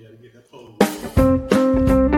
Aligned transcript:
Had 0.00 0.12
to 0.12 0.22
get 0.22 0.32
that. 1.16 2.17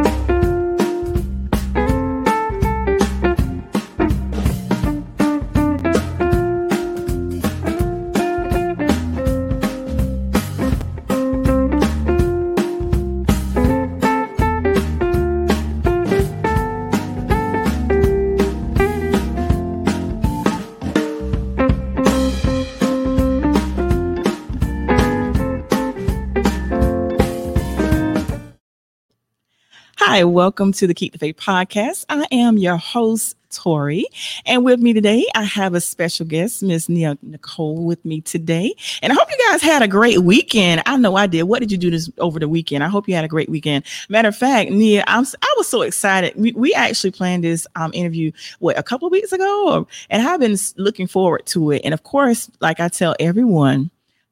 Hi, 30.21 30.25
welcome 30.25 30.71
to 30.73 30.87
the 30.87 30.93
Keep 30.93 31.15
the 31.15 31.19
Faith 31.19 31.39
podcast. 31.39 32.05
I 32.11 32.27
am 32.31 32.59
your 32.59 32.77
host, 32.77 33.39
Tori, 33.51 34.05
and 34.45 34.67
with 34.67 34.79
me 34.79 34.93
today, 34.93 35.25
I 35.35 35.45
have 35.45 35.73
a 35.73 35.81
special 35.81 36.27
guest, 36.27 36.63
Miss 36.63 36.91
Nia 36.91 37.17
Nicole, 37.23 37.87
with 37.87 38.05
me 38.05 38.21
today. 38.21 38.75
And 39.01 39.15
I 39.15 39.17
hope 39.17 39.29
you 39.31 39.39
guys 39.49 39.63
had 39.63 39.81
a 39.81 39.89
great 39.89 40.19
weekend. 40.19 40.83
I 40.85 40.99
know 40.99 41.17
I 41.17 41.27
did. 41.27 41.45
What 41.45 41.61
did 41.61 41.73
you 41.73 41.79
do 41.79 41.91
this 41.91 42.11
over 42.19 42.39
the 42.39 42.51
weekend? 42.51 42.85
I 42.85 42.89
hope 42.89 43.09
you 43.09 43.15
had 43.15 43.25
a 43.25 43.29
great 43.29 43.49
weekend. 43.49 43.87
Matter 44.11 44.29
of 44.29 44.37
fact, 44.37 44.71
Nia, 44.71 45.05
I'm 45.07 45.25
I 45.25 45.55
was 45.57 45.69
so 45.69 45.81
excited. 45.81 46.35
We, 46.37 46.53
we 46.53 46.75
actually 46.75 47.13
planned 47.13 47.45
this 47.45 47.67
um, 47.75 47.91
interview 47.95 48.31
what 48.59 48.79
a 48.79 48.83
couple 48.83 49.07
of 49.07 49.13
weeks 49.13 49.33
ago, 49.33 49.89
and 50.11 50.29
I've 50.29 50.41
been 50.41 50.59
looking 50.77 51.07
forward 51.07 51.47
to 51.47 51.71
it. 51.71 51.81
And 51.83 51.95
of 51.95 52.03
course, 52.03 52.51
like 52.61 52.79
I 52.79 52.89
tell 52.89 53.17
everyone. 53.19 53.91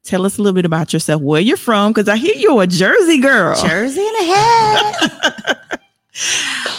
Tell 0.08 0.24
us 0.24 0.38
a 0.38 0.42
little 0.42 0.54
bit 0.54 0.64
about 0.64 0.94
yourself, 0.94 1.20
where 1.20 1.38
you're 1.38 1.58
from, 1.58 1.92
because 1.92 2.08
I 2.08 2.16
hear 2.16 2.34
you're 2.34 2.62
a 2.62 2.66
Jersey 2.66 3.18
girl. 3.18 3.54
Jersey 3.60 4.00
in 4.00 4.12
the 4.14 4.24
head. 4.24 5.80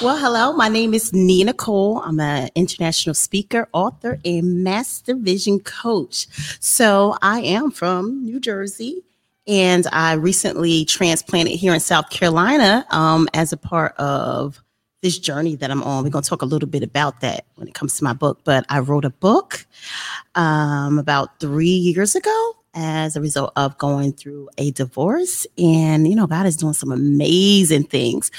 well, 0.01 0.17
hello. 0.17 0.53
My 0.53 0.67
name 0.67 0.95
is 0.95 1.13
Nia 1.13 1.45
Nicole. 1.45 1.99
I'm 1.99 2.19
an 2.19 2.49
international 2.55 3.13
speaker, 3.13 3.69
author, 3.71 4.17
and 4.25 4.63
master 4.63 5.13
vision 5.13 5.59
coach. 5.59 6.25
So 6.59 7.17
I 7.21 7.41
am 7.41 7.69
from 7.69 8.25
New 8.25 8.39
Jersey. 8.39 9.03
And 9.45 9.85
I 9.91 10.13
recently 10.13 10.83
transplanted 10.85 11.53
here 11.53 11.75
in 11.75 11.79
South 11.81 12.09
Carolina 12.09 12.83
um, 12.89 13.29
as 13.35 13.53
a 13.53 13.57
part 13.57 13.95
of 13.97 14.59
this 15.03 15.19
journey 15.19 15.55
that 15.57 15.69
I'm 15.69 15.83
on. 15.83 16.03
We're 16.03 16.09
going 16.09 16.23
to 16.23 16.29
talk 16.29 16.41
a 16.41 16.47
little 16.47 16.67
bit 16.67 16.81
about 16.81 17.21
that 17.21 17.45
when 17.57 17.67
it 17.67 17.75
comes 17.75 17.95
to 17.99 18.03
my 18.03 18.13
book. 18.13 18.39
But 18.43 18.65
I 18.69 18.79
wrote 18.79 19.05
a 19.05 19.11
book 19.11 19.67
um, 20.33 20.97
about 20.97 21.39
three 21.39 21.67
years 21.67 22.15
ago 22.15 22.55
as 22.73 23.15
a 23.15 23.21
result 23.21 23.51
of 23.55 23.77
going 23.77 24.13
through 24.13 24.49
a 24.57 24.71
divorce. 24.71 25.47
And, 25.57 26.07
you 26.07 26.15
know, 26.15 26.27
God 26.27 26.45
is 26.45 26.57
doing 26.57 26.73
some 26.73 26.91
amazing 26.91 27.83
things, 27.83 28.31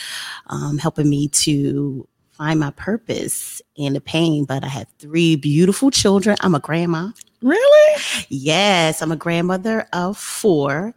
um, 0.48 0.78
helping 0.78 1.08
me 1.08 1.28
to 1.28 2.06
find 2.32 2.58
my 2.58 2.70
purpose 2.70 3.60
in 3.76 3.92
the 3.92 4.00
pain. 4.00 4.44
But 4.44 4.64
I 4.64 4.68
have 4.68 4.86
three 4.98 5.36
beautiful 5.36 5.90
children. 5.90 6.36
I'm 6.40 6.54
a 6.54 6.60
grandma. 6.60 7.10
Really? 7.42 8.02
Yes, 8.28 9.02
I'm 9.02 9.12
a 9.12 9.16
grandmother 9.16 9.86
of 9.92 10.16
four. 10.16 10.94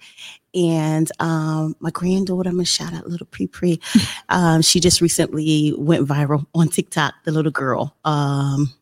And 0.55 1.11
um, 1.19 1.75
my 1.79 1.89
granddaughter, 1.89 2.49
I'm 2.49 2.55
gonna 2.55 2.65
shout 2.65 2.93
out 2.93 3.07
little 3.07 3.27
Pre 3.27 3.47
Pre. 3.47 3.79
Um, 4.29 4.61
she 4.61 4.79
just 4.79 5.01
recently 5.01 5.73
went 5.77 6.07
viral 6.07 6.47
on 6.55 6.67
TikTok, 6.67 7.13
the 7.23 7.31
little 7.31 7.51
girl. 7.51 7.95
Um, 8.03 8.73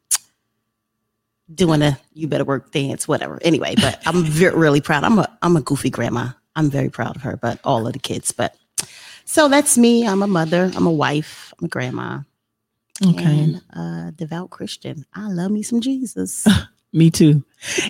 doing 1.54 1.82
a 1.82 1.98
you 2.14 2.28
better 2.28 2.44
work 2.46 2.72
dance, 2.72 3.08
whatever. 3.08 3.40
Anyway, 3.42 3.76
but 3.76 4.02
I'm 4.06 4.24
very 4.24 4.56
really 4.56 4.82
proud. 4.82 5.04
I'm 5.04 5.20
a 5.20 5.38
I'm 5.42 5.56
a 5.58 5.62
goofy 5.62 5.90
grandma. 5.90 6.30
I'm 6.56 6.70
very 6.70 6.90
proud 6.90 7.16
of 7.16 7.22
her, 7.22 7.38
but 7.38 7.60
all 7.64 7.88
of 7.88 7.94
the 7.94 8.00
kids. 8.00 8.32
But 8.32 8.56
so 9.26 9.48
that's 9.48 9.78
me. 9.78 10.06
I'm 10.06 10.22
a 10.24 10.28
mother, 10.28 10.72
I'm 10.76 10.86
a 10.86 10.92
wife, 10.92 11.54
I'm 11.60 11.66
a 11.66 11.70
grandma, 11.70 12.20
Okay. 13.06 13.24
and 13.24 13.62
a 13.70 14.12
devout 14.16 14.50
Christian. 14.50 15.06
I 15.14 15.30
love 15.30 15.52
me 15.52 15.64
some 15.64 15.82
Jesus. 15.82 16.45
Me 16.94 17.10
too. 17.10 17.42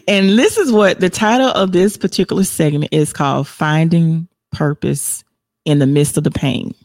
And 0.07 0.37
this 0.37 0.59
is 0.59 0.71
what 0.71 0.99
the 0.99 1.09
title 1.09 1.47
of 1.47 1.71
this 1.71 1.97
particular 1.97 2.43
segment 2.43 2.93
is 2.93 3.11
called 3.11 3.47
Finding 3.47 4.27
Purpose 4.51 5.23
in 5.65 5.79
the 5.79 5.87
Midst 5.87 6.17
of 6.17 6.23
the 6.23 6.29
Pain. 6.29 6.75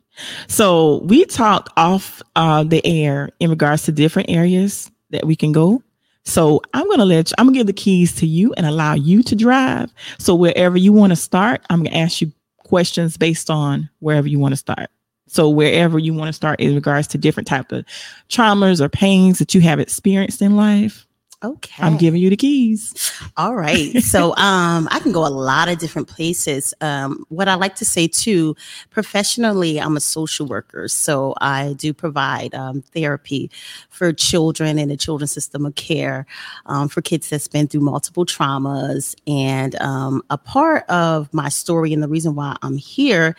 So 0.48 1.02
we 1.04 1.26
talked 1.26 1.68
off 1.76 2.22
uh, 2.34 2.64
the 2.64 2.80
air 2.86 3.28
in 3.38 3.50
regards 3.50 3.82
to 3.82 3.92
different 3.92 4.30
areas 4.30 4.90
that 5.10 5.26
we 5.26 5.36
can 5.36 5.52
go. 5.52 5.82
So 6.26 6.60
I'm 6.74 6.86
to 6.98 7.04
let 7.04 7.30
you, 7.30 7.34
I'm 7.38 7.46
to 7.46 7.52
give 7.52 7.66
the 7.66 7.72
keys 7.72 8.14
to 8.16 8.26
you 8.26 8.52
and 8.54 8.66
allow 8.66 8.94
you 8.94 9.22
to 9.22 9.34
drive. 9.34 9.92
So 10.18 10.34
wherever 10.34 10.76
you 10.76 10.92
want 10.92 11.12
to 11.12 11.16
start, 11.16 11.62
I'm 11.70 11.84
to 11.92 11.96
ask 11.96 12.20
you 12.20 12.32
questions 12.58 13.16
based 13.16 13.48
on 13.48 13.88
wherever 14.00 14.28
you 14.28 14.38
want 14.38 14.52
to 14.52 14.56
start. 14.56 14.90
So 15.28 15.48
wherever 15.48 15.98
you 15.98 16.12
want 16.12 16.28
to 16.28 16.32
start 16.32 16.60
in 16.60 16.74
regards 16.74 17.08
to 17.08 17.18
different 17.18 17.46
type 17.46 17.72
of 17.72 17.84
traumas 18.28 18.80
or 18.80 18.88
pains 18.88 19.38
that 19.38 19.54
you 19.54 19.60
have 19.62 19.80
experienced 19.80 20.42
in 20.42 20.56
life, 20.56 21.05
Okay. 21.46 21.82
I'm 21.82 21.96
giving 21.96 22.20
you 22.20 22.28
the 22.28 22.36
keys. 22.36 23.12
All 23.36 23.54
right. 23.54 24.02
So 24.02 24.30
um, 24.36 24.88
I 24.90 24.98
can 24.98 25.12
go 25.12 25.24
a 25.24 25.28
lot 25.30 25.68
of 25.68 25.78
different 25.78 26.08
places. 26.08 26.74
Um, 26.80 27.24
what 27.28 27.48
I 27.48 27.54
like 27.54 27.76
to 27.76 27.84
say 27.84 28.08
too, 28.08 28.56
professionally, 28.90 29.80
I'm 29.80 29.96
a 29.96 30.00
social 30.00 30.46
worker. 30.46 30.88
So 30.88 31.34
I 31.40 31.74
do 31.74 31.92
provide 31.92 32.52
um, 32.54 32.82
therapy 32.82 33.50
for 33.90 34.12
children 34.12 34.78
in 34.78 34.88
the 34.88 34.96
children's 34.96 35.32
system 35.32 35.64
of 35.64 35.76
care 35.76 36.26
um, 36.66 36.88
for 36.88 37.00
kids 37.00 37.30
that's 37.30 37.48
been 37.48 37.68
through 37.68 37.82
multiple 37.82 38.26
traumas. 38.26 39.14
And 39.28 39.80
um, 39.80 40.22
a 40.30 40.38
part 40.38 40.88
of 40.88 41.32
my 41.32 41.48
story 41.48 41.92
and 41.92 42.02
the 42.02 42.08
reason 42.08 42.34
why 42.34 42.56
I'm 42.62 42.76
here, 42.76 43.36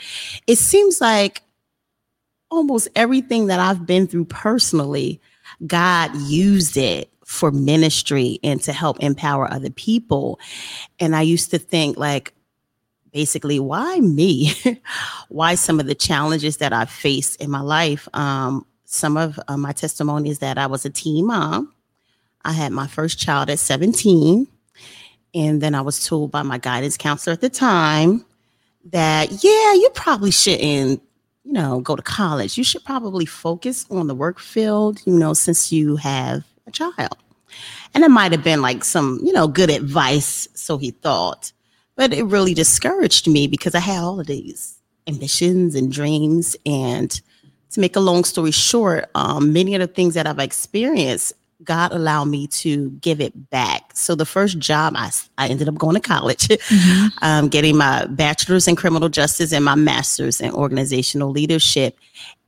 it 0.48 0.58
seems 0.58 1.02
like 1.02 1.42
almost 2.50 2.88
everything 2.96 3.48
that 3.48 3.60
I've 3.60 3.86
been 3.86 4.08
through 4.08 4.26
personally, 4.26 5.20
God 5.66 6.16
used 6.16 6.78
it 6.78 7.12
for 7.28 7.52
ministry 7.52 8.40
and 8.42 8.62
to 8.64 8.72
help 8.72 8.98
empower 9.02 9.52
other 9.52 9.70
people. 9.70 10.40
And 10.98 11.14
I 11.14 11.24
used 11.24 11.52
to 11.52 11.60
think, 11.60 11.98
like, 11.98 12.34
basically, 13.12 13.60
why 13.60 14.00
me? 14.00 14.54
why 15.28 15.56
some 15.56 15.82
of 15.82 15.88
the 15.88 15.94
challenges 15.94 16.58
that 16.58 16.72
I've 16.72 16.90
faced 16.90 17.42
in 17.42 17.52
my 17.52 17.60
life? 17.60 18.08
Um, 18.14 18.66
some 18.86 19.18
of 19.18 19.38
uh, 19.50 19.58
my 19.58 19.74
testimony 19.74 20.30
is 20.30 20.40
that 20.40 20.58
I 20.58 20.68
was 20.68 20.86
a 20.86 20.90
teen 20.90 21.28
mom. 21.28 21.74
I 22.46 22.54
had 22.54 22.72
my 22.72 22.88
first 22.88 23.20
child 23.20 23.50
at 23.50 23.60
17. 23.60 24.48
And 25.36 25.62
then 25.62 25.76
I 25.76 25.82
was 25.82 26.08
told 26.08 26.32
by 26.32 26.44
my 26.44 26.58
guidance 26.58 26.96
counselor 26.96 27.34
at 27.34 27.42
the 27.42 27.50
time 27.50 28.26
that, 28.86 29.44
yeah, 29.44 29.74
you 29.74 29.90
probably 29.94 30.32
shouldn't 30.32 31.04
you 31.44 31.52
know, 31.52 31.82
go 31.82 31.98
to 31.98 32.02
college. 32.02 32.58
You 32.58 32.64
should 32.64 32.86
probably 32.86 33.26
focus 33.26 33.86
on 33.90 34.08
the 34.08 34.16
work 34.16 34.40
field, 34.40 35.02
you 35.06 35.14
know, 35.14 35.34
since 35.34 35.74
you 35.74 35.98
have 35.98 36.46
a 36.68 36.72
child. 36.72 37.18
And 37.94 38.04
it 38.04 38.10
might 38.10 38.32
have 38.32 38.44
been 38.44 38.62
like 38.62 38.84
some, 38.84 39.20
you 39.24 39.34
know, 39.34 39.48
good 39.48 39.70
advice, 39.70 40.48
so 40.54 40.78
he 40.78 40.92
thought. 40.92 41.52
But 41.96 42.14
it 42.14 42.24
really 42.24 42.54
discouraged 42.54 43.28
me 43.28 43.48
because 43.48 43.74
I 43.74 43.80
had 43.80 44.04
all 44.04 44.20
of 44.20 44.28
these 44.28 44.80
ambitions 45.08 45.74
and 45.74 45.92
dreams. 45.92 46.56
And 46.66 47.10
to 47.72 47.80
make 47.80 47.96
a 47.96 48.02
long 48.02 48.24
story 48.24 48.52
short, 48.52 49.10
um, 49.16 49.54
many 49.54 49.74
of 49.74 49.82
the 49.82 49.88
things 49.88 50.14
that 50.14 50.28
I've 50.28 50.40
experienced, 50.40 51.34
God 51.64 51.92
allowed 51.92 52.26
me 52.26 52.46
to 52.48 52.92
give 53.02 53.20
it 53.20 53.50
back. 53.50 53.92
So 53.96 54.14
the 54.14 54.26
first 54.26 54.60
job, 54.60 54.94
I, 54.96 55.10
I 55.40 55.48
ended 55.48 55.68
up 55.68 55.76
going 55.76 55.96
to 55.96 56.00
college, 56.00 56.50
um, 57.22 57.48
getting 57.48 57.78
my 57.78 58.06
bachelor's 58.06 58.68
in 58.68 58.76
criminal 58.76 59.10
justice 59.10 59.52
and 59.52 59.66
my 59.66 59.76
master's 59.76 60.40
in 60.40 60.52
organizational 60.52 61.32
leadership. 61.32 61.98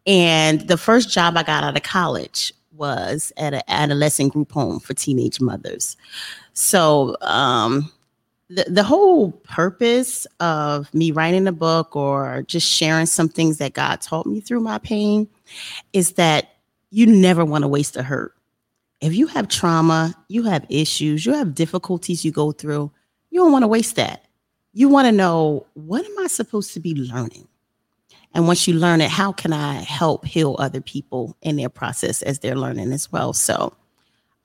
And 0.06 0.62
the 0.68 0.78
first 0.78 1.10
job 1.10 1.38
I 1.38 1.44
got 1.44 1.64
out 1.64 1.76
of 1.76 1.84
college 1.84 2.54
was 2.80 3.32
at 3.38 3.54
an 3.54 3.62
adolescent 3.68 4.34
group 4.34 4.52
home 4.52 4.80
for 4.80 4.96
teenage 4.96 5.40
mothers. 5.40 5.98
So 6.54 7.16
um, 7.22 7.92
the, 8.50 8.66
the 8.68 8.84
whole 8.84 9.32
purpose 9.32 10.26
of 10.40 10.92
me 10.94 11.12
writing 11.12 11.46
a 11.48 11.52
book 11.52 11.96
or 11.96 12.44
just 12.48 12.68
sharing 12.68 13.06
some 13.06 13.30
things 13.30 13.58
that 13.58 13.74
God 13.74 14.02
taught 14.02 14.26
me 14.26 14.40
through 14.40 14.62
my 14.62 14.80
pain 14.80 15.28
is 15.94 16.14
that 16.14 16.56
you 16.90 17.06
never 17.06 17.46
want 17.46 17.64
to 17.64 17.68
waste 17.68 17.96
a 17.98 18.02
hurt. 18.02 18.34
If 19.02 19.14
you 19.14 19.28
have 19.28 19.48
trauma, 19.48 20.16
you 20.30 20.44
have 20.44 20.66
issues, 20.70 21.26
you 21.26 21.34
have 21.34 21.54
difficulties 21.54 22.26
you 22.26 22.32
go 22.32 22.52
through, 22.52 22.92
you 23.30 23.40
don't 23.40 23.52
want 23.52 23.64
to 23.64 23.68
waste 23.68 23.96
that. 23.98 24.26
You 24.74 24.88
want 24.90 25.06
to 25.08 25.12
know 25.12 25.66
what 25.74 26.06
am 26.06 26.20
I 26.20 26.28
supposed 26.28 26.74
to 26.74 26.80
be 26.80 26.96
learning? 26.96 27.49
And 28.34 28.48
once 28.48 28.68
you 28.68 28.76
learn 28.76 29.02
it, 29.02 29.10
how 29.10 29.32
can 29.32 29.54
I 29.54 29.74
help 29.76 30.26
heal 30.26 30.56
other 30.60 30.82
people 30.82 31.36
in 31.42 31.56
their 31.56 31.70
process 31.70 32.22
as 32.22 32.40
they're 32.40 32.56
learning 32.56 32.92
as 32.92 33.12
well? 33.12 33.34
So, 33.34 33.74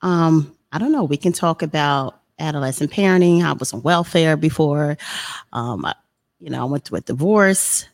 um, 0.01 0.55
I 0.71 0.77
don't 0.77 0.91
know. 0.91 1.03
We 1.03 1.17
can 1.17 1.33
talk 1.33 1.61
about 1.61 2.19
adolescent 2.39 2.91
parenting. 2.91 3.43
I 3.43 3.53
was 3.53 3.73
on 3.73 3.81
welfare 3.83 4.37
before. 4.37 4.97
Um, 5.53 5.85
I, 5.85 5.93
you 6.39 6.49
know, 6.49 6.61
I 6.61 6.65
went 6.65 6.85
through 6.85 6.97
a 6.97 7.01
divorce. 7.01 7.87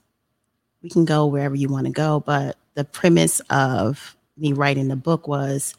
We 0.82 0.90
can 0.90 1.06
go 1.06 1.28
wherever 1.28 1.56
you 1.56 1.70
want 1.70 1.86
to 1.86 1.92
go, 1.92 2.22
but 2.22 2.58
the 2.74 2.84
premise 2.84 3.40
of 3.50 4.16
me 4.38 4.54
writing 4.54 4.88
the 4.88 4.96
book 4.96 5.28
was 5.28 5.76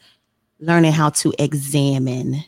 learning 0.59 0.93
how 0.93 1.09
to 1.09 1.33
examine 1.39 2.43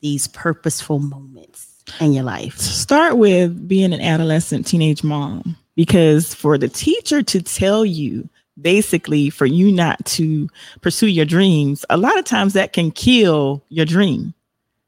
these 0.00 0.28
purposeful 0.28 0.98
moments 0.98 1.82
in 2.00 2.12
your 2.12 2.24
life. 2.24 2.58
Start 2.58 3.16
with 3.16 3.66
being 3.68 3.92
an 3.92 4.00
adolescent 4.00 4.66
teenage 4.66 5.02
mom 5.02 5.56
because 5.80 6.34
for 6.34 6.58
the 6.58 6.68
teacher 6.68 7.22
to 7.22 7.40
tell 7.40 7.86
you 7.86 8.28
basically 8.60 9.30
for 9.30 9.46
you 9.46 9.72
not 9.72 10.04
to 10.04 10.46
pursue 10.82 11.06
your 11.06 11.24
dreams, 11.24 11.86
a 11.88 11.96
lot 11.96 12.18
of 12.18 12.26
times 12.26 12.52
that 12.52 12.74
can 12.74 12.90
kill 12.90 13.64
your 13.70 13.86
dream. 13.86 14.34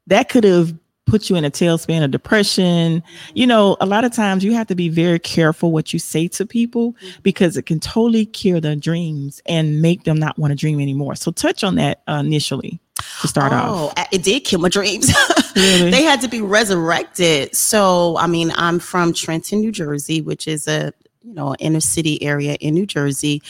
That 0.05 0.29
could 0.29 0.43
have 0.43 0.71
put 1.07 1.31
you 1.31 1.35
in 1.35 1.45
a 1.45 1.49
tailspin 1.49 2.03
of 2.03 2.11
depression. 2.11 3.01
You 3.33 3.47
know, 3.47 3.75
a 3.81 3.87
lot 3.87 4.03
of 4.03 4.13
times 4.13 4.43
you 4.43 4.53
have 4.53 4.67
to 4.67 4.75
be 4.75 4.87
very 4.87 5.17
careful 5.17 5.71
what 5.71 5.93
you 5.93 5.97
say 5.97 6.27
to 6.27 6.45
people 6.45 6.95
because 7.23 7.57
it 7.57 7.65
can 7.65 7.79
totally 7.79 8.27
kill 8.27 8.61
their 8.61 8.75
dreams 8.75 9.41
and 9.47 9.81
make 9.81 10.03
them 10.03 10.19
not 10.19 10.37
want 10.37 10.51
to 10.51 10.55
dream 10.55 10.79
anymore. 10.79 11.15
So 11.15 11.31
touch 11.31 11.63
on 11.63 11.73
that 11.77 12.03
uh, 12.07 12.21
initially 12.23 12.79
to 13.21 13.27
start 13.27 13.53
oh, 13.53 13.91
off. 13.97 14.07
it 14.11 14.23
did 14.23 14.41
kill 14.41 14.59
my 14.59 14.69
dreams. 14.69 15.11
Really? 15.55 15.91
they 15.91 16.01
had 16.01 16.19
to 16.21 16.27
be 16.27 16.41
resurrected. 16.41 17.55
So, 17.55 18.17
I 18.17 18.25
mean, 18.25 18.51
I'm 18.55 18.79
from 18.79 19.13
Trenton, 19.13 19.59
New 19.59 19.71
Jersey, 19.71 20.19
which 20.19 20.47
is 20.47 20.67
a 20.67 20.91
you 21.21 21.33
know 21.33 21.55
inner 21.59 21.79
city 21.79 22.21
area 22.23 22.55
in 22.55 22.73
New 22.73 22.87
Jersey, 22.87 23.41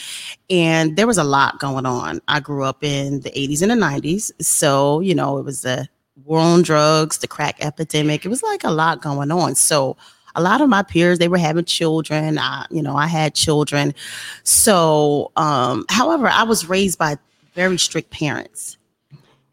and 0.50 0.96
there 0.96 1.06
was 1.06 1.16
a 1.16 1.24
lot 1.24 1.58
going 1.60 1.86
on. 1.86 2.20
I 2.28 2.40
grew 2.40 2.64
up 2.64 2.84
in 2.84 3.20
the 3.20 3.30
80s 3.30 3.62
and 3.62 3.70
the 3.70 3.74
90s, 3.74 4.32
so 4.42 5.00
you 5.00 5.14
know 5.14 5.38
it 5.38 5.44
was 5.44 5.62
the 5.62 5.88
war 6.24 6.40
on 6.40 6.60
drugs, 6.60 7.18
the 7.18 7.26
crack 7.26 7.56
epidemic. 7.64 8.26
It 8.26 8.28
was 8.28 8.42
like 8.42 8.64
a 8.64 8.70
lot 8.70 9.00
going 9.00 9.30
on. 9.30 9.54
So. 9.54 9.96
A 10.36 10.42
lot 10.42 10.60
of 10.60 10.68
my 10.68 10.82
peers, 10.82 11.20
they 11.20 11.28
were 11.28 11.38
having 11.38 11.64
children. 11.64 12.40
I, 12.40 12.66
you 12.68 12.82
know, 12.82 12.96
I 12.96 13.06
had 13.06 13.36
children. 13.36 13.94
So, 14.42 15.30
um, 15.36 15.84
however, 15.88 16.26
I 16.26 16.42
was 16.42 16.68
raised 16.68 16.98
by 16.98 17.18
very 17.54 17.78
strict 17.78 18.10
parents 18.10 18.76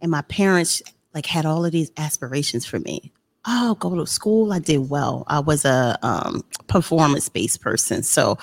and 0.02 0.12
my 0.12 0.22
parents 0.24 0.82
like 1.14 1.26
had 1.26 1.46
all 1.46 1.66
of 1.66 1.72
these 1.72 1.92
aspirations 1.98 2.66
for 2.66 2.80
me. 2.80 3.12
Oh 3.46 3.76
go 3.76 3.96
to 3.96 4.06
school. 4.06 4.54
I 4.54 4.60
did 4.60 4.90
well. 4.90 5.24
I 5.28 5.40
was 5.40 5.66
a 5.66 5.98
um, 6.04 6.44
performance 6.68 7.28
based 7.30 7.62
person. 7.62 8.04
So 8.04 8.38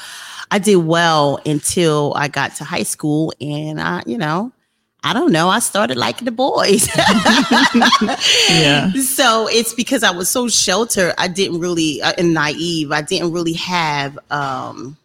i 0.50 0.58
did 0.58 0.76
well 0.76 1.38
until 1.44 2.14
i 2.16 2.26
got 2.26 2.54
to 2.56 2.64
high 2.64 2.82
school 2.82 3.32
and 3.38 3.78
i 3.80 4.02
you 4.06 4.16
know 4.16 4.50
i 5.04 5.12
don't 5.12 5.30
know. 5.30 5.48
I 5.48 5.60
started 5.60 5.96
liking 5.96 6.24
the 6.24 6.32
boys. 6.32 6.88
Yeah. 8.50 8.90
so 8.94 9.46
it's 9.48 9.72
because 9.74 10.02
i 10.02 10.10
was 10.10 10.28
so 10.28 10.48
sheltered. 10.48 11.14
I 11.18 11.28
didn't 11.28 11.60
really 11.60 12.02
uh, 12.02 12.14
and 12.18 12.34
naive. 12.34 12.90
I 12.90 13.02
didn't 13.02 13.32
really 13.32 13.52
have 13.54 14.18
um 14.30 14.96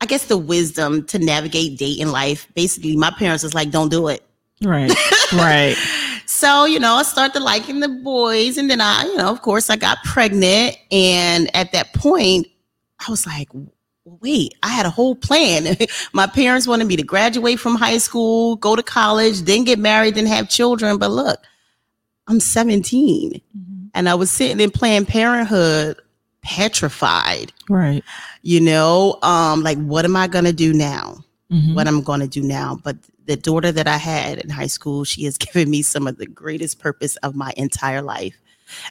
i 0.00 0.06
guess 0.06 0.26
the 0.26 0.36
wisdom 0.38 1.04
to 1.06 1.18
navigate 1.18 1.78
dating 1.78 2.08
life. 2.08 2.46
Basically 2.54 2.96
my 2.96 3.10
parents 3.10 3.42
was 3.42 3.54
like 3.54 3.70
don't 3.70 3.90
do 3.90 4.06
it 4.08 4.22
Right. 4.62 4.92
Right. 5.32 5.76
so, 6.26 6.64
you 6.64 6.78
know, 6.80 6.94
I 6.94 7.02
started 7.04 7.40
liking 7.40 7.80
the 7.80 7.88
boys. 7.88 8.58
And 8.58 8.70
then 8.70 8.80
I, 8.80 9.04
you 9.04 9.16
know, 9.16 9.30
of 9.30 9.42
course, 9.42 9.70
I 9.70 9.76
got 9.76 9.98
pregnant. 10.04 10.76
And 10.90 11.54
at 11.54 11.72
that 11.72 11.92
point, 11.94 12.46
I 13.06 13.10
was 13.10 13.26
like, 13.26 13.48
wait, 14.04 14.54
I 14.62 14.68
had 14.68 14.86
a 14.86 14.90
whole 14.90 15.14
plan. 15.14 15.76
My 16.12 16.26
parents 16.26 16.66
wanted 16.66 16.86
me 16.86 16.96
to 16.96 17.02
graduate 17.02 17.60
from 17.60 17.76
high 17.76 17.98
school, 17.98 18.56
go 18.56 18.74
to 18.74 18.82
college, 18.82 19.42
then 19.42 19.64
get 19.64 19.78
married, 19.78 20.14
then 20.16 20.26
have 20.26 20.48
children. 20.48 20.98
But 20.98 21.10
look, 21.10 21.38
I'm 22.26 22.40
17 22.40 23.40
and 23.94 24.08
I 24.08 24.14
was 24.14 24.30
sitting 24.30 24.60
in 24.60 24.70
Planned 24.70 25.08
Parenthood 25.08 25.96
petrified, 26.42 27.52
Right. 27.68 28.02
you 28.42 28.60
know, 28.60 29.18
um, 29.22 29.62
like, 29.62 29.78
what 29.78 30.04
am 30.04 30.16
I 30.16 30.26
going 30.26 30.44
to 30.44 30.52
do 30.52 30.72
now? 30.72 31.24
Mhm. 31.52 31.74
what 31.74 31.88
I'm 31.88 32.02
going 32.02 32.20
to 32.20 32.26
do 32.28 32.42
now. 32.42 32.78
But 32.84 32.96
the 33.28 33.36
daughter 33.36 33.70
that 33.70 33.86
I 33.86 33.98
had 33.98 34.38
in 34.38 34.48
high 34.48 34.66
school, 34.66 35.04
she 35.04 35.24
has 35.24 35.38
given 35.38 35.70
me 35.70 35.82
some 35.82 36.08
of 36.08 36.16
the 36.16 36.26
greatest 36.26 36.80
purpose 36.80 37.14
of 37.16 37.36
my 37.36 37.52
entire 37.56 38.02
life. 38.02 38.34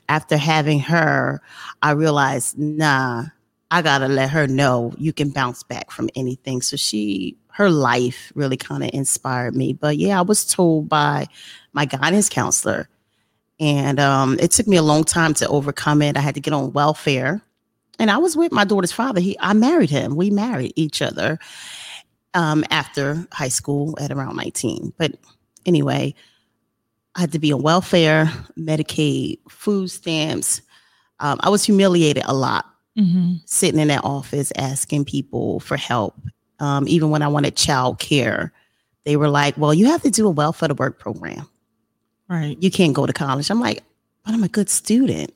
After 0.08 0.38
having 0.38 0.80
her, 0.80 1.42
I 1.82 1.92
realized, 1.92 2.58
nah, 2.58 3.26
I 3.70 3.82
got 3.82 4.00
to 4.00 4.08
let 4.08 4.30
her 4.30 4.48
know 4.48 4.94
you 4.98 5.12
can 5.12 5.30
bounce 5.30 5.62
back 5.64 5.92
from 5.92 6.10
anything. 6.16 6.62
So 6.62 6.78
she, 6.78 7.36
her 7.50 7.70
life 7.70 8.32
really 8.34 8.58
kind 8.58 8.84
of 8.84 8.92
inspired 8.94 9.56
me. 9.56 9.74
But 9.74 9.98
yeah, 9.98 10.18
I 10.18 10.22
was 10.22 10.46
told 10.46 10.88
by 10.88 11.28
my 11.74 11.86
guidance 11.86 12.30
counselor. 12.30 12.90
And 13.60 14.00
um, 14.00 14.38
it 14.40 14.52
took 14.52 14.68
me 14.68 14.78
a 14.78 14.84
long 14.84 15.04
time 15.04 15.34
to 15.36 15.48
overcome 15.48 16.02
it. 16.02 16.16
I 16.16 16.22
had 16.22 16.36
to 16.36 16.42
get 16.42 16.54
on 16.54 16.74
welfare. 16.74 17.42
And 18.00 18.10
I 18.10 18.18
was 18.18 18.38
with 18.38 18.52
my 18.52 18.64
daughter's 18.64 18.92
father. 18.92 19.20
He 19.20 19.36
I 19.40 19.54
married 19.54 19.90
him. 19.90 20.16
We 20.16 20.30
married 20.30 20.74
each 20.76 21.02
other 21.02 21.40
um, 22.38 22.64
after 22.70 23.26
high 23.32 23.48
school 23.50 23.98
at 24.00 24.12
around 24.12 24.36
19. 24.36 24.94
But 24.98 25.14
anyway, 25.66 26.14
I 27.16 27.22
had 27.22 27.32
to 27.32 27.40
be 27.40 27.52
on 27.52 27.64
welfare, 27.64 28.26
Medicaid, 28.58 29.40
food 29.50 29.90
stamps. 29.90 30.62
Um, 31.20 31.40
I 31.42 31.50
was 31.50 31.64
humiliated 31.64 32.24
a 32.28 32.34
lot 32.36 32.66
Mhm. 32.96 33.42
sitting 33.46 33.80
in 33.80 33.88
that 33.88 34.04
office 34.04 34.52
asking 34.56 35.06
people 35.06 35.60
for 35.62 35.78
help. 35.78 36.14
Um, 36.60 36.88
even 36.88 37.10
when 37.10 37.22
I 37.24 37.28
wanted 37.28 37.56
child 37.56 37.98
care, 38.00 38.54
they 39.04 39.16
were 39.18 39.30
like, 39.30 39.58
well, 39.58 39.74
you 39.74 39.88
have 39.88 40.04
to 40.04 40.12
do 40.12 40.28
a 40.28 40.32
welfare 40.32 40.68
to 40.68 40.76
work 40.76 41.00
program. 41.00 41.48
Right. 42.30 42.56
You 42.62 42.70
can't 42.70 42.94
go 42.94 43.06
to 43.08 43.14
college. 43.14 43.50
I'm 43.50 43.60
like, 43.60 43.84
but 44.24 44.34
I'm 44.36 44.44
a 44.44 44.48
good 44.48 44.70
student. 44.70 45.34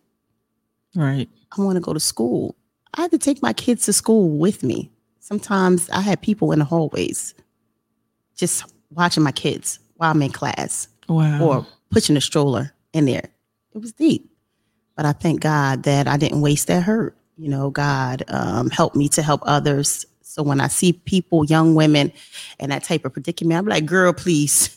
Right. 0.95 1.29
I 1.57 1.61
want 1.61 1.77
to 1.77 1.81
go 1.81 1.93
to 1.93 1.99
school. 1.99 2.55
I 2.93 3.01
had 3.03 3.11
to 3.11 3.17
take 3.17 3.41
my 3.41 3.53
kids 3.53 3.85
to 3.85 3.93
school 3.93 4.29
with 4.29 4.61
me. 4.63 4.91
Sometimes 5.21 5.89
I 5.91 6.01
had 6.01 6.21
people 6.21 6.51
in 6.51 6.59
the 6.59 6.65
hallways 6.65 7.33
just 8.35 8.65
watching 8.89 9.23
my 9.23 9.31
kids 9.31 9.79
while 9.95 10.11
I'm 10.11 10.21
in 10.21 10.31
class 10.31 10.87
Wow. 11.07 11.41
or 11.41 11.67
pushing 11.91 12.17
a 12.17 12.21
stroller 12.21 12.73
in 12.91 13.05
there. 13.05 13.29
It 13.73 13.77
was 13.77 13.93
deep. 13.93 14.29
But 14.97 15.05
I 15.05 15.13
thank 15.13 15.39
God 15.41 15.83
that 15.83 16.07
I 16.07 16.17
didn't 16.17 16.41
waste 16.41 16.67
that 16.67 16.83
hurt. 16.83 17.15
You 17.37 17.49
know, 17.49 17.69
God 17.69 18.23
um, 18.27 18.69
helped 18.71 18.95
me 18.95 19.07
to 19.09 19.21
help 19.21 19.41
others. 19.45 20.05
So 20.21 20.41
when 20.43 20.59
I 20.59 20.67
see 20.67 20.93
people, 20.93 21.45
young 21.45 21.75
women, 21.75 22.11
in 22.59 22.69
that 22.71 22.83
type 22.83 23.05
of 23.05 23.13
predicament, 23.13 23.57
I'm 23.59 23.65
like, 23.67 23.85
girl, 23.85 24.13
please, 24.13 24.75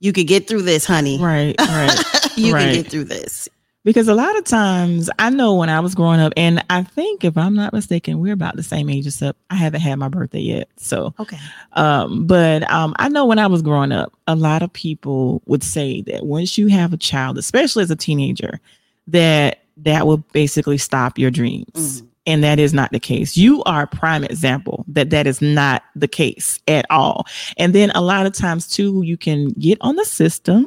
you 0.00 0.12
could 0.12 0.26
get 0.26 0.48
through 0.48 0.62
this, 0.62 0.84
honey. 0.86 1.18
right. 1.22 1.54
Right. 1.60 1.98
you 2.36 2.52
Right. 2.54 2.72
can 2.72 2.82
get 2.82 2.90
through 2.90 3.04
this. 3.04 3.48
Because 3.82 4.08
a 4.08 4.14
lot 4.14 4.36
of 4.36 4.44
times 4.44 5.08
I 5.18 5.30
know 5.30 5.54
when 5.54 5.70
I 5.70 5.80
was 5.80 5.94
growing 5.94 6.20
up, 6.20 6.34
and 6.36 6.62
I 6.68 6.82
think 6.82 7.24
if 7.24 7.38
I'm 7.38 7.54
not 7.54 7.72
mistaken, 7.72 8.20
we're 8.20 8.34
about 8.34 8.56
the 8.56 8.62
same 8.62 8.90
age 8.90 9.06
except 9.06 9.38
I 9.48 9.54
haven't 9.54 9.80
had 9.80 9.98
my 9.98 10.08
birthday 10.08 10.40
yet. 10.40 10.68
So 10.76 11.14
Okay. 11.18 11.38
um, 11.72 12.26
but 12.26 12.70
um, 12.70 12.94
I 12.98 13.08
know 13.08 13.24
when 13.24 13.38
I 13.38 13.46
was 13.46 13.62
growing 13.62 13.90
up, 13.90 14.12
a 14.26 14.36
lot 14.36 14.62
of 14.62 14.70
people 14.72 15.40
would 15.46 15.62
say 15.62 16.02
that 16.02 16.26
once 16.26 16.58
you 16.58 16.66
have 16.66 16.92
a 16.92 16.98
child, 16.98 17.38
especially 17.38 17.82
as 17.82 17.90
a 17.90 17.96
teenager, 17.96 18.60
that 19.08 19.60
that 19.78 20.06
will 20.06 20.18
basically 20.32 20.76
stop 20.76 21.18
your 21.18 21.30
dreams. 21.30 22.02
Mhm. 22.02 22.06
And 22.26 22.44
that 22.44 22.58
is 22.60 22.74
not 22.74 22.92
the 22.92 23.00
case. 23.00 23.34
You 23.34 23.62
are 23.64 23.84
a 23.84 23.86
prime 23.86 24.24
example 24.24 24.84
that 24.88 25.08
that 25.08 25.26
is 25.26 25.40
not 25.40 25.82
the 25.96 26.06
case 26.06 26.60
at 26.68 26.84
all. 26.90 27.26
And 27.56 27.74
then 27.74 27.90
a 27.92 28.02
lot 28.02 28.26
of 28.26 28.34
times 28.34 28.68
too, 28.68 29.00
you 29.02 29.16
can 29.16 29.48
get 29.58 29.78
on 29.80 29.96
the 29.96 30.04
system 30.04 30.66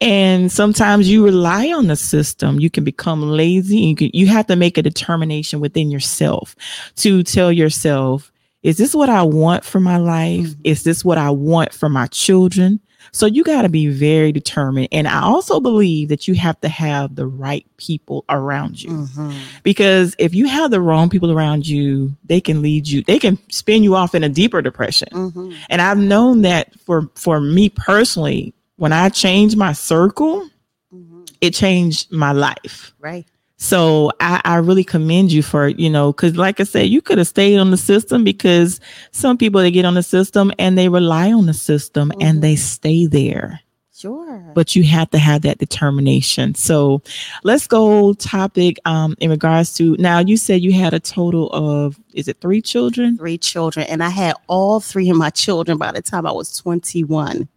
and 0.00 0.50
sometimes 0.50 1.08
you 1.08 1.24
rely 1.24 1.72
on 1.72 1.86
the 1.86 1.96
system. 1.96 2.60
You 2.60 2.70
can 2.70 2.84
become 2.84 3.22
lazy. 3.22 3.78
You 3.78 3.96
can, 3.96 4.10
you 4.12 4.26
have 4.28 4.46
to 4.48 4.56
make 4.56 4.78
a 4.78 4.82
determination 4.82 5.60
within 5.60 5.90
yourself 5.90 6.54
to 6.96 7.22
tell 7.22 7.50
yourself, 7.52 8.32
is 8.62 8.76
this 8.76 8.94
what 8.94 9.08
I 9.08 9.22
want 9.22 9.64
for 9.64 9.80
my 9.80 9.96
life? 9.98 10.46
Mhm. 10.48 10.56
Is 10.64 10.82
this 10.84 11.04
what 11.04 11.18
I 11.18 11.30
want 11.30 11.72
for 11.72 11.88
my 11.88 12.06
children? 12.08 12.80
So 13.12 13.24
you 13.24 13.42
got 13.42 13.62
to 13.62 13.70
be 13.70 13.86
very 13.86 14.32
determined. 14.32 14.88
And 14.92 15.08
I 15.08 15.22
also 15.22 15.60
believe 15.60 16.08
that 16.10 16.28
you 16.28 16.34
have 16.34 16.60
to 16.60 16.68
have 16.68 17.14
the 17.14 17.26
right 17.26 17.64
people 17.78 18.24
around 18.28 18.82
you 18.82 18.90
Mhm. 18.90 19.32
because 19.62 20.14
if 20.18 20.34
you 20.34 20.46
have 20.46 20.70
the 20.70 20.80
wrong 20.80 21.08
people 21.08 21.30
around 21.30 21.66
you, 21.66 22.14
they 22.26 22.40
can 22.40 22.60
lead 22.60 22.86
you, 22.86 23.02
they 23.06 23.18
can 23.18 23.38
spin 23.50 23.82
you 23.82 23.94
off 23.94 24.14
in 24.14 24.24
a 24.24 24.28
deeper 24.28 24.60
depression. 24.60 25.08
Mhm. 25.12 25.54
And 25.70 25.80
I've 25.80 25.96
known 25.98 26.42
that 26.42 26.68
for 26.84 27.08
for 27.14 27.40
me 27.40 27.70
personally, 27.70 28.52
when 28.78 28.92
I 28.92 29.08
changed 29.10 29.56
my 29.56 29.72
circle, 29.74 30.48
Mhm. 30.94 31.28
it 31.42 31.52
changed 31.52 32.10
my 32.10 32.32
life. 32.32 32.94
Right. 32.98 33.26
So 33.60 34.12
I, 34.20 34.40
I 34.44 34.56
really 34.56 34.84
commend 34.84 35.32
you 35.32 35.42
for, 35.42 35.66
you 35.68 35.90
know, 35.90 36.12
because 36.12 36.36
like 36.36 36.60
I 36.60 36.62
said, 36.64 36.88
you 36.88 37.02
could 37.02 37.18
have 37.18 37.26
stayed 37.26 37.58
on 37.58 37.70
the 37.72 37.76
system 37.76 38.22
because 38.24 38.78
some 39.10 39.36
people 39.36 39.60
they 39.60 39.72
get 39.72 39.84
on 39.84 39.94
the 39.94 40.02
system 40.02 40.52
and 40.60 40.78
they 40.78 40.88
rely 40.88 41.32
on 41.32 41.46
the 41.46 41.52
system 41.54 42.10
Mhm. 42.16 42.22
and 42.24 42.42
they 42.42 42.54
stay 42.56 43.04
there. 43.06 43.60
Sure. 43.92 44.52
But 44.54 44.76
you 44.76 44.84
have 44.84 45.10
to 45.10 45.18
have 45.18 45.42
that 45.42 45.58
determination. 45.58 46.54
So 46.54 47.02
let's 47.42 47.66
go 47.66 48.14
topic 48.14 48.78
um 48.84 49.16
in 49.18 49.28
regards 49.28 49.74
to 49.74 49.96
now 49.98 50.20
you 50.20 50.36
said 50.36 50.62
you 50.62 50.72
had 50.72 50.94
a 50.94 51.00
total 51.00 51.50
of 51.50 51.98
is 52.14 52.28
it 52.28 52.40
three 52.40 52.62
children? 52.62 53.18
three 53.18 53.38
children, 53.38 53.86
and 53.88 54.04
I 54.04 54.10
had 54.10 54.36
all 54.46 54.78
three 54.78 55.10
of 55.10 55.16
my 55.16 55.30
children 55.30 55.78
by 55.78 55.90
the 55.90 56.00
time 56.00 56.26
I 56.26 56.30
was 56.32 56.56
21. 56.56 57.48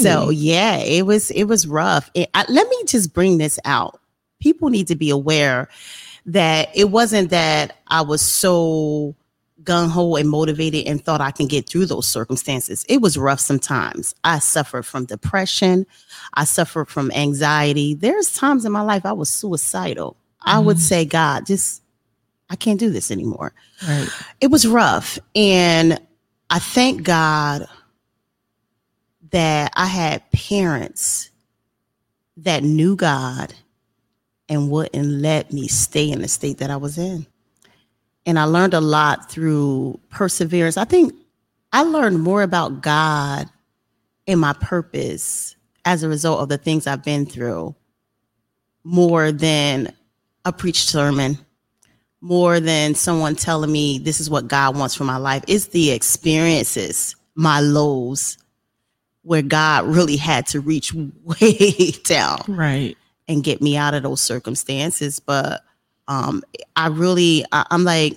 So 0.00 0.30
yeah, 0.30 0.76
it 0.78 1.06
was 1.06 1.30
it 1.30 1.44
was 1.44 1.66
rough. 1.66 2.10
It- 2.14 2.30
I, 2.34 2.44
let 2.48 2.68
me 2.68 2.84
just 2.86 3.12
bring 3.12 3.38
this 3.38 3.58
out. 3.64 4.00
People 4.40 4.70
need 4.70 4.88
to 4.88 4.96
be 4.96 5.10
aware 5.10 5.68
that 6.26 6.68
it 6.74 6.90
wasn't 6.90 7.30
that 7.30 7.76
I 7.88 8.00
was 8.02 8.22
so 8.22 9.14
gung 9.62 9.88
ho 9.90 10.16
and 10.16 10.28
motivated 10.28 10.86
and 10.86 11.04
thought 11.04 11.20
I 11.20 11.30
can 11.30 11.46
get 11.46 11.68
through 11.68 11.86
those 11.86 12.08
circumstances. 12.08 12.84
It 12.88 13.00
was 13.00 13.16
rough 13.16 13.38
sometimes. 13.38 14.14
I 14.24 14.40
suffered 14.40 14.84
from 14.84 15.04
depression. 15.04 15.86
I 16.34 16.44
suffered 16.44 16.88
from 16.88 17.12
anxiety. 17.12 17.94
There's 17.94 18.34
times 18.34 18.64
in 18.64 18.72
my 18.72 18.82
life 18.82 19.06
I 19.06 19.12
was 19.12 19.30
suicidal. 19.30 20.16
I 20.44 20.58
would 20.58 20.78
Mhm. 20.78 20.80
say, 20.80 21.04
God, 21.04 21.46
just 21.46 21.82
I 22.50 22.56
can't 22.56 22.80
do 22.80 22.90
this 22.90 23.10
anymore. 23.12 23.54
Right. 23.86 24.08
It 24.40 24.48
was 24.50 24.66
rough. 24.66 25.18
And 25.36 26.00
I 26.50 26.58
thank 26.58 27.04
God 27.04 27.66
that 29.32 29.72
I 29.74 29.86
had 29.86 30.30
parents 30.30 31.30
that 32.38 32.62
knew 32.62 32.96
God 32.96 33.54
and 34.48 34.70
wouldn't 34.70 35.06
let 35.06 35.52
me 35.52 35.68
stay 35.68 36.10
in 36.10 36.20
the 36.20 36.28
state 36.28 36.58
that 36.58 36.70
I 36.70 36.76
was 36.76 36.98
in. 36.98 37.26
And 38.26 38.38
I 38.38 38.44
learned 38.44 38.74
a 38.74 38.80
lot 38.80 39.30
through 39.30 39.98
perseverance. 40.10 40.76
I 40.76 40.84
think 40.84 41.14
I 41.72 41.82
learned 41.82 42.20
more 42.20 42.42
about 42.42 42.82
God 42.82 43.48
and 44.26 44.38
my 44.38 44.52
purpose 44.52 45.56
as 45.84 46.02
a 46.02 46.08
result 46.08 46.40
of 46.40 46.48
the 46.48 46.58
things 46.58 46.86
I've 46.86 47.04
been 47.04 47.26
through 47.26 47.74
more 48.84 49.32
than 49.32 49.92
a 50.44 50.52
preached 50.52 50.88
sermon, 50.88 51.38
more 52.20 52.60
than 52.60 52.94
someone 52.94 53.34
telling 53.34 53.72
me 53.72 53.98
this 53.98 54.20
is 54.20 54.28
what 54.28 54.48
God 54.48 54.76
wants 54.76 54.94
for 54.94 55.04
my 55.04 55.16
life. 55.16 55.44
It's 55.48 55.66
the 55.66 55.90
experiences, 55.90 57.16
my 57.34 57.60
lows, 57.60 58.38
where 59.22 59.42
God 59.42 59.86
really 59.86 60.16
had 60.16 60.46
to 60.48 60.60
reach 60.60 60.92
way 61.24 61.92
down 62.04 62.42
Right. 62.48 62.96
and 63.28 63.44
get 63.44 63.60
me 63.62 63.76
out 63.76 63.94
of 63.94 64.02
those 64.02 64.20
circumstances. 64.20 65.20
But 65.20 65.62
um, 66.08 66.42
I 66.76 66.88
really, 66.88 67.44
I, 67.52 67.64
I'm 67.70 67.84
like, 67.84 68.16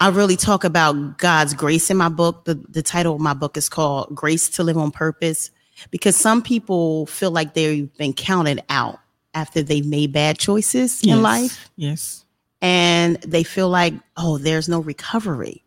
I 0.00 0.08
really 0.08 0.36
talk 0.36 0.64
about 0.64 1.18
God's 1.18 1.54
grace 1.54 1.88
in 1.90 1.96
my 1.96 2.08
book. 2.08 2.44
The, 2.44 2.54
the 2.54 2.82
title 2.82 3.14
of 3.14 3.20
my 3.20 3.34
book 3.34 3.56
is 3.56 3.68
called 3.68 4.14
Grace 4.14 4.48
to 4.50 4.64
Live 4.64 4.76
on 4.76 4.90
Purpose 4.90 5.50
because 5.90 6.16
some 6.16 6.42
people 6.42 7.06
feel 7.06 7.30
like 7.30 7.54
they've 7.54 7.94
been 7.96 8.12
counted 8.12 8.62
out 8.68 8.98
after 9.34 9.62
they've 9.62 9.86
made 9.86 10.12
bad 10.12 10.38
choices 10.38 11.02
Yes. 11.04 11.16
in 11.16 11.22
life 11.22 11.70
Yes. 11.76 12.24
and 12.60 13.16
they 13.22 13.44
feel 13.44 13.68
like, 13.68 13.94
oh, 14.16 14.38
there's 14.38 14.68
no 14.68 14.80
recovery. 14.80 15.62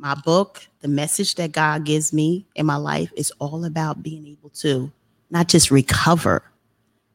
My 0.00 0.14
book, 0.14 0.66
the 0.80 0.88
message 0.88 1.34
that 1.36 1.52
God 1.52 1.84
gives 1.84 2.12
me 2.12 2.46
in 2.54 2.66
my 2.66 2.76
life 2.76 3.12
is 3.16 3.32
all 3.38 3.64
about 3.64 4.02
being 4.02 4.26
able 4.26 4.50
to 4.50 4.90
not 5.30 5.48
just 5.48 5.70
recover, 5.70 6.42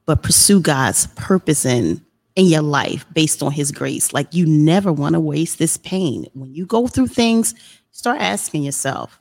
but 0.06 0.24
pursue 0.24 0.60
God's 0.60 1.08
purpose 1.16 1.66
in 1.66 2.04
in 2.36 2.46
your 2.48 2.62
life 2.62 3.06
based 3.14 3.42
on 3.42 3.52
his 3.52 3.72
grace. 3.72 4.14
Like 4.14 4.34
you 4.34 4.46
never 4.46 4.92
want 4.92 5.14
to 5.14 5.20
waste 5.20 5.58
this 5.58 5.78
pain. 5.78 6.26
When 6.34 6.54
you 6.54 6.66
go 6.66 6.86
through 6.88 7.08
things, 7.08 7.56
start 7.92 8.20
asking 8.20 8.64
yourself, 8.64 9.20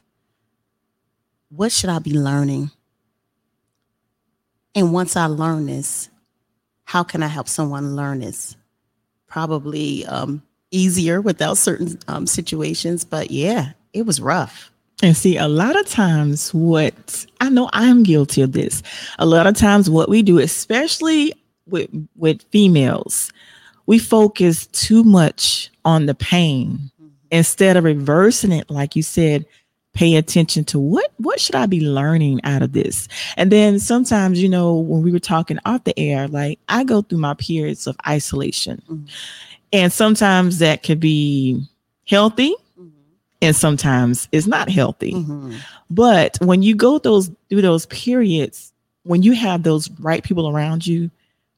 what 1.49 1.71
should 1.71 1.90
I 1.90 2.00
be 2.00 2.12
learning? 2.12 2.71
And 4.75 4.92
once 4.92 5.16
I 5.16 5.26
learn 5.26 5.66
this, 5.66 6.11
how 6.83 7.04
can 7.04 7.23
I 7.23 7.28
help 7.28 7.49
someone 7.49 7.94
learn 7.94 8.18
this? 8.18 8.56
probably 9.35 10.06
um, 10.06 10.40
easier 10.75 11.21
without 11.21 11.57
certain 11.57 11.99
um, 12.09 12.26
situations. 12.26 13.04
But 13.04 13.31
yeah, 13.31 13.73
it 13.93 14.07
was 14.07 14.21
rough. 14.21 14.71
And 15.02 15.16
see, 15.16 15.37
a 15.37 15.49
lot 15.49 15.78
of 15.78 15.87
times, 15.88 16.52
what 16.54 17.26
I 17.40 17.49
know 17.49 17.69
I'm 17.73 18.02
guilty 18.02 18.43
of 18.43 18.52
this. 18.52 18.83
A 19.19 19.26
lot 19.26 19.47
of 19.47 19.57
times, 19.57 19.90
what 19.90 20.09
we 20.09 20.23
do, 20.23 20.38
especially 20.38 21.35
with 21.66 21.88
with 22.16 22.43
females, 22.50 23.33
we 23.87 23.99
focus 23.99 24.66
too 24.69 25.02
much 25.04 25.71
on 25.85 26.07
the 26.07 26.14
pain 26.14 26.90
instead 27.31 27.76
of 27.76 27.85
reversing 27.85 28.52
it, 28.52 28.71
like 28.71 28.97
you 28.97 29.02
said. 29.02 29.47
Pay 29.95 30.16
attention 30.16 30.64
to 30.64 30.81
what 30.81 31.12
what 31.19 31.38
should 31.38 31.54
I 31.54 31.66
be 31.66 31.78
learning 31.81 32.40
out 32.43 32.62
of 32.62 32.73
this? 32.73 33.07
And 33.37 33.52
then 33.52 33.78
sometimes, 33.78 34.43
you 34.43 34.49
know, 34.49 34.75
when 34.75 35.02
we 35.02 35.12
were 35.12 35.21
talking 35.21 35.61
off 35.64 35.85
the 35.85 35.97
air, 35.97 36.26
like 36.26 36.59
I 36.69 36.83
go 36.83 37.02
through 37.02 37.19
my 37.19 37.35
periods 37.35 37.87
of 37.87 37.97
isolation, 38.04 38.83
Mhm. 38.90 39.09
And 39.75 39.93
sometimes 39.93 40.59
that 40.61 40.83
could 40.83 41.00
be 41.00 41.61
healthy, 42.07 42.54
and 43.43 43.54
sometimes 43.54 44.26
it's 44.33 44.47
not 44.47 44.71
healthy. 44.71 45.12
Mhm. 45.12 45.57
But 45.90 46.38
when 46.40 46.62
you 46.62 46.75
go 46.75 46.99
those 46.99 47.31
through 47.50 47.61
those 47.62 47.85
periods, 47.87 48.73
when 49.02 49.23
you 49.23 49.33
have 49.33 49.64
those 49.64 49.90
right 50.00 50.23
people 50.25 50.49
around 50.49 50.87
you, 50.87 51.11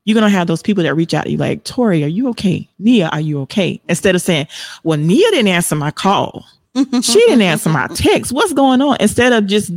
you're 0.05 0.15
gonna 0.15 0.29
have 0.31 0.47
those 0.47 0.63
people 0.63 0.83
that 0.85 0.95
reach 0.95 1.15
out 1.15 1.25
to 1.25 1.31
you 1.31 1.37
like, 1.37 1.63
Tori, 1.65 2.03
are 2.03 2.09
you 2.09 2.29
okay? 2.31 2.69
Nia, 2.79 3.09
are 3.09 3.21
you 3.21 3.41
okay? 3.43 3.81
Instead 3.89 4.15
of 4.15 4.23
saying, 4.23 4.47
Well, 4.83 4.99
Nia 4.99 5.31
didn't 5.31 5.49
answer 5.49 5.77
my 5.77 5.91
call. 5.91 6.45
She 6.75 7.15
didn't 7.21 7.43
answer 7.43 7.71
my 7.71 7.87
text. 7.95 8.33
What's 8.33 8.53
going 8.53 8.81
on? 8.83 8.97
Instead 9.01 9.33
of 9.33 9.47
just 9.47 9.73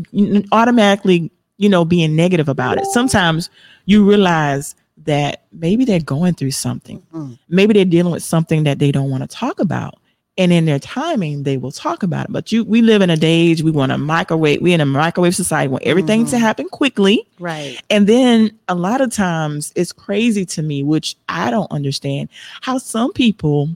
automatically, 0.51 1.31
you 1.57 1.69
know, 1.69 1.85
being 1.85 2.15
negative 2.15 2.49
about 2.49 2.77
it. 2.77 2.85
Sometimes 2.87 3.49
you 3.85 4.03
realize 4.07 4.75
that 5.05 5.43
maybe 5.51 5.85
they're 5.85 5.99
going 5.99 6.33
through 6.33 6.51
something. 6.51 7.01
Mhm. 7.13 7.37
Maybe 7.47 7.73
they're 7.73 7.85
dealing 7.85 8.11
with 8.11 8.23
something 8.23 8.63
that 8.63 8.79
they 8.79 8.91
don't 8.91 9.09
want 9.09 9.23
to 9.23 9.27
talk 9.27 9.59
about 9.59 9.95
and 10.37 10.53
in 10.53 10.63
their 10.65 10.79
timing 10.79 11.43
they 11.43 11.57
will 11.57 11.71
talk 11.71 12.01
about 12.01 12.25
it 12.27 12.31
but 12.31 12.49
you 12.49 12.63
we 12.63 12.81
live 12.81 13.01
in 13.01 13.09
a 13.09 13.17
day 13.17 13.29
age 13.49 13.61
we 13.61 13.71
want 13.71 13.91
a 13.91 13.97
microwave 13.97 14.61
We're 14.61 14.73
in 14.75 14.79
a 14.79 14.85
microwave 14.85 15.35
society 15.35 15.67
want 15.67 15.83
everything 15.83 16.25
to 16.27 16.37
Mhm. 16.37 16.39
happen 16.39 16.69
quickly 16.69 17.27
Right. 17.39 17.77
and 17.89 18.07
then 18.07 18.51
a 18.69 18.75
lot 18.75 19.01
of 19.01 19.11
times 19.11 19.73
it's 19.75 19.91
crazy 19.91 20.45
to 20.45 20.61
me 20.61 20.81
which 20.81 21.17
i 21.27 21.51
don't 21.51 21.69
understand 21.71 22.29
how 22.61 22.77
some 22.77 23.11
people 23.11 23.75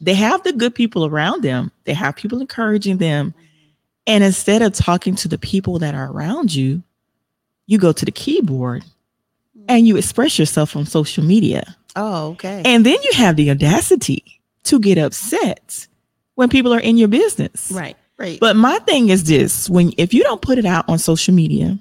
they 0.00 0.14
have 0.14 0.42
the 0.44 0.52
good 0.52 0.72
people 0.74 1.04
around 1.04 1.42
them 1.42 1.72
they 1.84 1.94
have 1.94 2.14
people 2.14 2.40
encouraging 2.40 2.98
them 2.98 3.34
and 4.06 4.22
instead 4.22 4.62
of 4.62 4.72
talking 4.74 5.16
to 5.16 5.26
the 5.26 5.38
people 5.38 5.80
that 5.80 5.96
are 5.96 6.12
around 6.12 6.54
you 6.54 6.80
you 7.66 7.76
go 7.78 7.90
to 7.90 8.04
the 8.04 8.12
keyboard 8.12 8.84
and 9.68 9.86
you 9.86 9.96
express 9.96 10.38
yourself 10.38 10.74
on 10.76 10.84
social 10.86 11.24
media 11.24 11.76
Oh, 11.96 12.30
okay. 12.32 12.62
and 12.64 12.84
then 12.86 12.96
you 13.02 13.10
have 13.14 13.36
the 13.36 13.50
audacity 13.50 14.24
to 14.64 14.78
get 14.80 14.98
upset 14.98 15.86
when 16.34 16.48
people 16.48 16.72
are 16.72 16.80
in 16.80 16.96
your 16.96 17.08
business. 17.08 17.70
right. 17.72 17.96
Right. 18.18 18.38
But 18.38 18.54
my 18.56 18.78
thing 18.80 19.08
is 19.08 19.24
this 19.24 19.68
when 19.68 19.92
if 19.98 20.14
you 20.14 20.22
don't 20.22 20.40
put 20.42 20.58
it 20.58 20.64
out 20.66 20.88
on 20.88 20.98
social 20.98 21.34
media, 21.34 21.76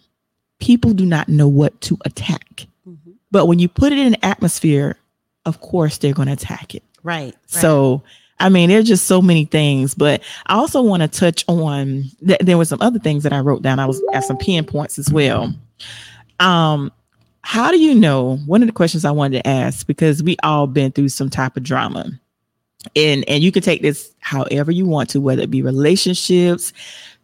people 0.60 0.92
do 0.94 1.06
not 1.06 1.30
know 1.30 1.48
what 1.48 1.80
to 1.82 1.98
attack. 2.06 2.66
Mhm. 2.88 3.14
But 3.30 3.46
when 3.46 3.60
you 3.60 3.68
put 3.68 3.92
it 3.92 4.00
in 4.00 4.08
an 4.08 4.18
atmosphere, 4.24 4.98
of 5.46 5.62
course 5.62 5.98
they're 6.00 6.14
going 6.14 6.28
to 6.28 6.34
attack 6.34 6.74
it. 6.74 6.84
right. 7.04 7.26
right. 7.26 7.36
So 7.48 8.02
I 8.40 8.50
mean, 8.50 8.70
there's 8.70 8.88
just 8.88 9.06
so 9.06 9.22
many 9.22 9.46
things, 9.46 9.94
but 9.94 10.22
I 10.48 10.56
also 10.56 10.82
want 10.82 11.04
to 11.04 11.08
touch 11.08 11.46
on. 11.48 12.06
Th- 12.26 12.40
there 12.40 12.58
were 12.58 12.66
some 12.66 12.82
other 12.82 12.98
things 12.98 13.22
that 13.22 13.34
I 13.34 13.40
wrote 13.40 13.62
down. 13.62 13.78
I 13.80 13.86
was 13.86 14.02
at 14.14 14.24
some 14.24 14.38
pinpoints 14.38 14.98
as 14.98 15.12
well. 15.12 15.54
Um, 16.40 16.92
how 17.44 17.72
do 17.72 17.80
you 17.80 17.96
know? 17.96 18.38
One 18.46 18.62
of 18.62 18.68
the 18.68 18.74
questions 18.74 19.06
I 19.06 19.12
wanted 19.12 19.44
to 19.44 19.48
ask 19.50 19.86
because 19.88 20.22
we 20.22 20.38
all 20.44 20.68
been 20.68 20.92
through 20.92 21.10
some 21.10 21.30
type 21.30 21.58
of 21.58 21.64
drama, 21.64 22.12
and 22.96 23.28
and 23.28 23.44
you 23.44 23.52
can 23.52 23.64
take 23.64 23.82
this 23.82 24.14
however 24.20 24.72
you 24.72 24.86
want 24.86 25.10
to, 25.12 25.22
whether 25.22 25.42
it 25.42 25.52
be 25.52 25.62
relationships, 25.62 26.72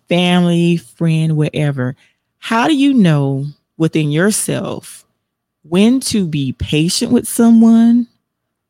family, 0.09 0.77
friend, 0.77 1.38
wherever. 1.38 1.95
How 2.39 2.67
do 2.67 2.75
you 2.75 2.93
know 2.93 3.45
within 3.77 4.12
yourself 4.12 5.05
when 5.63 6.00
to 6.00 6.27
be 6.27 6.53
patient 6.53 7.12
with 7.12 7.27
someone 7.27 8.07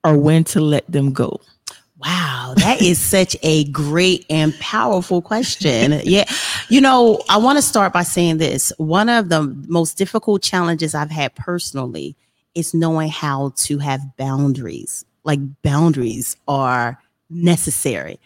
or 0.03 0.17
when 0.17 0.43
to 0.45 0.59
let 0.59 0.89
them 0.91 1.13
go? 1.13 1.39
Wow, 1.99 2.53
that 2.57 2.79
is 2.79 2.99
such 2.99 3.35
a 3.41 3.63
great 3.65 4.25
and 4.29 4.57
powerful 4.59 5.21
question. 5.21 5.99
Yeah. 6.03 6.25
You 6.69 6.79
know, 6.79 7.23
I 7.27 7.37
want 7.37 7.57
to 7.57 7.61
start 7.63 7.91
by 7.91 8.03
saying 8.03 8.37
this. 8.37 8.71
One 8.77 9.09
of 9.09 9.29
the 9.29 9.43
most 9.67 9.97
difficult 9.97 10.43
challenges 10.43 10.93
I've 10.93 11.09
had 11.09 11.33
personally 11.35 12.15
is 12.53 12.73
knowing 12.73 13.09
how 13.09 13.53
to 13.55 13.79
have 13.79 14.15
boundaries. 14.15 15.05
Like 15.23 15.39
boundaries 15.63 16.37
are 16.47 17.01
necessary. 17.31 18.19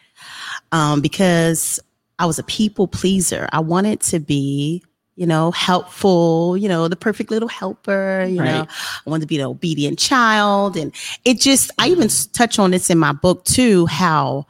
Um, 0.73 0.99
because 0.99 1.79
I 2.19 2.25
was 2.25 2.39
a 2.39 2.43
people 2.43 2.87
pleaser. 2.87 3.47
I 3.53 3.59
wanted 3.59 4.01
to 4.01 4.19
be, 4.19 4.83
you 5.15 5.27
know, 5.27 5.51
helpful, 5.51 6.57
you 6.57 6.69
know, 6.69 6.87
the 6.87 6.95
perfect 6.95 7.31
little 7.31 7.49
helper, 7.49 8.25
you 8.27 8.41
know. 8.41 8.65
I 9.05 9.09
wanted 9.09 9.21
to 9.21 9.27
be 9.27 9.37
the 9.37 9.43
obedient 9.43 9.99
child 9.99 10.77
and 10.77 10.93
it 11.25 11.39
just 11.39 11.71
i 11.77 11.87
even 11.87 12.09
touch 12.33 12.59
on 12.59 12.71
this 12.71 12.89
in 12.89 12.97
my 12.97 13.11
book 13.11 13.43
too 13.45 13.85
how 13.87 14.45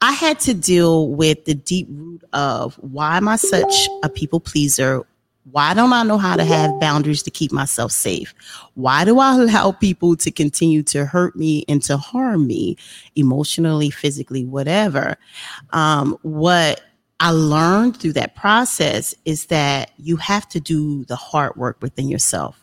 i 0.00 0.12
had 0.12 0.38
to 0.40 0.54
deal 0.54 1.08
with 1.08 1.44
the 1.44 1.54
deep 1.54 1.86
root 1.90 2.22
of 2.32 2.74
why 2.76 3.16
am 3.16 3.28
i 3.28 3.36
such 3.36 3.88
a 4.02 4.08
people 4.08 4.40
pleaser? 4.40 5.04
Why 5.50 5.74
don't 5.74 5.92
i 5.92 6.02
know 6.02 6.18
how 6.18 6.36
to 6.36 6.44
have 6.44 6.78
boundaries 6.80 7.22
to 7.24 7.30
keep 7.30 7.50
myself 7.50 7.92
safe? 7.92 8.34
Why 8.74 9.04
do 9.04 9.18
i 9.18 9.34
allow 9.34 9.72
people 9.72 10.16
to 10.16 10.30
continue 10.30 10.82
to 10.84 11.04
hurt 11.04 11.34
me 11.34 11.64
and 11.68 11.82
to 11.82 11.96
harm 11.96 12.46
me 12.46 12.76
emotionally 13.16 13.90
physically 13.90 14.44
whatever? 14.44 15.16
Um, 15.72 16.18
what 16.22 16.82
i 17.20 17.30
learned 17.30 17.96
through 17.96 18.12
that 18.12 18.34
process 18.34 19.14
is 19.24 19.46
that 19.46 19.92
you 19.96 20.16
have 20.16 20.48
to 20.48 20.58
do 20.58 21.04
the 21.04 21.16
hard 21.16 21.54
work 21.56 21.76
within 21.80 22.08
yourself 22.08 22.60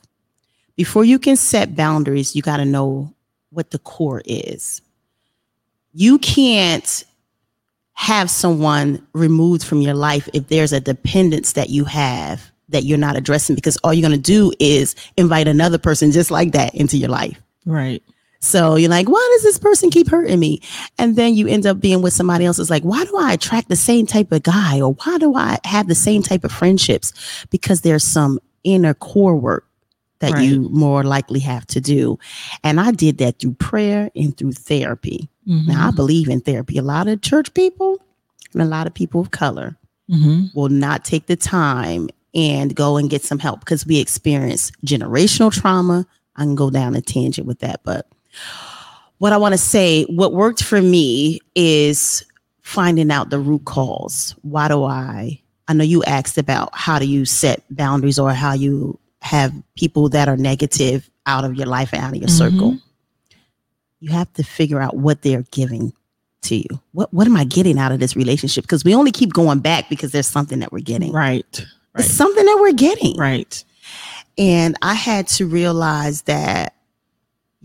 before 0.78 1.04
you 1.04 1.18
can 1.20 1.36
set 1.36 1.76
boundaries, 1.76 2.36
you 2.36 2.42
got 2.44 2.58
to 2.58 2.66
know 2.66 3.14
what 3.50 3.72
the 3.72 3.80
core 3.80 4.22
is. 4.26 4.82
You 5.92 6.20
can't 6.20 7.04
have 7.94 8.30
someone 8.30 9.06
removed 9.14 9.64
from 9.64 9.82
your 9.82 9.96
life 9.96 10.30
if 10.34 10.48
there's 10.48 10.72
a 10.72 10.80
dependence 10.80 11.54
that 11.54 11.72
you 11.72 11.84
have 11.86 12.52
that 12.70 12.84
you're 12.84 12.98
not 12.98 13.18
addressing 13.18 13.56
because 13.56 13.76
all 13.78 13.92
you're 13.92 14.08
going 14.08 14.22
to 14.22 14.32
do 14.32 14.54
is 14.60 14.94
invite 15.18 15.48
another 15.48 15.80
person 15.80 16.12
just 16.12 16.30
like 16.30 16.52
that 16.52 16.76
into 16.76 16.96
your 16.96 17.10
life. 17.10 17.42
Right. 17.66 18.04
So 18.40 18.76
you're 18.76 18.90
like, 18.90 19.08
why 19.10 19.30
does 19.36 19.44
this 19.44 19.58
person 19.60 19.90
keep 19.90 20.10
hurting 20.10 20.40
me? 20.40 20.62
And 20.98 21.16
then 21.16 21.34
you 21.34 21.48
end 21.48 21.66
up 21.66 21.80
being 21.80 22.02
with 22.02 22.14
somebody 22.14 22.46
else. 22.46 22.60
It's 22.60 22.70
like, 22.70 22.84
why 22.84 23.04
do 23.06 23.18
I 23.18 23.34
attract 23.34 23.70
the 23.70 23.76
same 23.76 24.06
type 24.06 24.32
of 24.32 24.44
guy? 24.44 24.80
Or 24.82 24.94
why 24.94 25.18
do 25.18 25.36
I 25.36 25.58
have 25.64 25.88
the 25.88 25.96
same 25.96 26.22
type 26.24 26.44
of 26.44 26.52
friendships? 26.52 27.14
Because 27.50 27.82
there's 27.82 28.04
some 28.04 28.40
inner 28.64 28.94
core 28.94 29.36
work 29.36 29.66
that 30.20 30.34
Right. 30.34 30.50
you 30.50 30.70
more 30.70 31.04
likely 31.04 31.40
have 31.42 31.66
to 31.68 31.80
do. 31.82 32.18
And 32.64 32.80
I 32.80 32.92
did 32.92 33.20
that 33.20 33.40
through 33.40 33.54
prayer 33.54 34.10
and 34.16 34.36
through 34.36 34.54
therapy. 34.54 35.30
Mhm. 35.48 35.68
Now, 35.68 35.88
I 35.88 35.92
believe 35.92 36.28
in 36.28 36.42
therapy. 36.42 36.78
A 36.78 36.82
lot 36.84 37.08
of 37.08 37.22
church 37.22 37.54
people 37.54 38.00
and 38.54 38.62
a 38.62 38.66
lot 38.66 38.88
of 38.88 38.94
people 38.94 39.22
of 39.22 39.32
color 39.32 39.78
Mhm. 40.10 40.54
will 40.56 40.70
not 40.70 41.06
take 41.06 41.28
the 41.28 41.36
time 41.36 42.10
and 42.34 42.76
go 42.76 42.98
and 42.98 43.10
get 43.10 43.24
some 43.24 43.40
help 43.40 43.60
because 43.62 43.86
we 43.86 43.98
experience 44.00 44.72
generational 44.86 45.52
trauma. 45.52 46.06
I 46.36 46.44
can 46.44 46.56
go 46.56 46.70
down 46.70 46.96
a 46.96 47.02
tangent 47.02 47.48
with 47.48 47.60
that, 47.60 47.82
but 47.84 48.08
what 49.20 49.34
I 49.34 49.38
want 49.38 49.54
to 49.54 49.58
say, 49.58 50.04
what 50.06 50.34
worked 50.34 50.64
for 50.64 50.82
me 50.82 51.40
is 51.56 52.24
finding 52.62 53.12
out 53.12 53.30
the 53.30 53.40
root 53.40 53.66
cause. 53.66 54.36
Why 54.42 54.68
do 54.68 54.84
I? 54.84 55.42
I 55.68 55.74
know 55.74 55.84
you 55.84 56.04
asked 56.04 56.38
about 56.38 56.70
how 56.74 57.00
do 57.00 57.06
you 57.08 57.26
set 57.26 57.64
boundaries 57.70 58.20
or 58.20 58.32
how 58.32 58.54
you 58.54 59.00
have 59.22 59.54
people 59.76 60.10
that 60.10 60.30
are 60.30 60.38
negative 60.38 61.10
out 61.26 61.44
of 61.44 61.56
your 61.56 61.68
life 61.68 61.94
and 61.94 62.02
out 62.04 62.12
of 62.12 62.18
your 62.18 62.30
mm-hmm. 62.30 62.58
circle. 62.58 62.78
You 64.00 64.12
have 64.12 64.32
to 64.34 64.44
figure 64.44 64.80
out 64.80 64.96
what 64.96 65.22
they're 65.24 65.44
giving 65.52 65.92
to 66.44 66.56
you. 66.56 66.82
What 66.92 67.14
what 67.14 67.28
am 67.28 67.36
I 67.36 67.44
getting 67.44 67.80
out 67.80 67.92
of 67.92 68.00
this 68.00 68.16
relationship? 68.16 68.64
Because 68.64 68.86
we 68.86 68.96
only 68.96 69.12
keep 69.12 69.34
going 69.34 69.60
back 69.60 69.90
because 69.90 70.12
there's 70.12 70.28
something 70.28 70.60
that 70.60 70.72
we're 70.72 70.80
getting. 70.80 71.12
Right. 71.12 71.46
It's 71.50 71.66
Right. 71.94 72.06
something 72.06 72.46
that 72.46 72.58
we're 72.62 72.74
getting. 72.74 73.18
Right. 73.18 73.64
And 74.38 74.78
I 74.84 74.94
had 74.94 75.28
to 75.30 75.48
realize 75.48 76.22
that, 76.24 76.76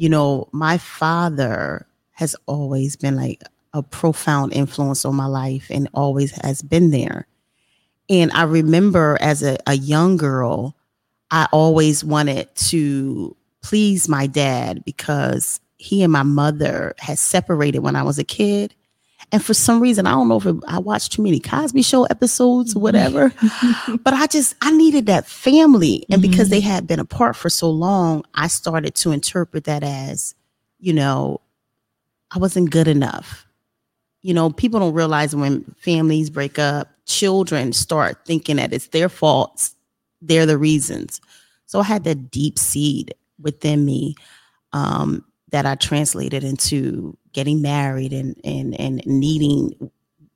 you 0.03 0.09
know, 0.09 0.49
my 0.51 0.79
father 0.79 1.87
has 2.11 2.35
always 2.47 2.97
been 2.97 3.15
like 3.15 3.41
a 3.73 3.85
profound 3.85 4.53
influence 4.53 5.05
on 5.05 5.15
my 5.15 5.27
life 5.27 5.69
and 5.71 5.89
always 5.95 6.33
has 6.43 6.61
been 6.61 6.91
there. 6.91 7.29
And 8.11 8.33
I 8.33 8.43
remember 8.43 9.17
as 9.21 9.45
a, 9.45 9.59
a 9.69 9.75
young 9.75 10.17
girl, 10.17 10.75
I 11.31 11.47
always 11.53 12.03
wanted 12.03 12.53
to 12.57 13.37
please 13.63 14.09
my 14.09 14.27
dad 14.27 14.85
because 14.85 15.61
he 15.77 16.03
and 16.03 16.13
my 16.13 16.25
mother 16.25 16.95
had 16.99 17.21
separated 17.21 17.79
when 17.79 17.95
I 17.95 18.03
was 18.03 18.19
a 18.19 18.25
kid. 18.25 18.75
And 19.33 19.43
for 19.43 19.55
some 19.55 19.81
reason, 19.81 20.07
I 20.07 20.11
don't 20.13 20.29
know 20.29 20.37
if 20.37 20.45
it, 20.47 20.57
I 20.69 20.79
watched 20.79 21.13
too 21.13 21.23
many 21.23 21.41
Cosby 21.41 21.81
Show 21.83 22.05
episodes 22.05 22.77
or 22.77 22.81
whatever, 22.81 23.33
but 24.05 24.13
I 24.13 24.27
just 24.27 24.55
I 24.61 24.71
needed 24.73 25.07
that 25.07 25.27
family, 25.27 26.05
and 26.11 26.21
because 26.21 26.49
Mhm. 26.49 26.51
they 26.51 26.61
had 26.61 26.87
been 26.87 27.01
apart 27.01 27.35
for 27.35 27.49
so 27.49 27.71
long, 27.71 28.25
I 28.35 28.47
started 28.49 28.95
to 28.97 29.11
interpret 29.11 29.65
that 29.65 29.83
as, 29.83 30.35
you 30.79 30.93
know, 30.93 31.41
I 32.31 32.39
wasn't 32.39 32.71
good 32.71 32.89
enough. 32.89 33.47
You 34.21 34.35
know, 34.35 34.51
people 34.51 34.81
don't 34.81 34.93
realize 34.95 35.35
when 35.35 35.65
families 35.79 36.29
break 36.31 36.59
up, 36.59 36.89
children 37.07 37.73
start 37.73 38.25
thinking 38.27 38.57
that 38.57 38.73
it's 38.73 38.89
their 38.89 39.09
faults, 39.09 39.75
they're 40.21 40.47
the 40.47 40.59
reasons. 40.59 41.21
So 41.67 41.81
I 41.81 41.85
had 41.85 42.05
that 42.05 42.31
deep 42.31 42.59
seed 42.59 43.15
within 43.41 43.85
me 43.87 44.15
um, 44.75 45.25
that 45.51 45.65
I 45.67 45.75
translated 45.75 46.45
into 46.45 47.17
getting 47.33 47.63
married 47.63 48.13
and 48.13 48.37
and 48.45 48.79
and 48.81 49.03
needing. 49.07 49.91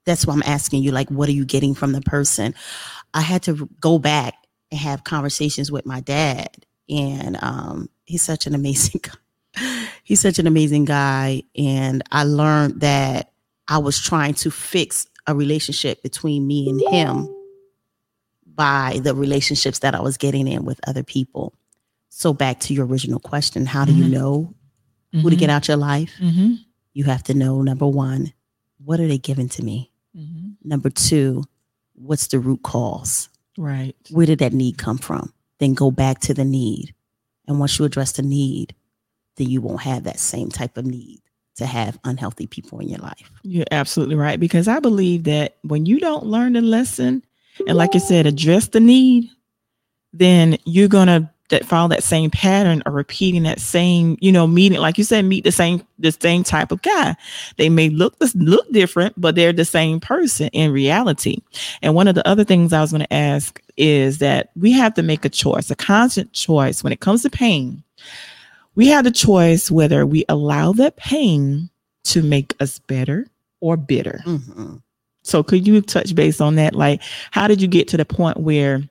That's 0.04 0.26
why 0.26 0.34
I'm 0.34 0.42
asking 0.44 0.82
you, 0.84 0.92
like, 0.92 1.08
what 1.10 1.28
are 1.28 1.32
you 1.32 1.44
getting 1.44 1.74
from 1.74 1.92
the 1.92 2.00
person? 2.00 2.54
I 3.12 3.22
had 3.22 3.42
to 3.44 3.68
go 3.80 3.98
back 3.98 4.34
and 4.70 4.78
have 4.80 5.02
conversations 5.04 5.72
with 5.72 5.84
my 5.84 6.00
dad, 6.00 6.64
and 6.88 7.36
um, 7.42 7.88
he's 8.04 8.22
such 8.22 8.46
an 8.46 8.54
amazing 8.54 9.00
guy. 9.56 9.86
He's 10.04 10.20
such 10.20 10.38
an 10.38 10.46
amazing 10.46 10.84
guy, 10.84 11.42
and 11.56 12.02
I 12.12 12.22
learned 12.24 12.80
that 12.82 13.32
I 13.68 13.78
was 13.78 13.98
trying 14.00 14.34
to 14.34 14.50
fix 14.50 15.06
a 15.26 15.34
relationship 15.34 16.02
between 16.04 16.46
me 16.46 16.68
and 16.68 16.80
him 16.94 17.28
by 18.46 19.00
the 19.02 19.14
relationships 19.14 19.80
that 19.80 19.94
I 19.94 20.00
was 20.00 20.16
getting 20.16 20.46
in 20.46 20.64
with 20.64 20.80
other 20.86 21.02
people. 21.02 21.52
So 22.10 22.32
back 22.32 22.60
to 22.60 22.74
your 22.74 22.86
original 22.86 23.18
question, 23.18 23.66
how 23.66 23.84
do 23.84 23.92
you 23.92 24.04
Mhm. 24.04 24.10
know 24.10 24.54
who 25.12 25.30
to 25.30 25.36
get 25.36 25.50
out 25.50 25.68
your 25.68 25.76
life? 25.76 26.10
Mm-hmm. 26.20 26.54
You 26.96 27.04
have 27.04 27.24
to 27.24 27.34
know 27.34 27.60
number 27.60 27.86
one, 27.86 28.32
what 28.82 29.00
are 29.00 29.06
they 29.06 29.18
giving 29.18 29.50
to 29.50 29.62
me? 29.62 29.92
Mm-hmm. 30.16 30.52
Number 30.66 30.88
two, 30.88 31.44
what's 31.92 32.28
the 32.28 32.38
root 32.38 32.62
cause? 32.62 33.28
Right. 33.58 33.94
Where 34.08 34.24
did 34.24 34.38
that 34.38 34.54
need 34.54 34.78
come 34.78 34.96
from? 34.96 35.30
Then 35.58 35.74
go 35.74 35.90
back 35.90 36.20
to 36.20 36.32
the 36.32 36.46
need. 36.46 36.94
And 37.46 37.60
once 37.60 37.78
you 37.78 37.84
address 37.84 38.12
the 38.12 38.22
need, 38.22 38.74
then 39.36 39.50
you 39.50 39.60
won't 39.60 39.82
have 39.82 40.04
that 40.04 40.18
same 40.18 40.48
type 40.48 40.78
of 40.78 40.86
need 40.86 41.20
to 41.56 41.66
have 41.66 41.98
unhealthy 42.04 42.46
people 42.46 42.80
in 42.80 42.88
your 42.88 43.00
life. 43.00 43.30
You're 43.42 43.66
absolutely 43.70 44.14
right. 44.16 44.40
Because 44.40 44.66
I 44.66 44.80
believe 44.80 45.24
that 45.24 45.58
when 45.64 45.84
you 45.84 46.00
don't 46.00 46.24
learn 46.24 46.54
the 46.54 46.62
lesson 46.62 47.22
and 47.68 47.76
like 47.76 47.92
you 47.92 48.00
said, 48.00 48.24
address 48.24 48.68
the 48.68 48.80
need, 48.80 49.28
then 50.14 50.56
you're 50.64 50.88
gonna 50.88 51.30
that 51.48 51.64
follow 51.64 51.88
that 51.88 52.02
same 52.02 52.30
pattern 52.30 52.82
or 52.86 52.92
repeating 52.92 53.44
that 53.44 53.60
same, 53.60 54.16
you 54.20 54.32
know, 54.32 54.46
meeting, 54.46 54.78
like 54.78 54.98
you 54.98 55.04
said, 55.04 55.24
meet 55.24 55.44
the 55.44 55.52
same 55.52 55.86
the 55.98 56.12
same 56.12 56.42
type 56.42 56.72
of 56.72 56.82
guy. 56.82 57.16
They 57.56 57.68
may 57.68 57.88
look 57.88 58.16
look 58.34 58.70
different, 58.72 59.20
but 59.20 59.34
they're 59.34 59.52
the 59.52 59.64
same 59.64 60.00
person 60.00 60.48
in 60.48 60.72
reality. 60.72 61.38
And 61.82 61.94
one 61.94 62.08
of 62.08 62.14
the 62.14 62.26
other 62.26 62.44
things 62.44 62.72
I 62.72 62.80
was 62.80 62.90
going 62.90 63.02
to 63.02 63.12
ask 63.12 63.60
is 63.76 64.18
that 64.18 64.50
we 64.56 64.72
have 64.72 64.94
to 64.94 65.02
make 65.02 65.24
a 65.24 65.28
choice, 65.28 65.70
a 65.70 65.76
constant 65.76 66.32
choice 66.32 66.82
when 66.82 66.92
it 66.92 67.00
comes 67.00 67.22
to 67.22 67.30
pain. 67.30 67.82
We 68.74 68.88
have 68.88 69.04
the 69.04 69.10
choice 69.10 69.70
whether 69.70 70.04
we 70.04 70.24
allow 70.28 70.72
that 70.74 70.96
pain 70.96 71.70
to 72.04 72.22
make 72.22 72.54
us 72.60 72.78
better 72.78 73.26
or 73.60 73.76
bitter. 73.76 74.20
Mhm. 74.26 74.82
So 75.22 75.42
could 75.42 75.66
you 75.66 75.80
touch 75.80 76.14
base 76.14 76.40
on 76.40 76.54
that? 76.56 76.74
Like, 76.74 77.02
how 77.30 77.48
did 77.48 77.60
you 77.60 77.68
get 77.68 77.88
to 77.88 77.96
the 77.96 78.04
point 78.04 78.38
where 78.38 78.82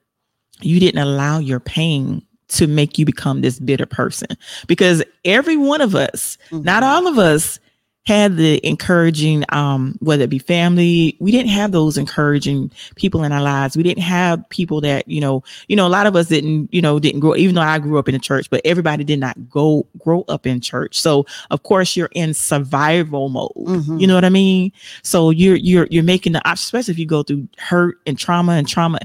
you 0.61 0.79
didn't 0.79 1.01
allow 1.01 1.39
your 1.39 1.59
pain 1.59 2.21
to 2.49 2.67
make 2.67 2.97
you 2.97 3.05
become 3.05 3.41
this 3.41 3.59
bitter 3.59 3.85
person? 3.85 4.27
Because 4.67 5.03
every 5.23 5.57
one 5.57 5.81
of 5.81 5.95
us, 5.95 6.37
not 6.51 6.83
Mhm. 6.83 6.85
all 6.87 7.07
of 7.07 7.17
us, 7.17 7.59
had 8.05 8.37
the 8.37 8.63
encouraging, 8.63 9.43
um, 9.49 9.95
whether 9.99 10.25
it 10.25 10.29
be 10.29 10.37
family, 10.37 11.17
we 11.19 11.31
didn't 11.31 11.49
have 11.49 11.71
those 11.71 11.97
encouraging 11.97 12.69
people 12.95 13.23
in 13.23 13.31
our 13.31 13.41
lives. 13.41 13.75
We 13.75 13.81
didn't 13.81 14.03
have 14.03 14.47
people 14.49 14.79
that, 14.81 15.07
you 15.07 15.19
know, 15.19 15.43
you 15.69 15.75
know, 15.75 15.87
a 15.87 15.89
lot 15.89 16.05
of 16.05 16.15
us 16.15 16.27
didn't, 16.27 16.71
you 16.71 16.83
know, 16.83 16.99
didn't 16.99 17.21
grow, 17.21 17.35
even 17.35 17.55
though 17.55 17.61
I 17.61 17.79
grew 17.79 17.97
up 17.97 18.07
in 18.07 18.13
the 18.13 18.19
church, 18.19 18.47
but 18.51 18.61
everybody 18.63 19.03
did 19.03 19.19
not 19.19 19.49
go 19.49 19.87
grow 19.97 20.23
up 20.27 20.45
in 20.45 20.61
church. 20.61 20.99
So 20.99 21.25
of 21.49 21.63
course 21.63 21.95
you're 21.95 22.11
in 22.13 22.35
survival 22.35 23.29
mode. 23.29 23.49
Mhm. 23.55 23.99
You 23.99 24.05
know 24.05 24.13
what 24.13 24.23
I 24.25 24.29
mean? 24.29 24.71
So 25.01 25.31
you're 25.31 25.55
you're 25.55 25.87
you're 25.89 26.03
making 26.03 26.33
the 26.33 26.47
option, 26.47 26.61
especially 26.63 26.91
if 26.91 26.99
you 26.99 27.07
go 27.07 27.23
through 27.23 27.47
hurt 27.57 27.97
and 28.05 28.19
trauma 28.19 28.51
and 28.51 28.67
trauma. 28.67 28.99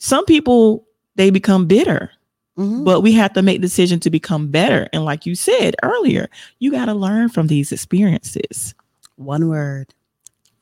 Some 0.00 0.24
people 0.24 0.84
they 1.14 1.30
become 1.30 1.66
bitter, 1.66 2.10
Mhm. 2.60 2.84
but 2.84 3.00
we 3.00 3.12
have 3.12 3.32
to 3.34 3.42
make 3.42 3.60
the 3.60 3.66
decision 3.66 4.00
to 4.00 4.10
become 4.10 4.48
better. 4.48 4.88
And 4.92 5.04
like 5.04 5.26
you 5.26 5.34
said 5.34 5.74
earlier, 5.82 6.28
you 6.58 6.70
got 6.70 6.86
to 6.86 6.94
learn 6.94 7.28
from 7.30 7.46
these 7.46 7.72
experiences. 7.72 8.74
One 9.16 9.48
word 9.48 9.94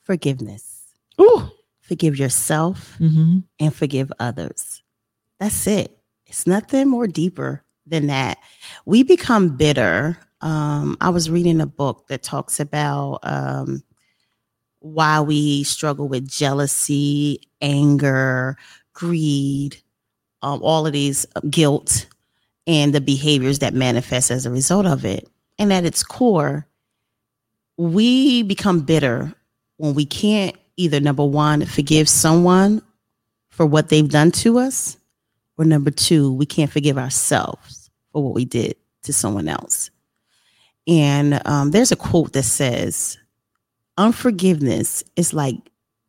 forgiveness. 0.03 0.83
Ooh. 1.21 1.51
Forgive 1.81 2.19
yourself 2.19 2.95
hmm 2.99 3.39
and 3.61 3.75
forgive 3.75 4.13
others. 4.21 4.83
That's 5.41 5.67
it. 5.67 5.99
It's 6.27 6.47
nothing 6.47 6.89
more 6.89 7.07
deeper 7.07 7.65
than 7.87 8.07
that. 8.09 8.39
We 8.87 9.03
become 9.03 9.57
bitter. 9.57 10.19
Um, 10.43 10.97
I 11.01 11.09
was 11.09 11.31
reading 11.31 11.61
a 11.61 11.67
book 11.67 12.07
that 12.09 12.23
talks 12.23 12.61
about 12.61 13.21
um, 13.23 13.83
why 14.81 15.21
we 15.21 15.65
struggle 15.65 16.09
with 16.09 16.29
jealousy, 16.29 17.41
anger, 17.61 18.57
greed, 18.93 19.83
um, 20.43 20.63
all 20.63 20.87
of 20.87 20.93
these 20.93 21.27
guilt, 21.51 22.07
and 22.67 22.95
the 22.95 23.01
behaviors 23.01 23.61
that 23.61 23.75
manifest 23.75 24.31
as 24.31 24.47
a 24.47 24.51
result 24.51 24.87
of 24.87 25.05
it. 25.05 25.29
And 25.59 25.73
at 25.73 25.85
its 25.85 26.03
core, 26.03 26.67
we 27.79 28.43
become 28.43 28.81
bitter 28.81 29.33
when 29.79 29.95
we 29.95 30.05
can't 30.05 30.57
either 30.77 31.01
number 31.01 31.25
one 31.25 31.65
forgive 31.65 32.09
someone 32.09 32.83
for 33.49 33.67
what 33.67 33.89
they've 33.89 34.09
done 34.09 34.31
to 34.31 34.59
us 34.59 34.97
or 35.57 35.65
number 35.65 35.91
two 35.91 36.33
we 36.33 36.47
can't 36.47 36.71
forgive 36.71 36.99
ourselves 36.99 37.91
for 38.13 38.23
what 38.23 38.35
we 38.35 38.45
did 38.45 38.77
to 39.03 39.13
someone 39.13 39.49
else 39.49 39.91
and 40.87 41.41
um, 41.47 41.71
there's 41.71 41.93
a 41.93 41.97
quote 41.97 42.33
that 42.33 42.45
says 42.45 43.19
unforgiveness 43.97 45.03
is 45.17 45.35
like 45.35 45.57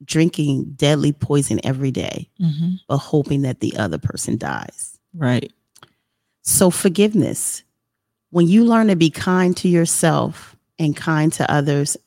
drinking 0.06 0.64
deadly 0.76 1.12
poison 1.12 1.60
every 1.64 1.92
day 1.92 2.30
hmm 2.38 2.76
but 2.88 2.98
hoping 2.98 3.42
that 3.44 3.60
the 3.60 3.76
other 3.78 3.98
person 3.98 4.38
dies 4.38 4.98
Right. 5.14 5.52
so, 6.44 6.70
forgiveness, 6.70 7.64
when 8.32 8.48
you 8.48 8.64
learn 8.64 8.88
to 8.88 8.96
be 8.96 9.10
kind 9.10 9.56
to 9.58 9.68
yourself 9.68 10.56
and 10.78 10.96
kind 10.96 11.34
to 11.34 11.52
others, 11.52 11.98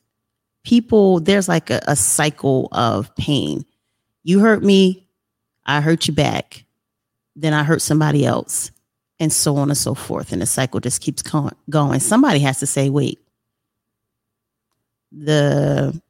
people, 0.64 1.18
there's 1.20 1.48
like 1.48 1.68
a, 1.70 1.80
a 1.88 1.96
cycle 1.96 2.68
of 2.72 3.14
pain. 3.16 3.64
You 4.22 4.38
hurt 4.40 4.62
me, 4.62 5.06
I 5.66 5.80
hurt 5.80 6.06
you 6.06 6.14
back, 6.14 6.64
then 7.34 7.52
I 7.52 7.64
hurt 7.64 7.82
somebody 7.82 8.24
else. 8.24 8.70
and 9.18 9.32
so 9.32 9.56
on 9.56 9.68
and 9.68 9.76
so 9.76 9.94
forth. 9.94 10.32
And 10.32 10.40
the 10.42 10.46
cycle 10.46 10.80
just 10.80 11.00
keeps 11.02 11.22
going. 11.22 12.00
Somebody 12.00 12.38
has 12.40 12.58
to 12.60 12.66
say, 12.66 12.88
wait, 12.88 13.18
the 15.10 16.00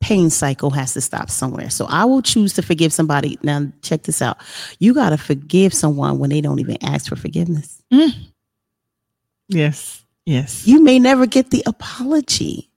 pain 0.00 0.30
cycle 0.30 0.70
has 0.70 0.92
to 0.94 1.00
stop 1.00 1.30
somewhere. 1.30 1.70
So 1.70 1.86
I 1.86 2.04
will 2.04 2.22
choose 2.22 2.52
to 2.54 2.62
forgive 2.62 2.92
somebody. 2.92 3.38
Now, 3.42 3.66
check 3.82 4.02
this 4.02 4.22
out. 4.22 4.38
You 4.78 4.94
got 4.94 5.10
to 5.10 5.16
forgive 5.18 5.72
someone 5.74 6.18
when 6.18 6.30
they 6.30 6.40
don't 6.40 6.60
even 6.60 6.76
ask 6.82 7.08
for 7.08 7.16
forgiveness. 7.16 7.82
Yes. 9.48 10.04
Yes. 10.24 10.66
You 10.66 10.82
may 10.82 10.98
never 10.98 11.26
get 11.26 11.50
the 11.50 11.62
apology. 11.66 12.68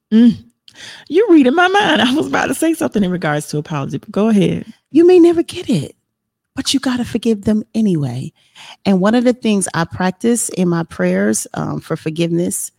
You're 1.10 1.29
reading 1.32 1.55
my 1.55 1.67
mind. 1.67 2.01
I 2.01 2.13
was 2.13 2.27
about 2.27 2.47
to 2.47 2.55
say 2.55 2.73
something 2.73 3.03
in 3.03 3.12
regards 3.12 3.47
to 3.47 3.58
apology, 3.58 3.97
but 3.97 4.12
go 4.12 4.29
ahead. 4.29 4.65
You 4.91 5.05
may 5.05 5.19
never 5.19 5.43
get 5.43 5.69
it, 5.69 5.95
but 6.55 6.73
you 6.73 6.79
got 6.79 6.97
to 6.97 7.05
forgive 7.05 7.43
them 7.43 7.63
anyway. 7.73 8.32
And 8.86 9.01
one 9.01 9.15
of 9.15 9.23
the 9.23 9.34
things 9.34 9.67
I 9.73 9.86
practice 9.86 10.49
in 10.49 10.69
my 10.69 10.84
prayers 10.84 11.47
um, 11.53 11.79
for 11.79 11.95
forgiveness, 11.95 12.71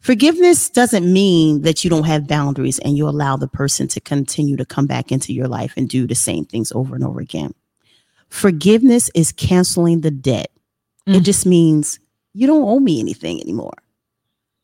forgiveness 0.00 0.68
doesn't 0.70 1.10
mean 1.10 1.62
that 1.62 1.82
you 1.84 1.90
don't 1.90 2.04
have 2.06 2.26
boundaries 2.28 2.78
and 2.80 2.96
you 2.96 3.08
allow 3.08 3.36
the 3.36 3.48
person 3.48 3.88
to 3.88 4.00
continue 4.00 4.56
to 4.56 4.64
come 4.64 4.86
back 4.86 5.10
into 5.12 5.32
your 5.32 5.48
life 5.48 5.74
and 5.76 5.88
do 5.88 6.06
the 6.06 6.14
same 6.14 6.44
things 6.44 6.72
over 6.72 6.94
and 6.94 7.04
over 7.04 7.20
again. 7.20 7.54
Forgiveness 8.28 9.10
is 9.14 9.32
canceling 9.32 10.00
the 10.00 10.10
debt. 10.10 10.50
It 11.06 11.20
Mm. 11.22 11.24
just 11.24 11.46
means 11.46 11.98
you 12.34 12.46
don't 12.46 12.62
owe 12.64 12.80
me 12.80 13.00
anything 13.00 13.40
anymore. 13.40 13.76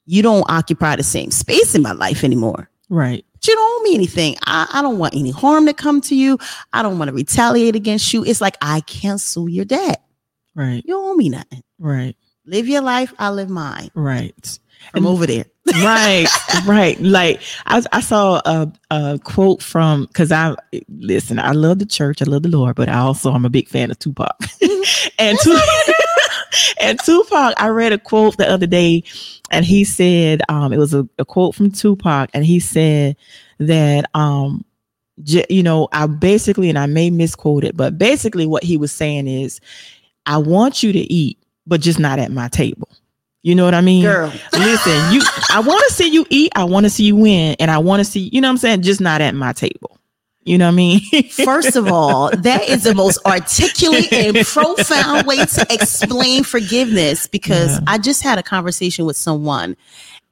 You 0.06 0.22
don't 0.22 0.44
occupy 0.50 0.96
the 0.96 1.02
same 1.04 1.30
space 1.30 1.74
in 1.74 1.82
my 1.82 1.92
life 1.92 2.24
anymore 2.24 2.68
Right. 2.88 3.24
but 3.32 3.46
you 3.46 3.54
don't 3.54 3.80
owe 3.80 3.82
me 3.84 3.94
anything. 3.94 4.36
I, 4.46 4.66
I 4.72 4.82
don't 4.82 4.98
want 4.98 5.14
any 5.14 5.30
harm 5.30 5.66
to 5.66 5.72
come 5.72 6.00
to 6.02 6.14
you. 6.16 6.38
I 6.72 6.82
don't 6.82 6.98
want 6.98 7.08
to 7.08 7.14
retaliate 7.14 7.76
against 7.76 8.12
you. 8.12 8.24
It's 8.24 8.40
like 8.40 8.56
I 8.60 8.80
cancel 8.80 9.48
your 9.48 9.64
debt. 9.64 10.02
Right. 10.54 10.82
You 10.84 10.94
don't 10.94 11.10
owe 11.10 11.14
me 11.14 11.28
nothing. 11.28 11.62
Right. 11.78 12.16
Live 12.44 12.66
your 12.68 12.82
life. 12.82 13.14
I 13.18 13.30
live 13.30 13.48
mine. 13.48 13.90
Right. 13.94 14.58
I'm 14.94 15.06
over 15.06 15.26
there. 15.26 15.44
right 15.82 16.26
right. 16.66 17.00
Like 17.00 17.40
I, 17.66 17.82
I 17.92 18.00
saw 18.00 18.40
a, 18.44 18.72
a 18.90 19.18
quote 19.22 19.62
from 19.62 20.06
because 20.06 20.32
i 20.32 20.54
listen 20.88 21.38
i 21.38 21.52
love 21.52 21.78
the 21.78 21.86
church 21.86 22.20
i 22.20 22.24
love 22.24 22.42
the 22.42 22.48
lord 22.48 22.74
but 22.74 22.88
i 22.88 22.98
also 22.98 23.30
i'm 23.30 23.44
a 23.44 23.50
big 23.50 23.68
fan 23.68 23.90
of 23.90 23.98
tupac. 23.98 24.36
And 25.18 25.38
tupac 25.40 25.62
and 26.80 26.98
tupac 27.04 27.54
i 27.58 27.68
read 27.68 27.92
a 27.92 27.98
quote 27.98 28.36
the 28.36 28.48
other 28.50 28.66
day 28.66 29.04
and 29.50 29.64
he 29.64 29.84
said 29.84 30.42
um 30.48 30.72
it 30.72 30.78
was 30.78 30.92
a, 30.94 31.08
a 31.18 31.24
quote 31.24 31.54
from 31.54 31.70
tupac 31.70 32.30
and 32.34 32.44
he 32.44 32.58
said 32.58 33.16
that 33.60 34.04
um 34.14 34.64
j- 35.22 35.46
you 35.48 35.62
know 35.62 35.88
i 35.92 36.06
basically 36.06 36.68
and 36.68 36.78
i 36.78 36.86
may 36.86 37.08
misquote 37.08 37.62
it 37.64 37.76
but 37.76 37.96
basically 37.98 38.46
what 38.46 38.64
he 38.64 38.76
was 38.76 38.90
saying 38.90 39.28
is 39.28 39.60
i 40.26 40.36
want 40.36 40.82
you 40.82 40.92
to 40.92 40.98
eat 41.00 41.38
but 41.68 41.80
just 41.80 42.00
not 42.00 42.18
at 42.18 42.32
my 42.32 42.48
table 42.48 42.88
you 43.42 43.54
know 43.54 43.64
what 43.64 43.74
i 43.74 43.80
mean 43.80 44.02
Girl. 44.04 44.32
Listen, 44.52 45.12
you 45.12 45.20
I 45.50 45.60
want 45.60 45.82
to 45.88 45.94
see 45.94 46.08
you 46.08 46.24
eat, 46.30 46.52
I 46.54 46.64
want 46.64 46.84
to 46.84 46.90
see 46.90 47.04
you 47.04 47.16
win, 47.16 47.56
and 47.60 47.70
I 47.70 47.78
want 47.78 48.00
to 48.00 48.04
see, 48.04 48.30
you 48.32 48.40
know 48.40 48.48
what 48.48 48.52
I'm 48.52 48.56
saying, 48.58 48.82
just 48.82 49.00
not 49.00 49.20
at 49.20 49.34
my 49.34 49.52
table. 49.52 49.98
You 50.44 50.58
know 50.58 50.66
what 50.66 50.72
I 50.72 50.76
mean? 50.76 51.00
First 51.30 51.76
of 51.76 51.86
all, 51.88 52.30
that 52.30 52.68
is 52.68 52.82
the 52.84 52.94
most 52.94 53.18
articulate 53.26 54.12
and 54.12 54.36
profound 54.46 55.26
way 55.26 55.36
to 55.44 55.66
explain 55.70 56.42
forgiveness 56.42 57.26
because 57.28 57.72
Yeah. 57.72 57.80
I 57.86 57.98
just 57.98 58.22
had 58.22 58.38
a 58.38 58.42
conversation 58.42 59.04
with 59.04 59.16
someone. 59.16 59.76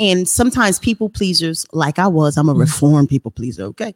And 0.00 0.26
sometimes 0.28 0.78
people 0.78 1.10
pleasers, 1.10 1.66
like 1.72 1.98
I 1.98 2.06
was, 2.08 2.36
I'm 2.36 2.48
a 2.48 2.54
Mhm. 2.54 2.60
reformed 2.60 3.08
people 3.08 3.30
pleaser, 3.30 3.64
okay? 3.64 3.94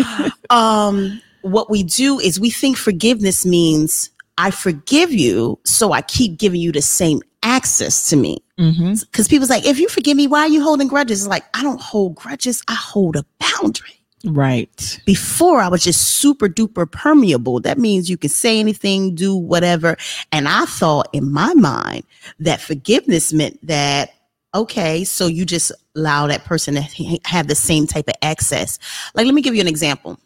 um, 0.50 1.20
what 1.42 1.70
we 1.70 1.82
do 1.82 2.18
is 2.20 2.38
we 2.38 2.50
think 2.50 2.76
forgiveness 2.76 3.44
means 3.46 4.10
I 4.38 4.50
forgive 4.50 5.12
you, 5.12 5.58
so 5.64 5.92
I 5.92 6.02
keep 6.02 6.38
giving 6.38 6.60
you 6.60 6.70
the 6.72 6.82
same 6.82 7.22
access 7.46 8.10
to 8.10 8.16
me. 8.16 8.38
Mm-hmm. 8.58 8.94
Because 9.10 9.28
people's 9.28 9.48
like, 9.48 9.64
if 9.64 9.78
you 9.78 9.88
forgive 9.88 10.16
me, 10.16 10.26
why 10.26 10.40
are 10.40 10.48
you 10.48 10.62
holding 10.62 10.88
grudges? 10.88 11.20
It's 11.20 11.28
like, 11.28 11.44
I 11.54 11.62
don't 11.62 11.80
hold 11.80 12.16
grudges, 12.16 12.62
I 12.68 12.74
hold 12.74 13.16
a 13.16 13.24
boundary. 13.38 13.92
Right. 14.24 15.00
Before 15.06 15.60
I 15.60 15.68
was 15.68 15.84
just 15.84 16.02
super 16.02 16.48
duper 16.48 16.90
permeable. 16.90 17.60
That 17.60 17.78
means 17.78 18.10
you 18.10 18.16
can 18.16 18.30
say 18.30 18.58
anything, 18.58 19.14
do 19.14 19.36
whatever. 19.36 19.96
And 20.32 20.48
I 20.48 20.64
thought 20.64 21.08
in 21.12 21.30
my 21.30 21.54
mind 21.54 22.02
that 22.40 22.60
forgiveness 22.60 23.32
meant 23.32 23.64
that, 23.64 24.10
okay, 24.52 25.04
so 25.04 25.28
you 25.28 25.44
just 25.44 25.70
allow 25.94 26.26
that 26.26 26.44
person 26.44 26.74
to 26.74 27.20
have 27.24 27.46
the 27.46 27.54
same 27.54 27.86
type 27.86 28.08
of 28.08 28.14
access. 28.22 28.80
Like, 29.14 29.26
let 29.26 29.34
me 29.34 29.42
give 29.42 29.54
you 29.54 29.60
an 29.60 29.68
example. 29.68 30.18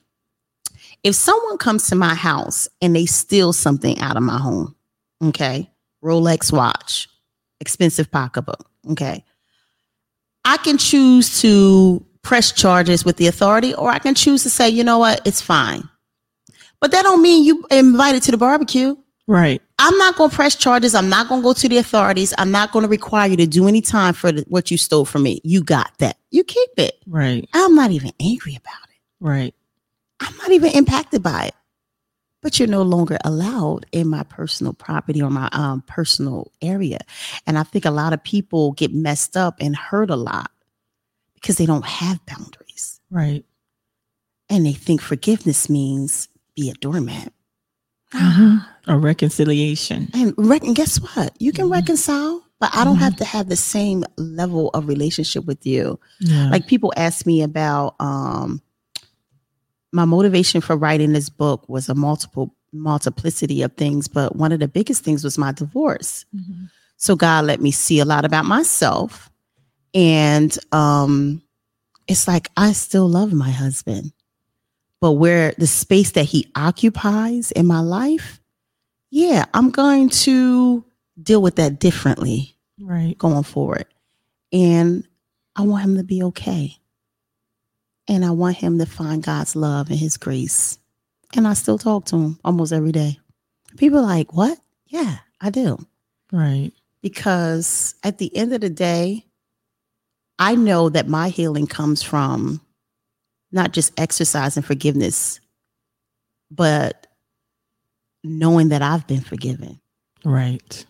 If 1.03 1.15
someone 1.15 1.59
comes 1.59 1.89
to 1.89 1.95
my 1.95 2.15
house 2.15 2.69
and 2.81 2.97
they 2.97 3.05
steal 3.07 3.53
something 3.53 3.99
out 3.99 4.17
of 4.17 4.23
my 4.23 4.39
home, 4.39 4.75
okay, 5.23 5.69
Rolex 6.03 6.53
watch, 6.53 7.09
expensive 7.61 8.11
pocketbook, 8.11 8.69
okay, 8.91 9.25
I 10.45 10.57
can 10.59 10.79
choose 10.79 11.41
to 11.43 12.05
press 12.23 12.53
charges 12.53 13.05
with 13.05 13.17
the 13.17 13.27
authority, 13.27 13.75
or 13.75 13.89
I 13.89 13.99
can 13.99 14.15
choose 14.15 14.43
to 14.43 14.51
say, 14.51 14.69
you 14.69 14.85
know 14.85 14.99
what, 14.99 15.21
it's 15.27 15.41
fine. 15.41 15.89
But 16.81 16.93
that 16.93 17.03
don't 17.03 17.23
mean 17.23 17.45
you 17.45 17.65
invited 17.71 18.23
to 18.25 18.31
the 18.31 18.37
barbecue. 18.39 18.97
Right. 19.27 19.63
I'm 19.79 19.97
not 19.97 20.17
going 20.17 20.31
to 20.31 20.37
press 20.37 20.57
charges. 20.57 20.95
I'm 20.95 21.09
not 21.09 21.29
going 21.29 21.41
to 21.41 21.45
go 21.45 21.53
to 21.53 21.69
the 21.69 21.79
authorities. 21.79 22.35
I'm 22.37 22.51
not 22.51 22.73
going 22.73 22.83
to 22.83 22.89
require 22.89 23.29
you 23.29 23.37
to 23.37 23.47
do 23.47 23.69
any 23.69 23.81
time 23.81 24.13
for 24.13 24.33
the, 24.33 24.45
what 24.49 24.71
you 24.71 24.77
stole 24.77 25.05
from 25.05 25.23
me. 25.23 25.41
You 25.45 25.63
got 25.63 25.93
that. 25.99 26.17
You 26.31 26.43
keep 26.43 26.71
it. 26.79 26.97
Right. 27.07 27.49
I'm 27.55 27.75
not 27.75 27.91
even 27.93 28.13
angry 28.19 28.57
about 28.57 28.89
it. 28.89 28.97
Right. 29.21 29.55
I'm 30.21 30.37
not 30.39 30.51
even 30.51 30.73
impacted 30.73 31.23
by 31.23 31.45
it. 31.45 31.55
But 32.43 32.59
you're 32.59 32.69
no 32.69 32.83
longer 32.83 33.19
allowed 33.25 33.85
in 33.93 34.09
my 34.09 34.23
personal 34.23 34.73
property 34.73 35.21
or 35.21 35.29
my 35.31 35.49
um, 35.53 35.83
personal 35.87 36.51
area. 36.63 36.99
And 37.47 37.59
I 37.59 37.65
think 37.65 37.85
a 37.85 37.91
lot 37.91 38.13
of 38.15 38.25
people 38.25 38.73
get 38.73 38.95
messed 38.95 39.37
up 39.37 39.57
and 39.61 39.77
hurt 39.77 40.11
a 40.11 40.17
lot 40.17 40.51
because 41.35 41.57
they 41.57 41.67
don't 41.67 41.85
have 41.85 42.25
boundaries. 42.27 43.01
Right. 43.11 43.45
And 44.49 44.65
they 44.65 44.73
think 44.73 45.03
forgiveness 45.03 45.69
means 45.69 46.29
be 46.57 46.71
a 46.71 46.75
doormat. 46.75 47.33
Mhm. 48.15 48.65
A 48.87 48.99
reconciliation. 48.99 50.09
And, 50.15 50.35
and 50.37 50.75
guess 50.75 50.97
what? 50.97 51.35
You 51.39 51.53
can 51.53 51.67
Mhm. 51.67 51.73
reconcile, 51.73 52.43
but 52.59 52.71
I 52.75 52.85
don't 52.85 52.97
Mhm. 52.97 53.01
have 53.01 53.17
to 53.17 53.25
have 53.25 53.49
the 53.49 53.57
same 53.57 54.03
level 54.17 54.71
of 54.71 54.89
relationship 54.89 55.45
with 55.45 55.65
you. 55.67 56.01
Yeah. 56.21 56.49
like 56.51 56.67
people 56.67 56.93
ask 56.97 57.27
me 57.27 57.43
about 57.43 57.95
um 58.01 58.61
my 59.93 60.05
motivation 60.05 60.61
for 60.61 60.77
writing 60.77 61.13
this 61.13 61.29
book 61.29 61.69
was 61.69 61.89
a 61.89 61.95
multiple 61.95 62.55
multiplicity 62.73 63.63
of 63.63 63.73
things 63.75 64.07
but 64.09 64.37
one 64.37 64.53
of 64.53 64.61
the 64.61 64.69
biggest 64.69 65.03
things 65.03 65.25
was 65.25 65.37
my 65.37 65.51
divorce 65.53 66.25
Mhm. 66.35 66.71
so 66.97 67.17
god 67.17 67.45
let 67.47 67.61
me 67.61 67.73
see 67.73 67.99
a 67.99 68.05
lot 68.05 68.25
about 68.25 68.45
myself 68.45 69.29
and 69.93 70.57
um 70.73 71.43
it's 72.07 72.29
like 72.29 72.49
i 72.57 72.71
still 72.73 73.09
love 73.09 73.33
my 73.33 73.51
husband 73.51 74.13
but 75.01 75.13
where 75.13 75.53
the 75.59 75.67
space 75.67 76.13
that 76.13 76.25
he 76.27 76.47
occupies 76.55 77.51
in 77.53 77.67
my 77.67 77.81
life 77.81 78.41
yeah 79.11 79.47
i'm 79.53 79.71
going 79.71 80.09
to 80.09 80.85
deal 81.21 81.43
with 81.43 81.57
that 81.57 81.79
differently 81.81 82.55
Right. 82.83 83.19
going 83.19 83.43
forward. 83.43 83.85
And 84.55 85.07
I 85.55 85.63
want 85.63 85.85
him 85.85 85.97
to 85.99 86.03
be 86.03 86.23
okay. 86.23 86.79
And 88.11 88.25
I 88.25 88.33
want 88.33 88.57
him 88.57 88.79
to 88.79 88.87
find 88.87 89.23
God's 89.23 89.55
love 89.55 89.89
and 89.89 89.99
his 89.99 90.17
grace. 90.17 90.79
And 91.37 91.47
I 91.47 91.55
still 91.55 91.79
talk 91.79 92.07
to 92.07 92.17
him 92.17 92.41
almost 92.45 92.73
every 92.73 92.91
day. 92.91 93.21
People 93.77 94.01
are 94.01 94.03
like, 94.03 94.35
what? 94.35 94.59
Yeah, 94.89 95.19
I 95.41 95.51
do. 95.51 95.79
Right. 96.33 96.73
Because 97.03 97.95
at 98.03 98.19
the 98.19 98.37
end 98.37 98.53
of 98.53 98.63
the 98.63 98.69
day, 98.69 99.25
I 100.41 100.57
know 100.57 100.89
that 100.89 101.07
my 101.07 101.29
healing 101.29 101.69
comes 101.69 102.03
from 102.03 102.61
not 103.53 103.73
just 103.73 103.93
exercise 103.97 104.57
and 104.57 104.67
forgiveness, 104.67 105.39
but 106.51 107.07
knowing 108.25 108.71
that 108.71 108.83
I've 108.83 109.07
been 109.07 109.21
forgiven. 109.21 109.81
Right. 110.25 110.85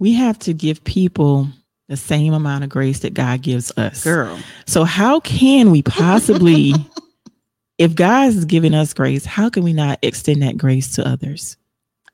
We 0.00 0.14
have 0.14 0.38
to 0.40 0.52
give 0.52 0.82
people 0.82 1.46
the 1.88 1.96
same 1.96 2.34
amount 2.34 2.64
of 2.64 2.70
grace 2.70 3.00
that 3.00 3.14
God 3.14 3.42
gives 3.42 3.72
us. 3.76 4.04
Girl. 4.04 4.38
So 4.66 4.84
how 4.84 5.20
can 5.20 5.70
we 5.70 5.82
possibly 5.82 6.74
if 7.78 7.94
God 7.94 8.28
is 8.28 8.44
giving 8.44 8.74
us 8.74 8.92
grace, 8.92 9.24
how 9.24 9.48
can 9.48 9.62
we 9.62 9.72
not 9.72 9.98
extend 10.02 10.42
that 10.42 10.58
grace 10.58 10.94
to 10.96 11.08
others? 11.08 11.56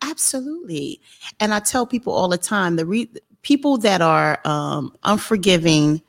Absolutely. 0.03 1.01
And 1.41 1.55
I 1.55 1.61
tell 1.61 1.87
people 1.87 2.13
all 2.13 2.29
the 2.29 2.39
time 2.39 2.77
the 2.77 2.87
re- 2.87 3.11
people 3.43 3.79
that 3.79 4.01
are 4.01 4.41
um, 4.45 4.95
unforgiving 5.03 6.03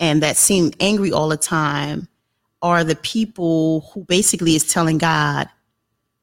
and 0.00 0.22
that 0.22 0.36
seem 0.36 0.72
angry 0.80 1.12
all 1.12 1.28
the 1.28 1.36
time 1.36 2.08
are 2.62 2.82
the 2.82 2.96
people 2.96 3.90
who 3.92 4.04
basically 4.04 4.56
is 4.56 4.66
telling 4.66 4.98
God, 4.98 5.48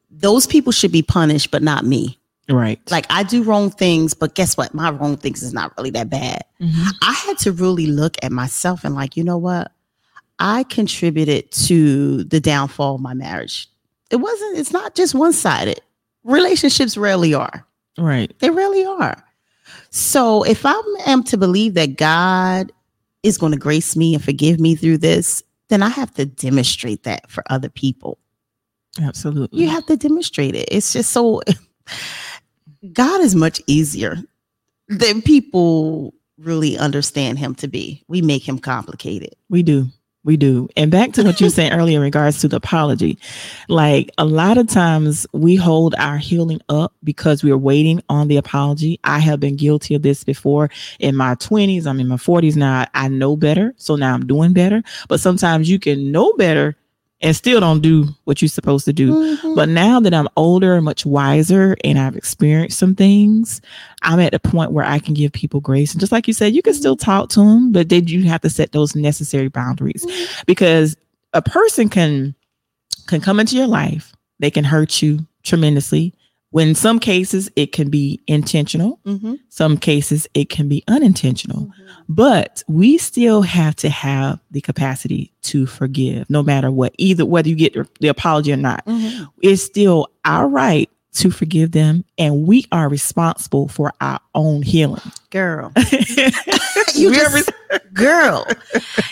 those 0.10 0.47
people 0.47 0.71
should 0.71 0.91
be 0.91 1.04
punished, 1.04 1.51
but 1.51 1.62
not 1.62 1.86
me. 1.86 2.19
Right. 2.51 2.79
Like 2.91 3.05
I 3.09 3.23
do 3.23 3.43
wrong 3.43 3.69
things, 3.71 4.13
but 4.13 4.35
guess 4.35 4.57
what? 4.57 4.73
My 4.73 4.91
wrong 4.91 5.17
things 5.17 5.41
is 5.41 5.53
not 5.53 5.75
really 5.77 5.89
that 5.91 6.09
bad. 6.09 6.43
Mhm. 6.59 6.87
I 7.01 7.13
had 7.13 7.37
to 7.39 7.51
really 7.51 7.87
look 7.87 8.17
at 8.21 8.31
myself 8.31 8.83
and 8.83 8.93
like, 8.93 9.15
you 9.15 9.23
know 9.23 9.37
what? 9.37 9.71
I 10.39 10.63
contributed 10.63 11.51
to 11.51 12.23
the 12.23 12.39
downfall 12.39 12.95
of 12.95 13.01
my 13.01 13.13
marriage. 13.13 13.69
It 14.09 14.17
wasn't, 14.17 14.57
it's 14.57 14.71
not 14.71 14.95
just 14.95 15.13
one 15.15 15.33
sided. 15.33 15.79
Relationships 16.23 16.97
rarely 16.97 17.33
are. 17.33 17.65
Right. 17.97 18.37
They 18.39 18.49
really 18.49 18.83
are. 18.85 19.23
So 19.91 20.43
if 20.43 20.65
I 20.65 20.79
am 21.05 21.23
to 21.25 21.37
believe 21.37 21.75
that 21.75 21.97
God 21.97 22.71
is 23.23 23.37
going 23.37 23.51
to 23.51 23.57
grace 23.57 23.95
me 23.95 24.15
and 24.15 24.23
forgive 24.23 24.59
me 24.59 24.75
through 24.75 24.97
this, 24.97 25.43
then 25.69 25.83
I 25.83 25.89
have 25.89 26.13
to 26.15 26.25
demonstrate 26.25 27.03
that 27.03 27.29
for 27.29 27.43
other 27.49 27.69
people. 27.69 28.17
Absolutely. 29.01 29.61
You 29.63 29.69
have 29.69 29.85
to 29.85 29.95
demonstrate 29.95 30.55
it. 30.55 30.67
It's 30.71 30.91
just 30.91 31.11
so 31.11 31.41
God 32.93 33.21
is 33.21 33.35
much 33.35 33.61
easier 33.67 34.17
than 34.87 35.21
people 35.21 36.13
really 36.37 36.77
understand 36.77 37.39
him 37.39 37.55
to 37.55 37.67
be. 37.67 38.03
We 38.07 38.21
make 38.21 38.47
him 38.47 38.59
complicated. 38.59 39.35
We 39.49 39.63
do. 39.63 39.87
We 40.23 40.37
do. 40.37 40.69
And 40.77 40.91
back 40.91 41.13
to 41.13 41.23
what 41.23 41.41
you 41.41 41.49
said 41.49 41.71
earlier 41.77 41.97
in 41.97 42.03
regards 42.03 42.39
to 42.41 42.47
the 42.47 42.57
apology. 42.57 43.17
Like 43.69 44.11
a 44.19 44.25
lot 44.25 44.57
of 44.57 44.67
times 44.67 45.25
we 45.33 45.55
hold 45.55 45.95
our 45.97 46.17
healing 46.17 46.61
up 46.69 46.93
because 47.03 47.43
we're 47.43 47.57
waiting 47.57 48.03
on 48.07 48.27
the 48.27 48.37
apology. 48.37 48.99
I 49.03 49.17
have 49.19 49.39
been 49.39 49.55
guilty 49.55 49.95
of 49.95 50.03
this 50.03 50.23
before 50.23 50.69
in 50.99 51.15
my 51.15 51.35
20s. 51.35 51.87
I'm 51.87 51.99
in 51.99 52.07
my 52.07 52.17
40s 52.17 52.55
now. 52.55 52.85
I 52.93 53.07
know 53.07 53.35
better. 53.35 53.73
So 53.77 53.95
now 53.95 54.13
I'm 54.13 54.27
doing 54.27 54.53
better. 54.53 54.83
But 55.07 55.19
sometimes 55.19 55.69
you 55.69 55.79
can 55.79 56.11
know 56.11 56.33
better 56.33 56.75
and 57.21 57.36
still 57.36 57.60
don't 57.60 57.81
do 57.81 58.07
what 58.23 58.41
you're 58.41 58.49
supposed 58.49 58.86
to 58.86 58.93
do. 58.93 59.38
Mhm. 59.38 59.55
But 59.55 59.69
now 59.69 59.99
that 59.99 60.13
I'm 60.13 60.27
older 60.38 60.75
and 60.75 60.84
much 60.84 61.05
wiser 61.05 61.77
and 61.84 61.99
I've 61.99 62.15
experienced 62.15 62.79
some 62.79 62.95
things, 62.95 63.62
I'm 64.01 64.19
at 64.19 64.34
a 64.34 64.39
point 64.39 64.71
where 64.71 64.86
I 64.86 64.99
can 64.99 65.13
give 65.13 65.31
people 65.31 65.60
grace. 65.60 65.91
And 65.91 65.99
just 65.99 66.12
like 66.12 66.27
you 66.27 66.34
said, 66.34 66.53
you 66.53 66.62
can 66.62 66.73
still 66.73 66.95
talk 66.95 67.29
to 67.29 67.39
them, 67.39 67.71
but 67.71 67.89
then 67.89 68.07
you 68.07 68.23
have 68.23 68.41
to 68.41 68.49
set 68.49 68.71
those 68.71 68.95
necessary 68.95 69.47
boundaries 69.47 70.05
because 70.45 70.97
a 71.34 71.41
person 71.41 71.89
can 71.89 72.36
can 73.07 73.21
come 73.21 73.39
into 73.39 73.55
your 73.55 73.67
life, 73.67 74.13
they 74.39 74.51
can 74.51 74.63
hurt 74.63 75.01
you 75.01 75.19
tremendously. 75.43 76.13
When 76.51 76.69
in 76.69 76.75
some 76.75 76.99
cases 76.99 77.49
it 77.55 77.71
can 77.71 77.89
be 77.89 78.19
intentional, 78.27 78.99
Mhm. 79.05 79.39
some 79.49 79.77
cases 79.77 80.27
it 80.33 80.49
can 80.49 80.67
be 80.67 80.83
unintentional. 80.87 81.61
Mhm. 81.67 81.71
But 82.09 82.63
we 82.67 82.97
still 82.97 83.41
have 83.41 83.75
to 83.77 83.89
have 83.89 84.39
the 84.51 84.61
capacity 84.61 85.31
to 85.43 85.65
forgive, 85.65 86.29
no 86.29 86.43
matter 86.43 86.69
what, 86.69 86.93
either 86.97 87.25
whether 87.25 87.47
you 87.49 87.55
get 87.55 87.73
the 88.01 88.09
apology 88.09 88.51
or 88.51 88.57
not 88.57 88.85
Mhm. 88.85 89.27
it's 89.41 89.63
still 89.63 90.07
our 90.25 90.47
right 90.47 90.89
to 91.13 91.29
forgive 91.29 91.71
them 91.71 92.05
and 92.17 92.47
we 92.47 92.65
are 92.71 92.87
responsible 92.87 93.67
for 93.67 93.91
our 93.99 94.19
own 94.35 94.61
healing 94.61 95.01
Girl. 95.29 95.71
You 96.95 97.13
just, 97.13 97.49
girl, 97.93 98.45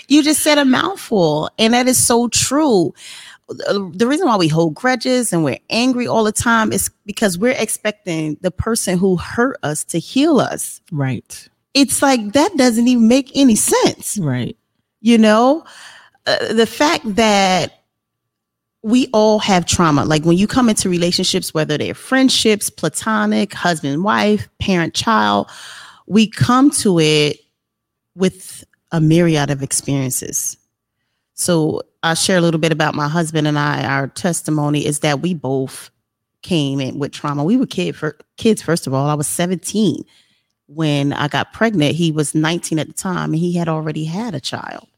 you 0.09 0.21
just 0.21 0.41
said 0.41 0.57
a 0.57 0.65
mouthful, 0.65 1.49
and 1.57 1.73
that 1.73 1.87
is 1.87 1.97
so 2.01 2.27
true. 2.27 2.93
Uh, 3.67 3.89
The 3.93 4.07
reason 4.07 4.27
why 4.27 4.37
we 4.37 4.47
hold 4.47 4.75
grudges 4.75 5.33
and 5.33 5.43
we're 5.43 5.59
angry 5.69 6.07
all 6.07 6.23
the 6.23 6.31
time 6.31 6.71
is 6.71 6.89
because 7.05 7.37
we're 7.37 7.55
expecting 7.57 8.37
the 8.41 8.51
person 8.51 8.97
who 8.97 9.17
hurt 9.17 9.57
us 9.63 9.83
to 9.85 9.99
heal 9.99 10.39
us. 10.39 10.81
right 10.91 11.47
It's 11.73 12.01
like 12.01 12.33
that 12.33 12.55
doesn't 12.57 12.87
even 12.87 13.07
make 13.07 13.31
any 13.35 13.55
sense. 13.55 14.17
right 14.19 14.55
You 15.01 15.17
know, 15.17 15.63
uh, 16.27 16.53
the 16.53 16.65
fact 16.67 17.15
that 17.15 17.73
we 18.81 19.07
all 19.11 19.39
have 19.39 19.65
trauma. 19.65 20.05
Like 20.05 20.23
when 20.23 20.37
you 20.37 20.47
come 20.47 20.69
into 20.69 20.89
relationships, 20.89 21.53
whether 21.53 21.77
they're 21.77 21.93
friendships, 21.93 22.69
platonic, 22.69 23.53
husband, 23.53 24.03
wife, 24.03 24.47
parent, 24.59 24.93
child, 24.93 25.49
we 26.07 26.27
come 26.27 26.69
to 26.71 26.99
it 26.99 27.39
with 28.15 28.63
a 28.91 29.01
myriad 29.01 29.49
of 29.49 29.61
experiences. 29.61 30.55
So 31.39 31.83
I'll 32.03 32.15
share 32.15 32.37
a 32.37 32.41
little 32.41 32.59
bit 32.59 32.73
about 32.73 32.95
my 32.95 33.07
husband 33.07 33.47
and 33.47 33.57
I. 33.57 33.85
Our 33.85 34.09
testimony 34.09 34.85
is 34.85 34.99
that 34.99 35.21
we 35.21 35.33
both 35.33 35.89
came 36.41 36.81
in 36.81 36.99
with 36.99 37.13
trauma. 37.13 37.45
We 37.45 37.55
were 37.55 37.65
kid 37.65 37.95
for 37.95 38.17
kids, 38.35 38.61
first 38.61 38.87
of 38.87 38.93
all. 38.93 39.07
I 39.09 39.13
was 39.13 39.25
17 39.25 40.03
when 40.67 41.13
I 41.13 41.29
got 41.29 41.53
pregnant. 41.53 41.95
He 41.95 42.11
was 42.11 42.35
19 42.35 42.77
at 42.77 42.87
the 42.87 42.93
time 42.93 43.31
and 43.31 43.39
he 43.39 43.53
had 43.53 43.69
already 43.69 44.03
had 44.03 44.35
a 44.35 44.41
child. 44.41 44.89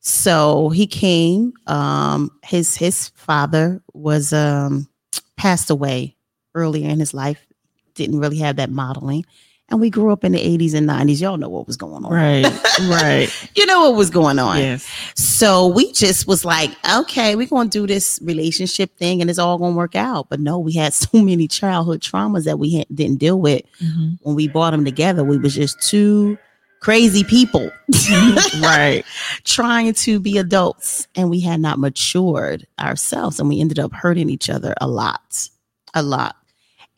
So 0.00 0.70
he 0.70 0.84
came. 0.84 1.52
Um, 1.68 2.32
his 2.42 2.74
his 2.74 3.10
father 3.10 3.80
was 3.94 4.32
um 4.32 4.88
passed 5.36 5.70
away 5.70 6.16
earlier 6.56 6.88
in 6.88 6.98
his 6.98 7.14
life. 7.14 7.46
Didn't 7.94 8.18
really 8.18 8.38
have 8.38 8.56
that 8.56 8.70
modeling. 8.70 9.24
And 9.72 9.80
we 9.80 9.88
grew 9.90 10.12
up 10.12 10.22
in 10.22 10.32
the 10.32 10.38
80s 10.38 10.74
and 10.74 10.86
90s. 10.88 11.20
Y'all 11.20 11.38
know 11.38 11.48
what 11.48 11.66
was 11.66 11.76
going 11.78 12.04
on. 12.04 12.12
right 12.12 12.44
right 12.82 13.50
You 13.56 13.64
know 13.66 13.88
what 13.88 13.96
was 13.96 14.10
going 14.10 14.38
on. 14.38 14.58
yes 14.58 14.86
So 15.16 15.66
we 15.66 15.90
just 15.92 16.26
was 16.28 16.44
like, 16.44 16.70
okay, 16.94 17.34
we're 17.36 17.46
going 17.48 17.70
to 17.70 17.78
do 17.80 17.86
this 17.86 18.20
relationship 18.22 18.94
thing 18.98 19.20
and 19.22 19.30
it's 19.30 19.38
all 19.38 19.56
going 19.58 19.72
to 19.72 19.76
work 19.76 19.96
out. 19.96 20.28
But 20.28 20.40
no, 20.40 20.58
we 20.58 20.74
had 20.74 20.92
so 21.04 21.08
many 21.22 21.48
childhood 21.48 22.00
traumas 22.02 22.44
that 22.44 22.58
we 22.58 22.74
had, 22.76 22.86
didn't 22.94 23.16
deal 23.18 23.40
with. 23.40 23.62
Mhm. 23.82 24.18
When 24.22 24.36
we 24.36 24.46
brought 24.46 24.72
them 24.72 24.84
together, 24.84 25.24
we 25.24 25.38
was 25.38 25.54
just 25.54 25.80
two 25.80 26.36
crazy 26.80 27.24
people 27.24 27.70
right 28.60 29.04
trying 29.44 29.94
to 29.94 30.18
be 30.18 30.36
adults 30.36 31.06
and 31.14 31.30
we 31.30 31.38
had 31.40 31.60
not 31.60 31.78
matured 31.78 32.66
ourselves 32.80 33.38
and 33.38 33.48
we 33.48 33.60
ended 33.60 33.78
up 33.78 33.92
hurting 33.92 34.28
each 34.28 34.50
other 34.50 34.74
a 34.80 34.86
lot. 34.88 35.48
A 35.94 36.02
lot. 36.02 36.36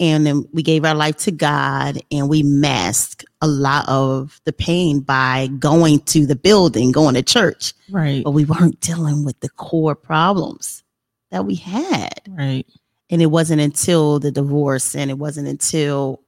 And 0.01 0.27
then 0.27 0.49
we 0.53 0.63
gave 0.63 0.85
our 0.85 0.95
life 0.95 1.17
to 1.19 1.31
God 1.31 2.01
and 2.11 2.29
we 2.29 2.43
masked 2.43 3.25
a 3.41 3.47
lot 3.47 3.89
of 3.89 4.41
the 4.45 4.53
pain 4.53 5.01
by 5.01 5.49
going 5.59 6.01
to 6.01 6.27
the 6.27 6.35
building, 6.35 6.91
going 6.91 7.15
to 7.15 7.23
church 7.23 7.75
right 7.91 8.25
but 8.25 8.33
we 8.33 8.45
weren't 8.45 8.81
dealing 8.81 9.25
with 9.25 9.39
the 9.41 9.49
core 9.51 9.95
problems 9.95 10.83
that 11.31 11.45
we 11.45 11.55
had. 11.55 12.21
right 12.29 12.67
And 13.11 13.23
it 13.23 13.27
wasn't 13.27 13.61
until 13.61 14.19
the 14.19 14.31
divorce 14.31 14.97
and 14.97 15.11
it 15.11 15.19
wasn't 15.19 15.49
until 15.49 16.23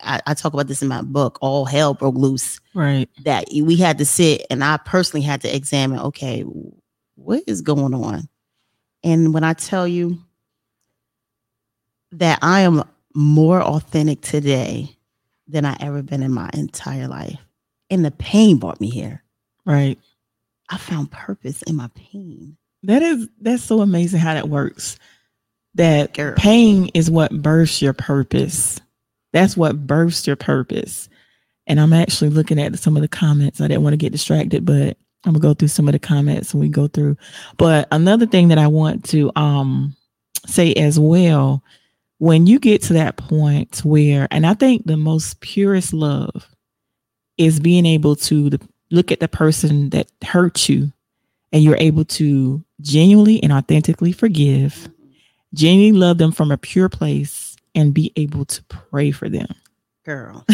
I, 0.00 0.20
I 0.26 0.34
talk 0.34 0.52
about 0.54 0.66
this 0.66 0.82
in 0.82 0.88
my 0.88 1.02
book, 1.02 1.38
All 1.40 1.64
Hell 1.64 1.94
Broke 1.94 2.16
Loose, 2.16 2.60
right 2.74 3.08
that 3.24 3.46
we 3.52 3.76
had 3.76 3.98
to 3.98 4.04
sit 4.04 4.46
and 4.50 4.62
I 4.62 4.76
personally 4.76 5.24
had 5.24 5.40
to 5.42 5.54
examine 5.54 5.98
okay, 5.98 6.44
what 7.16 7.42
is 7.46 7.60
going 7.60 7.94
on? 7.94 8.28
And 9.02 9.34
when 9.34 9.44
I 9.44 9.52
tell 9.52 9.86
you 9.86 10.18
that 12.18 12.38
I 12.42 12.60
am 12.60 12.84
more 13.14 13.62
authentic 13.62 14.20
today 14.20 14.96
than 15.46 15.64
I 15.64 15.76
ever 15.80 16.02
been 16.02 16.22
in 16.22 16.32
my 16.32 16.50
entire 16.54 17.08
life, 17.08 17.38
and 17.90 18.04
the 18.04 18.10
pain 18.10 18.58
brought 18.58 18.80
me 18.80 18.90
here. 18.90 19.22
right. 19.64 19.98
I 20.70 20.78
found 20.78 21.10
purpose 21.10 21.60
in 21.62 21.76
my 21.76 21.90
pain. 21.94 22.56
that 22.84 23.02
is 23.02 23.28
that's 23.40 23.62
so 23.62 23.82
amazing 23.82 24.20
how 24.20 24.32
that 24.34 24.48
works. 24.48 24.98
That 25.74 26.14
Girl. 26.14 26.34
pain 26.36 26.88
is 26.94 27.10
what 27.10 27.42
births 27.42 27.82
your 27.82 27.92
purpose. 27.92 28.80
That's 29.34 29.56
what 29.56 29.86
births 29.86 30.26
your 30.26 30.36
purpose. 30.36 31.08
And 31.66 31.78
i'm 31.78 31.92
actually 31.92 32.30
looking 32.30 32.58
at 32.58 32.78
some 32.78 32.96
of 32.96 33.02
the 33.02 33.08
comments. 33.08 33.60
I 33.60 33.68
didn't 33.68 33.82
want 33.82 33.92
to 33.92 33.98
get 33.98 34.12
distracted 34.12 34.64
but 34.64 34.96
i'm 35.24 35.32
gonna 35.34 35.40
go 35.40 35.52
through 35.54 35.68
some 35.68 35.86
of 35.88 35.92
the 35.92 35.98
comments 35.98 36.52
and 36.54 36.60
we 36.62 36.68
go 36.70 36.88
through. 36.88 37.16
But 37.58 37.86
another 37.92 38.26
thing 38.26 38.48
that 38.48 38.58
i 38.58 38.66
want 38.66 39.04
to 39.10 39.30
um 39.36 39.94
say 40.46 40.72
as 40.74 40.98
well 40.98 41.62
when 42.24 42.46
you 42.46 42.58
get 42.58 42.80
to 42.80 42.94
that 42.94 43.16
point 43.16 43.80
where 43.84 44.26
and 44.30 44.46
i 44.46 44.54
think 44.54 44.86
the 44.86 44.96
most 44.96 45.40
purest 45.40 45.92
love 45.92 46.48
is 47.36 47.60
being 47.60 47.84
able 47.84 48.16
to 48.16 48.50
look 48.90 49.10
at 49.12 49.20
the 49.20 49.28
person 49.28 49.90
that 49.90 50.08
hurt 50.22 50.68
you 50.68 50.92
and 51.52 51.62
you're 51.62 51.76
able 51.78 52.04
to 52.04 52.64
genuinely 52.80 53.42
and 53.42 53.52
authentically 53.52 54.12
forgive, 54.12 54.88
genuinely 55.54 55.98
love 55.98 56.18
them 56.18 56.32
from 56.32 56.50
a 56.50 56.58
pure 56.58 56.88
place, 56.88 57.56
and 57.76 57.94
be 57.94 58.12
able 58.16 58.44
to 58.44 58.62
pray 58.64 59.10
for 59.10 59.28
them. 59.28 59.48
girl 60.04 60.44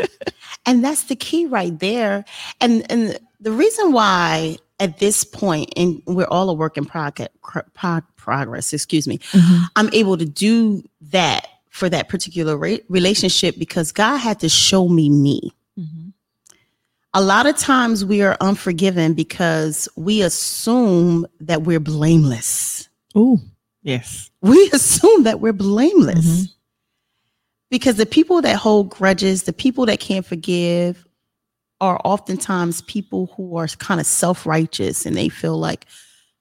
and 0.66 0.82
that's 0.82 1.04
the 1.04 1.16
key 1.16 1.46
right 1.46 1.78
there 1.78 2.24
and 2.60 2.90
and 2.90 3.18
the 3.40 3.52
reason 3.52 3.92
why 3.92 4.56
at 4.80 4.98
this 4.98 5.24
point 5.24 5.72
and 5.76 6.02
we're 6.06 6.26
all 6.26 6.50
a 6.50 6.54
work 6.54 6.76
in 6.76 6.84
prog- 6.84 7.28
pro- 7.42 8.00
progress 8.28 8.74
excuse 8.74 9.06
me 9.08 9.18
i'm 9.76 9.88
able 9.94 10.16
to 10.18 10.26
do 10.26 10.82
that 11.00 11.46
for 11.70 11.88
that 11.88 12.10
particular 12.10 12.54
re- 12.58 12.82
relationship 12.90 13.54
because 13.58 13.90
god 13.90 14.18
had 14.18 14.38
to 14.38 14.48
show 14.50 14.86
me 14.88 15.08
me 15.08 15.50
Mhm. 15.78 16.12
a 17.14 17.22
lot 17.22 17.46
of 17.46 17.56
times 17.56 18.04
we 18.04 18.20
are 18.20 18.36
unforgiven 18.42 19.14
because 19.14 19.88
we 19.96 20.20
assume 20.20 21.26
that 21.40 21.62
we're 21.62 21.80
blameless 21.80 22.88
Oh, 23.14 23.40
yes. 23.82 24.28
we 24.42 24.68
assume 24.78 25.22
that 25.22 25.40
we're 25.40 25.54
blameless 25.54 26.26
Mhm. 26.26 26.52
because 27.70 27.96
the 27.96 28.06
people 28.06 28.42
that 28.42 28.56
hold 28.56 28.90
grudges, 28.90 29.44
the 29.44 29.52
people 29.64 29.86
that 29.86 30.00
can't 30.00 30.26
forgive, 30.26 31.06
are 31.80 32.00
oftentimes 32.04 32.82
people 32.82 33.32
who 33.36 33.56
are 33.56 33.68
kind 33.68 34.00
of 34.00 34.06
self 34.06 34.44
righteous 34.46 35.06
and 35.06 35.16
they 35.16 35.28
feel 35.28 35.56
like, 35.58 35.86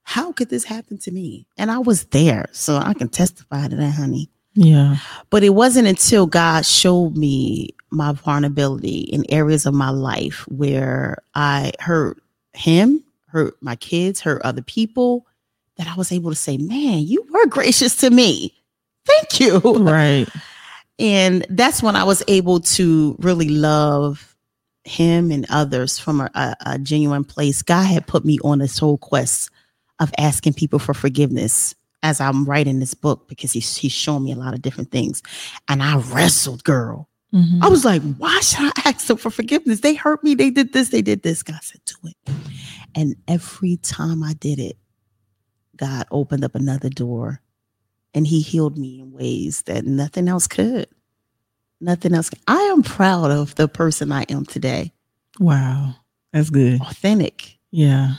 how 0.07 0.31
could 0.31 0.47
this 0.47 0.63
happen 0.63 0.97
to 0.99 1.11
me? 1.11 1.45
And 1.57 1.69
I 1.69 1.79
was 1.79 2.05
there, 2.05 2.47
so 2.53 2.77
I 2.77 2.93
can 2.93 3.09
testify 3.09 3.67
to 3.67 3.75
that, 3.75 3.93
honey. 3.93 4.29
Yeah. 4.53 4.95
But 5.29 5.43
it 5.43 5.49
wasn't 5.49 5.89
until 5.89 6.27
God 6.27 6.65
showed 6.65 7.17
me 7.17 7.75
my 7.89 8.13
vulnerability 8.13 8.99
in 8.99 9.25
areas 9.27 9.65
of 9.65 9.73
my 9.73 9.89
life 9.89 10.45
where 10.47 11.17
I 11.35 11.73
hurt 11.81 12.23
him, 12.53 13.03
hurt 13.25 13.57
my 13.59 13.75
kids, 13.75 14.21
hurt 14.21 14.41
other 14.43 14.61
people, 14.61 15.27
that 15.75 15.89
I 15.89 15.95
was 15.95 16.13
able 16.13 16.29
to 16.29 16.37
say, 16.37 16.57
man, 16.57 16.99
you 16.99 17.27
were 17.29 17.45
gracious 17.47 17.97
to 17.97 18.09
me. 18.09 18.55
Thank 19.05 19.41
you. 19.41 19.59
Right. 19.59 20.29
and 20.97 21.45
that's 21.49 21.83
when 21.83 21.97
I 21.97 22.05
was 22.05 22.23
able 22.29 22.61
to 22.61 23.17
really 23.19 23.49
love 23.49 24.37
him 24.85 25.31
and 25.31 25.45
others 25.49 25.99
from 25.99 26.21
a, 26.21 26.31
a, 26.33 26.55
a 26.65 26.79
genuine 26.79 27.25
place. 27.25 27.61
God 27.61 27.83
had 27.83 28.07
put 28.07 28.23
me 28.23 28.39
on 28.45 28.59
this 28.59 28.79
whole 28.79 28.97
quest 28.97 29.49
of 29.99 30.11
asking 30.17 30.53
people 30.53 30.79
for 30.79 30.93
forgiveness 30.93 31.73
as 32.03 32.21
I'm 32.21 32.45
writing 32.45 32.79
this 32.79 32.93
book 32.93 33.27
because 33.27 33.51
he's 33.51 33.75
he's 33.75 33.91
showing 33.91 34.23
me 34.23 34.31
a 34.31 34.35
lot 34.35 34.53
of 34.53 34.61
different 34.61 34.91
things, 34.91 35.21
and 35.67 35.81
I 35.81 35.97
wrestled, 35.97 36.63
girl. 36.63 37.09
Mhm. 37.33 37.61
I 37.61 37.67
was 37.67 37.83
like, 37.83 38.01
why 38.17 38.39
should 38.39 38.71
I 38.77 38.89
ask 38.89 39.07
them 39.07 39.17
for 39.17 39.29
forgiveness? 39.29 39.81
They 39.81 39.95
hurt 39.95 40.23
me. 40.23 40.33
They 40.35 40.49
did 40.49 40.71
this. 40.73 40.89
They 40.89 41.01
did 41.01 41.23
this. 41.23 41.43
God 41.43 41.59
said, 41.61 41.81
do 41.85 41.95
it. 42.05 42.33
And 42.95 43.15
every 43.27 43.75
time 43.77 44.23
I 44.23 44.33
did 44.33 44.59
it, 44.59 44.77
God 45.75 46.07
opened 46.09 46.45
up 46.45 46.55
another 46.55 46.87
door 46.89 47.41
and 48.13 48.25
he 48.25 48.39
healed 48.41 48.77
me 48.77 49.01
in 49.01 49.11
ways 49.11 49.63
that 49.63 49.85
nothing 49.85 50.29
else 50.29 50.47
could. 50.47 50.87
Nothing 51.81 52.13
else. 52.13 52.31
I 52.47 52.59
am 52.61 52.81
proud 52.81 53.29
of 53.29 53.55
the 53.55 53.67
person 53.67 54.11
I 54.13 54.23
am 54.29 54.45
today. 54.45 54.93
wow, 55.39 55.95
that's 56.31 56.49
good. 56.49 56.79
Authentic. 56.81 57.57
Yeah. 57.71 58.13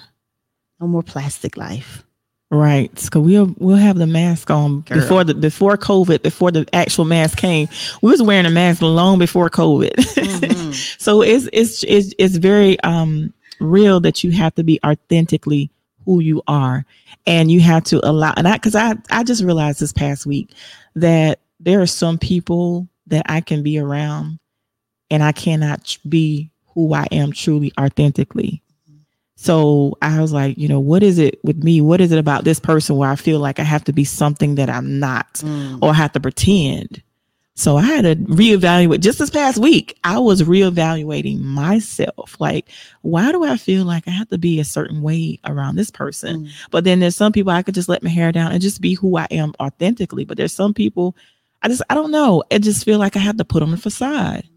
No 0.80 0.86
more 0.86 1.02
plastic 1.02 1.56
life. 1.56 2.04
Right, 2.50 2.90
because 2.94 3.20
we'll 3.22 3.54
we'll 3.58 3.76
have 3.76 3.98
the 3.98 4.06
mask 4.06 4.50
on 4.50 4.80
Girl. 4.80 5.00
before 5.00 5.22
the 5.22 5.34
before 5.34 5.76
COVID, 5.76 6.22
before 6.22 6.50
the 6.50 6.66
actual 6.72 7.04
mask 7.04 7.36
came. 7.36 7.68
We 8.00 8.10
was 8.10 8.22
wearing 8.22 8.46
a 8.46 8.50
mask 8.50 8.80
long 8.80 9.18
before 9.18 9.50
COVID. 9.50 9.92
Mhm. 9.96 10.98
so 10.98 11.20
it's 11.20 11.46
it's 11.52 11.84
it's 11.84 12.14
it's 12.18 12.36
very 12.36 12.80
um 12.80 13.34
real 13.60 14.00
that 14.00 14.24
you 14.24 14.30
have 14.30 14.54
to 14.54 14.64
be 14.64 14.80
authentically 14.86 15.70
who 16.06 16.20
you 16.20 16.42
are, 16.48 16.86
and 17.26 17.50
you 17.50 17.60
have 17.60 17.84
to 17.84 18.00
allow. 18.08 18.32
And 18.34 18.48
I 18.48 18.54
because 18.54 18.74
I 18.74 18.94
I 19.10 19.24
just 19.24 19.44
realized 19.44 19.80
this 19.80 19.92
past 19.92 20.24
week 20.24 20.50
that 20.94 21.40
there 21.60 21.82
are 21.82 21.86
some 21.86 22.16
people 22.16 22.88
that 23.08 23.26
I 23.28 23.42
can 23.42 23.62
be 23.62 23.78
around, 23.78 24.38
and 25.10 25.22
I 25.22 25.32
cannot 25.32 25.98
be 26.08 26.50
who 26.72 26.94
I 26.94 27.06
am 27.12 27.32
truly 27.32 27.74
authentically. 27.78 28.62
So 29.40 29.96
I 30.02 30.20
was 30.20 30.32
like, 30.32 30.58
you 30.58 30.66
know, 30.66 30.80
what 30.80 31.04
is 31.04 31.20
it 31.20 31.38
with 31.44 31.62
me? 31.62 31.80
What 31.80 32.00
is 32.00 32.10
it 32.10 32.18
about 32.18 32.42
this 32.42 32.58
person 32.58 32.96
where 32.96 33.08
I 33.08 33.14
feel 33.14 33.38
like 33.38 33.60
I 33.60 33.62
have 33.62 33.84
to 33.84 33.92
be 33.92 34.02
something 34.02 34.56
that 34.56 34.68
I'm 34.68 34.98
not 34.98 35.34
Mm. 35.34 35.78
or 35.80 35.94
have 35.94 36.10
to 36.14 36.20
pretend? 36.20 37.04
So 37.54 37.76
I 37.76 37.82
had 37.82 38.02
to 38.02 38.16
reevaluate 38.16 38.98
just 38.98 39.20
this 39.20 39.30
past 39.30 39.58
week. 39.58 39.96
I 40.02 40.18
was 40.18 40.42
reevaluating 40.42 41.38
myself. 41.38 42.36
Like, 42.40 42.68
why 43.02 43.30
do 43.30 43.44
I 43.44 43.56
feel 43.56 43.84
like 43.84 44.08
I 44.08 44.10
have 44.10 44.28
to 44.30 44.38
be 44.38 44.58
a 44.58 44.64
certain 44.64 45.02
way 45.02 45.38
around 45.44 45.76
this 45.76 45.92
person? 45.92 46.46
Mm. 46.46 46.50
But 46.72 46.82
then 46.82 46.98
there's 46.98 47.14
some 47.16 47.30
people 47.30 47.52
I 47.52 47.62
could 47.62 47.76
just 47.76 47.88
let 47.88 48.02
my 48.02 48.10
hair 48.10 48.32
down 48.32 48.50
and 48.50 48.60
just 48.60 48.80
be 48.80 48.94
who 48.94 49.16
I 49.18 49.28
am 49.30 49.52
authentically. 49.60 50.24
But 50.24 50.36
there's 50.36 50.52
some 50.52 50.74
people 50.74 51.14
I 51.62 51.68
just 51.68 51.82
I 51.88 51.94
don't 51.94 52.10
know. 52.10 52.42
I 52.50 52.58
just 52.58 52.84
feel 52.84 52.98
like 52.98 53.14
I 53.14 53.20
have 53.20 53.36
to 53.36 53.44
put 53.44 53.62
on 53.62 53.72
a 53.72 53.76
facade 53.76 54.48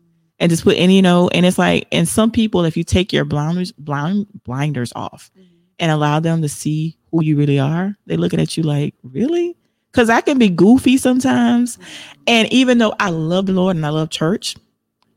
and 0.42 0.50
just 0.50 0.64
put 0.64 0.76
and 0.76 0.92
you 0.92 1.04
know, 1.04 1.30
and 1.30 1.46
it's 1.46 1.60
like 1.60 1.88
and 1.92 2.08
some 2.08 2.32
people 2.32 2.66
if 2.66 2.76
you 2.76 2.84
take 2.84 3.14
your 3.14 3.24
blinders 3.24 3.72
blind 3.74 4.26
blinders 4.44 4.92
off 4.96 5.32
mm-hmm. 5.38 5.48
and 5.80 5.92
allow 5.92 6.20
them 6.20 6.42
to 6.42 6.50
see 6.50 6.98
who 7.12 7.24
you 7.24 7.38
really 7.38 7.60
are, 7.60 7.96
they 8.08 8.18
looking 8.18 8.40
at 8.42 8.58
you 8.58 8.64
like, 8.64 8.96
really? 9.04 9.56
Because 9.92 10.10
I 10.10 10.22
can 10.22 10.40
be 10.40 10.50
goofy 10.50 10.98
sometimes. 10.98 11.78
Mm-hmm. 11.78 12.22
And 12.28 12.54
even 12.54 12.80
though 12.80 12.96
I 13.00 13.12
love 13.12 13.46
the 13.46 13.54
Lord 13.54 13.76
and 13.76 13.86
I 13.86 13.90
love 13.90 14.10
church, 14.10 14.56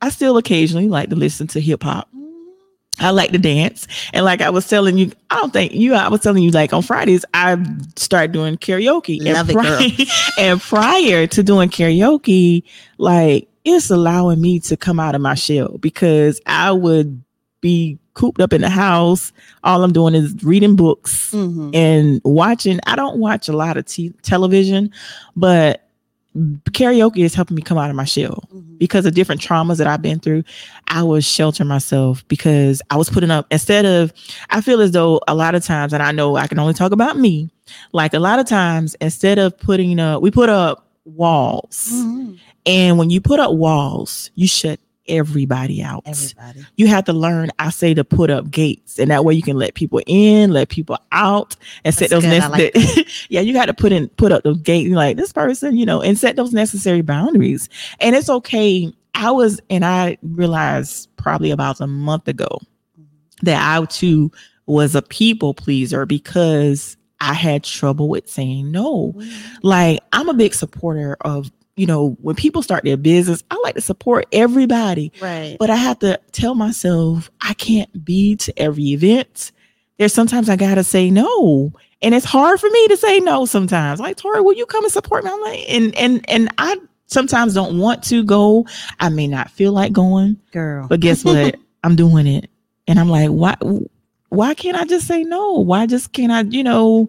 I 0.03 0.11
still 0.11 0.37
occasionally 0.37 0.89
like 0.89 1.09
to 1.09 1.17
listen 1.17 1.47
to 1.49 1.61
hip 1.61 1.85
hop. 1.85 2.09
Mm-hmm. 2.09 3.05
I 3.05 3.11
like 3.11 3.33
to 3.33 3.39
dance. 3.39 3.87
And 4.13 4.27
like 4.27 4.43
I 4.43 4.51
was 4.51 4.69
telling 4.69 4.99
you, 4.99 5.11
I 5.31 5.37
don't 5.37 5.55
think 5.55 5.73
you, 5.73 5.95
I 5.95 6.09
was 6.09 6.21
telling 6.21 6.43
you, 6.43 6.51
like 6.51 6.75
on 6.75 6.83
Fridays, 6.83 7.25
I 7.33 7.57
start 7.97 8.33
doing 8.33 8.59
karaoke. 8.59 9.25
Love 9.25 9.49
it, 9.49 9.57
and, 9.57 9.97
girl. 9.97 10.07
and 10.39 10.61
prior 10.61 11.27
to 11.29 11.43
doing 11.43 11.71
karaoke, 11.71 12.65
like 12.99 13.49
it's 13.65 13.91
allowing 13.91 14.41
me 14.41 14.61
to 14.61 14.77
come 14.77 15.01
out 15.01 15.15
of 15.15 15.21
my 15.21 15.35
shell 15.35 15.79
because 15.79 16.41
I 16.47 16.73
would 16.73 17.23
be 17.61 17.99
cooped 18.15 18.41
up 18.41 18.53
in 18.53 18.61
the 18.61 18.69
house. 18.71 19.33
All 19.65 19.83
I'm 19.83 19.93
doing 19.93 20.15
is 20.15 20.35
reading 20.45 20.77
books 20.77 21.33
Mhm. 21.33 21.75
and 21.75 22.21
watching. 22.25 22.79
I 22.87 22.95
don't 22.95 23.17
watch 23.19 23.49
a 23.49 23.53
lot 23.57 23.77
of 23.77 23.87
t- 23.87 24.13
television, 24.23 24.91
but 25.35 25.81
karaoke 26.71 27.19
is 27.25 27.35
helping 27.35 27.55
me 27.55 27.63
come 27.63 27.79
out 27.79 27.91
of 27.91 27.97
my 27.97 28.05
shell 28.05 28.43
Mhm. 28.55 28.79
because 28.79 29.07
of 29.07 29.15
different 29.15 29.41
traumas 29.41 29.77
that 29.79 29.87
I've 29.87 30.03
been 30.03 30.19
through. 30.21 30.43
I 30.89 31.03
was 31.03 31.25
sheltering 31.25 31.69
myself 31.69 32.27
because 32.29 32.83
I 32.91 32.97
was 32.97 33.09
putting 33.09 33.31
up 33.31 33.47
instead 33.51 33.87
of. 33.87 34.13
I 34.51 34.61
feel 34.61 34.81
as 34.81 34.91
though 34.91 35.21
a 35.29 35.35
lot 35.35 35.55
of 35.55 35.65
times, 35.65 35.93
and 35.93 36.03
I 36.03 36.13
know 36.13 36.37
I 36.37 36.47
can 36.49 36.59
only 36.59 36.75
talk 36.75 36.93
about 36.93 37.19
me. 37.19 37.51
Like 37.93 38.15
a 38.15 38.19
lot 38.19 38.39
of 38.39 38.47
times, 38.47 38.95
instead 39.01 39.39
of 39.39 39.57
putting 39.59 39.99
up, 40.01 40.23
we 40.23 40.31
put 40.31 40.49
up 40.49 40.89
walls, 41.05 41.91
Mhm. 41.93 42.37
And 42.67 42.99
when 42.99 43.11
you 43.11 43.21
put 43.21 43.41
up 43.41 43.53
walls, 43.55 44.31
you 44.35 44.47
shut 44.49 44.81
everybody 45.07 45.83
out. 45.83 46.03
Everybody. 46.07 46.65
you 46.77 46.87
have 46.87 47.05
to 47.05 47.13
learn 47.13 47.51
i 47.59 47.69
say 47.69 47.93
to 47.93 48.05
put 48.05 48.31
up 48.31 48.51
gates. 48.51 48.99
And 48.99 49.11
that 49.11 49.23
way 49.25 49.35
you 49.35 49.43
can 49.43 49.57
let 49.59 49.75
people 49.75 50.01
in 50.07 50.51
let 50.51 50.71
people 50.71 50.97
out 51.13 51.57
and 51.85 51.95
set 51.95 52.09
those 52.09 52.23
good. 52.25 52.41
I 52.43 52.49
like 52.49 52.75
necessary 52.75 53.05
yeah 53.29 53.43
you 53.43 53.53
got 53.53 53.67
to 53.67 53.75
put 53.75 53.93
in 53.93 54.09
put 54.11 54.33
up 54.33 54.45
those 54.45 54.59
gates. 54.63 54.91
Like 54.95 55.19
this 55.19 55.31
person 55.33 55.77
you 55.77 55.85
know 55.85 56.01
and 56.01 56.19
set 56.19 56.37
those 56.37 56.55
necessary 56.55 57.03
boundaries. 57.03 57.69
And 58.01 58.17
it's 58.17 58.31
okay. 58.31 58.91
I 59.15 59.31
was 59.31 59.61
and 59.69 59.85
i 59.85 60.17
realized 60.23 61.15
probably 61.19 61.51
about 61.51 61.81
a 61.81 61.87
month 61.87 62.27
ago 62.27 62.59
that 63.43 63.61
i 63.61 63.85
too 63.85 64.33
was 64.67 64.95
a 64.95 65.03
people 65.03 65.53
pleaser 65.55 66.07
because 66.07 66.97
i 67.21 67.35
had 67.35 67.63
trouble 67.63 68.09
with 68.09 68.29
saying 68.29 68.71
no. 68.73 69.13
Mhm. 69.13 69.33
like 69.63 70.01
i'm 70.13 70.29
a 70.31 70.35
big 70.35 70.55
supporter 70.55 71.17
of 71.21 71.51
you 71.77 71.87
know 71.87 72.17
when 72.21 72.37
people 72.37 72.63
start 72.63 72.85
their 72.85 72.97
business 72.97 73.43
i 73.51 73.57
like 73.65 73.75
to 73.75 73.81
support 73.81 74.27
everybody 74.33 75.11
Right. 75.21 75.57
but 75.59 75.71
I 75.71 75.77
have 75.77 75.99
to 76.01 76.21
tell 76.33 76.55
myself 76.55 77.31
I 77.41 77.55
can't 77.55 78.05
be 78.05 78.37
to 78.37 78.57
every 78.59 78.93
event. 78.93 79.51
There's 79.99 80.13
sometimes 80.15 80.49
I 80.49 80.57
gotta 80.57 80.83
say 80.85 81.11
no. 81.11 81.73
And 82.03 82.15
it's 82.15 82.25
hard 82.27 82.61
for 82.61 82.69
me 82.69 82.89
to 82.89 82.97
say 82.97 83.21
no 83.21 83.47
sometimes. 83.47 83.99
Like, 84.01 84.17
Tori, 84.17 84.41
will 84.41 84.53
you 84.55 84.67
come 84.67 84.85
and 84.85 84.93
support 84.93 85.25
me? 85.25 85.31
I'm 85.33 85.41
like, 85.41 85.65
and 85.69 85.95
and 85.97 86.25
and 86.29 86.49
I 86.59 86.77
sometimes 87.07 87.55
don't 87.55 87.79
want 87.79 88.03
to 88.05 88.23
go. 88.25 88.67
I 89.01 89.09
may 89.09 89.27
not 89.27 89.51
feel 89.51 89.73
like 89.73 89.93
going, 89.93 90.37
Girl. 90.53 90.87
but 90.89 91.01
guess 91.01 91.25
what? 91.25 91.55
I'm 91.85 91.97
doing 91.97 92.27
it. 92.27 92.51
And 92.89 92.99
I'm 92.99 93.09
like, 93.09 93.29
why 93.31 93.57
why 94.31 94.55
can't 94.55 94.77
I 94.77 94.85
just 94.85 95.07
say 95.07 95.23
no? 95.23 95.53
Why 95.61 95.87
just 95.87 96.13
can't 96.13 96.33
I, 96.33 96.41
you 96.43 96.65
know, 96.65 97.09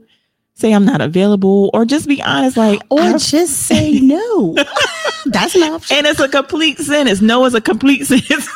say 0.55 0.71
I'm 0.73 0.85
not 0.85 1.01
available 1.01 1.69
or 1.73 1.85
just 1.85 2.07
be 2.07 2.21
honest, 2.21 2.57
like 2.57 2.81
or 2.89 3.11
just 3.17 3.53
say 3.67 3.99
no. 3.99 4.53
That's 5.25 5.55
an 5.55 5.63
option. 5.63 5.97
and 5.97 6.07
it's 6.07 6.19
a 6.19 6.29
complete 6.29 6.77
sentence. 6.79 7.21
No 7.21 7.45
is 7.45 7.53
a 7.53 7.61
complete 7.61 8.05
sentence. 8.07 8.47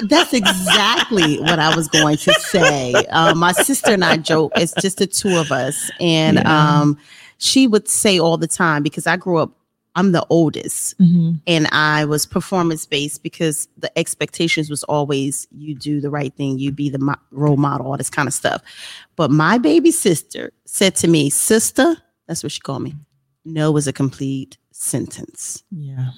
That's 0.00 0.32
exactly 0.34 1.38
what 1.40 1.58
I 1.58 1.74
was 1.74 1.88
going 1.88 2.16
to 2.18 2.32
say. 2.34 2.92
Um, 3.10 3.38
my 3.38 3.52
sister 3.52 3.92
and 3.92 4.04
I 4.04 4.16
joke. 4.18 4.52
It's 4.56 4.74
just 4.80 4.98
the 4.98 5.06
two 5.06 5.36
of 5.38 5.50
us, 5.52 5.90
and 6.00 6.36
Yeah. 6.36 6.80
um, 6.80 6.98
she 7.38 7.66
would 7.66 7.88
say 7.88 8.18
all 8.18 8.36
the 8.36 8.46
time 8.46 8.82
because 8.82 9.06
I 9.06 9.16
grew 9.16 9.38
up. 9.38 9.50
I'm 9.96 10.12
the 10.12 10.24
oldest, 10.30 10.96
Mhm. 10.98 11.40
and 11.46 11.66
I 11.72 12.04
was 12.04 12.24
performance 12.26 12.86
based 12.86 13.22
because 13.22 13.66
the 13.76 13.90
expectations 13.98 14.70
was 14.70 14.84
always 14.84 15.48
you 15.50 15.74
do 15.74 16.00
the 16.00 16.10
right 16.10 16.32
thing, 16.36 16.58
you 16.58 16.70
be 16.72 16.88
the 16.90 16.98
mo- 16.98 17.16
role 17.32 17.56
model, 17.56 17.86
all 17.88 17.96
this 17.96 18.10
kind 18.10 18.28
of 18.28 18.34
stuff. 18.34 18.62
But 19.16 19.30
my 19.32 19.58
baby 19.58 19.90
sister 19.90 20.52
said 20.64 20.94
to 20.96 21.08
me, 21.08 21.28
"Sister," 21.30 21.96
that's 22.28 22.42
what 22.42 22.52
she 22.52 22.60
called 22.60 22.82
me. 22.82 22.94
No 23.44 23.76
is 23.76 23.86
a 23.88 23.92
complete 23.92 24.58
sentence 24.72 25.64
Yeah. 25.72 26.10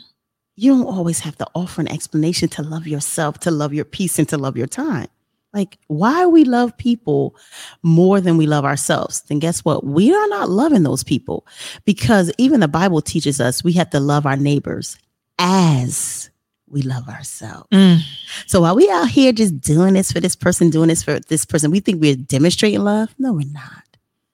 you 0.57 0.71
don't 0.73 0.87
always 0.87 1.21
have 1.21 1.37
to 1.39 1.47
offer 1.55 1.81
an 1.81 1.89
explanation 1.89 2.49
to 2.51 2.63
love 2.63 2.87
yourself, 2.87 3.39
to 3.41 3.51
love 3.51 3.73
your 3.73 3.85
peace, 3.87 4.19
and 4.19 4.29
to 4.29 4.37
love 4.37 4.57
your 4.57 4.67
time. 4.67 5.09
Like, 5.55 5.79
why 5.89 6.25
we 6.27 6.45
love 6.45 6.77
people 6.79 7.37
more 7.83 8.21
than 8.21 8.37
we 8.39 8.47
love 8.47 8.65
ourselves? 8.65 9.21
Then 9.23 9.39
guess 9.39 9.65
what? 9.65 9.85
We 9.85 10.15
are 10.15 10.29
not 10.29 10.49
loving 10.49 10.83
those 10.83 11.05
people 11.05 11.47
because 11.85 12.33
even 12.39 12.61
the 12.61 12.69
Bible 12.69 13.03
teaches 13.03 13.41
us 13.41 13.63
we 13.63 13.73
have 13.75 13.91
to 13.91 14.01
love 14.01 14.25
our 14.25 14.37
neighbors 14.37 14.97
as 15.39 16.31
we 16.69 16.81
love 16.83 17.07
ourselves. 17.09 17.67
Mm. 17.71 17.99
So 18.47 18.63
while 18.63 18.75
we 18.75 18.89
out 18.91 19.09
here 19.11 19.31
just 19.33 19.61
doing 19.61 19.93
this 19.93 20.11
for 20.11 20.21
this 20.21 20.35
person, 20.35 20.71
doing 20.71 20.89
this 20.89 21.03
for 21.03 21.21
this 21.21 21.45
person, 21.45 21.71
we 21.71 21.81
think 21.81 22.01
we're 22.01 22.17
demonstrating 22.17 22.81
love. 22.81 23.15
No, 23.19 23.35
we're 23.35 23.47
not. 23.53 23.83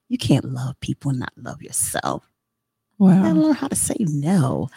You 0.09 0.19
can't 0.19 0.45
love 0.45 0.79
people 0.81 1.11
and 1.11 1.19
not 1.19 1.33
love 1.37 1.61
yourself. 1.63 2.29
You 3.01 3.09
gotta 3.09 3.35
Wow. 3.35 3.41
learn 3.43 3.55
how 3.55 3.69
to 3.69 3.77
say 3.77 3.97
no. 4.01 4.71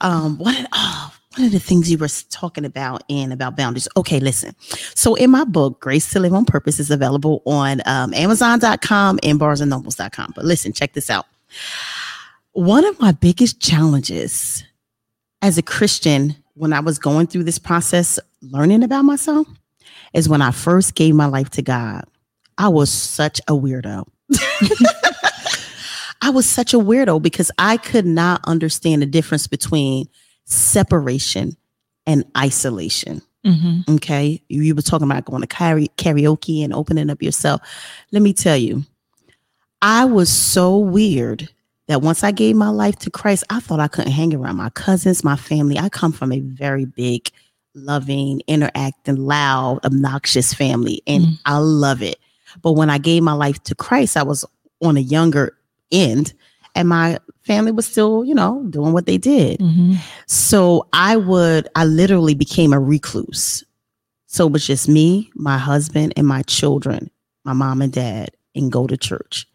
Um, 0.00 0.38
one 0.38 0.56
of, 0.56 0.66
oh, 0.72 1.12
one 1.36 1.46
of 1.46 1.52
the 1.52 1.60
things 1.60 1.90
you 1.90 1.96
were 1.96 2.08
talking 2.30 2.64
about 2.64 3.04
and 3.08 3.32
about 3.32 3.56
boundaries. 3.56 3.86
Okay, 3.96 4.18
listen. 4.18 4.54
So 4.94 5.14
in 5.14 5.30
my 5.30 5.44
book, 5.44 5.80
Grace 5.80 6.10
to 6.10 6.20
Live 6.20 6.32
on 6.32 6.44
Purpose 6.44 6.80
is 6.80 6.90
available 6.90 7.42
on 7.46 7.82
um, 7.86 8.12
Amazon.com 8.14 9.20
and 9.22 9.38
BarnesandNobles.com. 9.38 10.32
But 10.34 10.44
listen, 10.44 10.72
check 10.72 10.92
this 10.92 11.08
out. 11.08 11.26
One 12.52 12.84
of 12.84 12.98
my 12.98 13.12
biggest 13.12 13.60
challenges 13.60 14.64
as 15.40 15.56
a 15.56 15.62
Christian 15.62 16.34
when 16.54 16.72
I 16.72 16.80
was 16.80 16.98
going 16.98 17.28
through 17.28 17.44
this 17.44 17.60
process, 17.60 18.18
learning 18.42 18.82
about 18.82 19.04
myself, 19.04 19.46
is 20.12 20.28
when 20.28 20.42
I 20.42 20.50
first 20.50 20.96
gave 20.96 21.14
my 21.14 21.26
life 21.26 21.50
to 21.50 21.62
God. 21.62 22.04
I 22.58 22.68
was 22.68 22.90
such 22.90 23.40
a 23.46 23.52
weirdo. 23.52 24.06
I 26.22 26.30
was 26.30 26.44
such 26.44 26.74
a 26.74 26.78
weirdo 26.78 27.22
because 27.22 27.52
I 27.56 27.76
could 27.76 28.04
not 28.04 28.40
understand 28.44 29.00
the 29.00 29.06
difference 29.06 29.46
between 29.46 30.08
separation 30.44 31.56
and 32.06 32.24
isolation. 32.36 33.22
Mm-hmm. 33.44 33.94
Okay. 33.94 34.42
You, 34.48 34.74
were 34.74 34.82
talking 34.82 35.10
about 35.10 35.24
going 35.24 35.42
to 35.42 35.46
karaoke, 35.46 36.62
and 36.62 36.74
opening 36.74 37.10
up 37.10 37.22
yourself. 37.22 37.62
Let 38.12 38.22
me 38.22 38.32
tell 38.32 38.56
you, 38.56 38.84
I 39.80 40.04
was 40.04 40.28
so 40.28 40.76
weird 40.76 41.48
that 41.88 42.02
once 42.02 42.22
I 42.22 42.30
gave 42.32 42.54
my 42.56 42.68
life 42.68 42.96
to 43.00 43.10
Christ, 43.10 43.44
I 43.50 43.60
thought 43.60 43.80
I 43.80 43.88
couldn't 43.88 44.12
hang 44.12 44.34
around 44.34 44.56
my 44.56 44.70
cousins, 44.70 45.24
my 45.24 45.36
family. 45.36 45.78
I 45.78 45.88
come 45.88 46.12
from 46.12 46.32
a 46.32 46.40
very 46.40 46.84
big, 46.84 47.30
loving, 47.74 48.42
interacting, 48.46 49.16
loud, 49.16 49.80
obnoxious 49.84 50.52
family, 50.52 51.02
and 51.06 51.24
Mm. 51.24 51.38
I 51.46 51.58
love 51.58 52.02
it. 52.02 52.18
But 52.62 52.72
when 52.72 52.90
I 52.90 52.98
gave 52.98 53.22
my 53.22 53.32
life 53.32 53.62
to 53.64 53.74
Christ, 53.74 54.16
I 54.16 54.22
was 54.22 54.44
on 54.82 54.96
a 54.96 55.00
younger 55.00 55.56
end, 55.90 56.32
and 56.74 56.88
my 56.88 57.18
family 57.50 57.72
was 57.72 57.84
still, 57.84 58.24
you 58.24 58.32
know, 58.32 58.64
doing 58.70 58.92
what 58.92 59.06
they 59.06 59.18
did. 59.18 59.58
Mm-hmm. 59.58 59.94
So 60.26 60.86
I 60.92 61.16
would, 61.16 61.66
I 61.74 61.84
literally 61.84 62.34
became 62.34 62.72
a 62.72 62.78
recluse. 62.78 63.64
So 64.26 64.46
it 64.46 64.52
was 64.52 64.64
just 64.64 64.88
me, 64.88 65.32
my 65.34 65.58
husband, 65.58 66.12
and 66.16 66.28
my 66.28 66.42
children, 66.42 67.10
my 67.42 67.52
mom 67.52 67.82
and 67.82 67.92
dad, 67.92 68.30
and 68.54 68.70
go 68.70 68.86
to 68.86 68.96
church. 68.96 69.48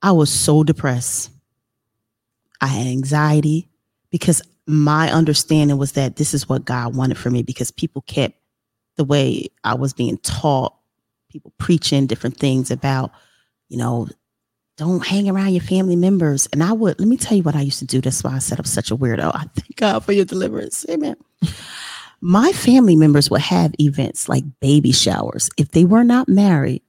I 0.00 0.12
was 0.12 0.30
so 0.30 0.64
depressed. 0.64 1.30
I 2.62 2.68
had 2.68 2.86
anxiety 2.86 3.68
because 4.08 4.40
my 4.66 5.12
understanding 5.12 5.76
was 5.76 5.92
that 5.92 6.16
this 6.16 6.32
is 6.32 6.48
what 6.48 6.64
God 6.64 6.96
wanted 6.96 7.18
for 7.18 7.28
me 7.28 7.42
because 7.42 7.70
people 7.70 8.00
kept 8.00 8.34
the 8.96 9.04
way 9.04 9.48
I 9.62 9.74
was 9.74 9.92
being 9.92 10.16
taught, 10.18 10.74
people 11.28 11.52
preaching 11.58 12.06
different 12.06 12.38
things 12.38 12.70
about, 12.70 13.12
you 13.68 13.76
know, 13.76 14.08
don't 14.84 15.06
hang 15.06 15.28
around 15.28 15.52
your 15.52 15.62
family 15.62 15.96
members. 15.96 16.48
And 16.52 16.62
I 16.62 16.72
would, 16.72 16.98
let 16.98 17.08
me 17.08 17.16
tell 17.16 17.36
you 17.36 17.42
what 17.42 17.56
I 17.56 17.60
used 17.62 17.78
to 17.80 17.84
do. 17.86 18.00
That's 18.00 18.22
why 18.24 18.34
I 18.34 18.38
said 18.38 18.58
I'm 18.58 18.64
such 18.64 18.90
a 18.90 18.96
weirdo. 18.96 19.30
I 19.34 19.44
thank 19.54 19.76
God 19.76 20.04
for 20.04 20.12
your 20.12 20.24
deliverance. 20.24 20.84
Amen. 20.90 21.16
My 22.20 22.52
family 22.52 22.94
members 22.96 23.30
would 23.30 23.40
have 23.40 23.74
events 23.80 24.28
like 24.28 24.44
baby 24.60 24.92
showers. 24.92 25.50
If 25.56 25.72
they 25.72 25.84
were 25.84 26.04
not 26.04 26.28
married, 26.28 26.82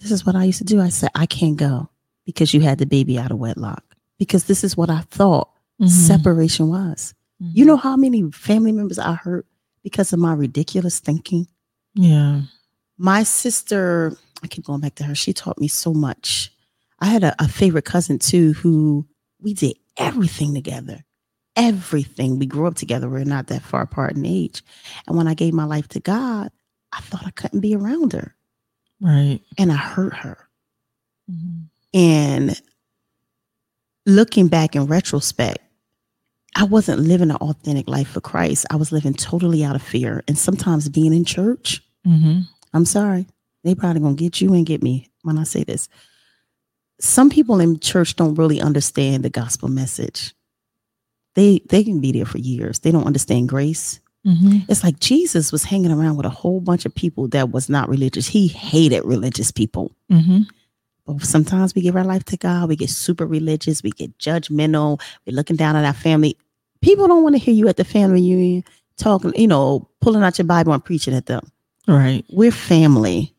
this 0.00 0.10
is 0.10 0.26
what 0.26 0.36
I 0.36 0.44
used 0.44 0.58
to 0.58 0.64
do. 0.64 0.80
I 0.80 0.88
said, 0.90 1.10
I 1.14 1.26
can't 1.26 1.56
go 1.56 1.88
because 2.26 2.52
you 2.52 2.60
had 2.60 2.78
the 2.78 2.86
baby 2.86 3.18
out 3.18 3.30
of 3.30 3.38
wedlock. 3.38 3.84
Because 4.18 4.44
this 4.44 4.62
is 4.64 4.76
what 4.76 4.90
I 4.90 5.00
thought 5.10 5.48
Mm-hmm. 5.80 5.88
separation 5.88 6.68
was. 6.68 7.14
You 7.38 7.64
know 7.64 7.78
how 7.78 7.96
many 7.96 8.30
family 8.32 8.70
members 8.70 8.98
I 8.98 9.14
hurt 9.14 9.46
because 9.82 10.12
of 10.12 10.18
my 10.18 10.34
ridiculous 10.34 11.00
thinking? 11.00 11.46
Yeah. 11.94 12.42
my 12.98 13.22
sister, 13.22 14.14
I 14.42 14.46
keep 14.48 14.66
going 14.66 14.82
back 14.82 14.96
to 14.96 15.04
her. 15.04 15.14
She 15.14 15.32
taught 15.32 15.58
me 15.58 15.68
so 15.68 15.94
much. 15.94 16.52
I 17.00 17.06
had 17.06 17.24
a, 17.24 17.34
a 17.42 17.48
favorite 17.48 17.84
cousin 17.84 18.18
too 18.18 18.52
who 18.54 19.06
we 19.40 19.54
did 19.54 19.76
everything 19.96 20.54
together. 20.54 21.04
Everything. 21.56 22.38
We 22.38 22.46
grew 22.46 22.66
up 22.66 22.74
together. 22.74 23.08
We're 23.08 23.24
not 23.24 23.48
that 23.48 23.62
far 23.62 23.82
apart 23.82 24.16
in 24.16 24.24
age. 24.24 24.62
And 25.06 25.16
when 25.16 25.26
I 25.26 25.34
gave 25.34 25.52
my 25.52 25.64
life 25.64 25.88
to 25.88 26.00
God, 26.00 26.50
I 26.92 27.00
thought 27.00 27.26
I 27.26 27.30
couldn't 27.30 27.60
be 27.60 27.74
around 27.74 28.12
her. 28.12 28.34
Right. 29.00 29.40
And 29.58 29.72
I 29.72 29.76
hurt 29.76 30.14
her. 30.14 30.48
Mm-hmm. 31.30 31.98
And 31.98 32.62
looking 34.06 34.48
back 34.48 34.76
in 34.76 34.86
retrospect, 34.86 35.58
I 36.56 36.64
wasn't 36.64 37.00
living 37.00 37.30
an 37.30 37.36
authentic 37.36 37.88
life 37.88 38.08
for 38.08 38.20
Christ. 38.20 38.66
I 38.70 38.76
was 38.76 38.92
living 38.92 39.14
totally 39.14 39.64
out 39.64 39.76
of 39.76 39.82
fear. 39.82 40.22
And 40.28 40.38
sometimes 40.38 40.88
being 40.88 41.12
in 41.12 41.24
church, 41.24 41.82
Mm-hmm. 42.06 42.40
I'm 42.72 42.84
sorry. 42.84 43.26
They 43.64 43.74
probably 43.74 44.00
gonna 44.00 44.14
get 44.14 44.40
you 44.40 44.54
and 44.54 44.66
get 44.66 44.82
me 44.82 45.08
when 45.22 45.38
I 45.38 45.44
say 45.44 45.64
this. 45.64 45.88
Some 47.00 47.30
people 47.30 47.60
in 47.60 47.80
church 47.80 48.16
don't 48.16 48.34
really 48.34 48.60
understand 48.60 49.24
the 49.24 49.30
gospel 49.30 49.68
message. 49.68 50.34
They 51.34 51.60
they 51.68 51.84
can 51.84 52.00
be 52.00 52.12
there 52.12 52.26
for 52.26 52.38
years. 52.38 52.80
They 52.80 52.90
don't 52.90 53.06
understand 53.06 53.48
grace. 53.48 54.00
Mm-hmm. 54.26 54.58
It's 54.68 54.84
like 54.84 55.00
Jesus 55.00 55.50
was 55.50 55.64
hanging 55.64 55.92
around 55.92 56.16
with 56.16 56.26
a 56.26 56.30
whole 56.30 56.60
bunch 56.60 56.84
of 56.84 56.94
people 56.94 57.28
that 57.28 57.50
was 57.50 57.70
not 57.70 57.88
religious. 57.88 58.26
He 58.26 58.48
hated 58.48 59.04
religious 59.04 59.50
people. 59.50 59.96
Mm-hmm. 60.12 60.40
But 61.06 61.22
sometimes 61.24 61.74
we 61.74 61.80
give 61.80 61.96
our 61.96 62.04
life 62.04 62.24
to 62.24 62.36
God, 62.36 62.68
we 62.68 62.76
get 62.76 62.90
super 62.90 63.26
religious, 63.26 63.82
we 63.82 63.90
get 63.90 64.16
judgmental, 64.18 65.00
we're 65.26 65.34
looking 65.34 65.56
down 65.56 65.74
at 65.76 65.86
our 65.86 65.94
family. 65.94 66.36
People 66.82 67.08
don't 67.08 67.22
want 67.22 67.34
to 67.34 67.38
hear 67.38 67.54
you 67.54 67.68
at 67.68 67.78
the 67.78 67.84
family 67.84 68.20
reunion 68.20 68.64
talking, 68.98 69.32
you 69.34 69.48
know, 69.48 69.88
pulling 70.00 70.22
out 70.22 70.38
your 70.38 70.46
Bible 70.46 70.72
and 70.74 70.84
preaching 70.84 71.14
at 71.14 71.26
them 71.26 71.50
Right. 71.88 72.24
we're 72.28 72.52
family. 72.52 73.34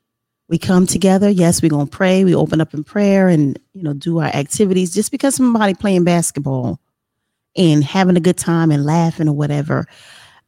We 0.51 0.57
come 0.59 0.85
together. 0.85 1.29
Yes, 1.29 1.61
we're 1.63 1.69
gonna 1.69 1.87
pray. 1.87 2.25
We 2.25 2.35
open 2.35 2.61
up 2.61 2.73
in 2.75 2.83
prayer 2.83 3.29
and 3.29 3.57
you 3.73 3.83
know 3.83 3.93
do 3.93 4.19
our 4.19 4.27
activities. 4.27 4.93
Just 4.93 5.09
because 5.11 5.35
somebody 5.35 5.73
playing 5.73 6.03
basketball 6.03 6.79
and 7.57 7.83
having 7.83 8.17
a 8.17 8.21
good 8.21 8.37
time 8.37 8.69
and 8.69 8.85
laughing 8.85 9.29
or 9.29 9.33
whatever, 9.33 9.87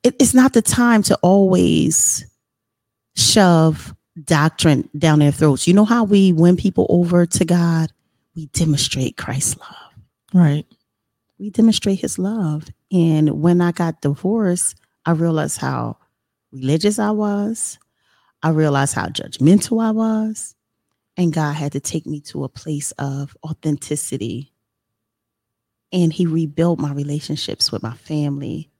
it- 0.04 0.16
it's 0.20 0.34
not 0.34 0.54
the 0.54 0.62
time 0.62 1.04
to 1.04 1.16
always 1.24 2.26
shove 3.16 3.95
doctrine 4.26 4.89
down 4.97 5.20
their 5.20 5.32
throats. 5.32 5.68
You 5.68 5.74
know 5.74 5.86
how 5.86 6.04
we 6.04 6.34
win 6.34 6.58
people 6.58 6.86
over 6.89 7.26
to 7.26 7.45
God? 7.45 7.91
We 8.36 8.47
demonstrate 8.47 9.18
Christ's 9.18 9.58
love 9.60 9.93
Right. 10.34 10.66
we 11.39 11.49
demonstrate 11.49 11.99
his 11.99 12.20
love. 12.20 12.66
And 12.91 13.41
when 13.41 13.62
I 13.62 13.72
got 13.72 14.01
divorced, 14.01 14.76
I 15.06 15.12
realized 15.12 15.58
how 15.60 15.97
religious 16.51 16.99
I 16.99 17.12
was. 17.12 17.78
I 18.43 18.49
realized 18.49 18.93
how 18.93 19.07
judgmental 19.07 19.81
I 19.83 19.91
was. 19.91 20.53
And 21.15 21.31
God 21.31 21.53
had 21.53 21.71
to 21.73 21.79
take 21.79 22.05
me 22.05 22.19
to 22.21 22.43
a 22.43 22.49
place 22.49 22.91
of 22.93 23.35
authenticity. 23.43 24.51
And 25.91 26.11
he 26.11 26.25
rebuilt 26.25 26.79
my 26.79 26.91
relationships 26.91 27.71
with 27.71 27.83
my 27.83 27.93
family, 27.93 28.71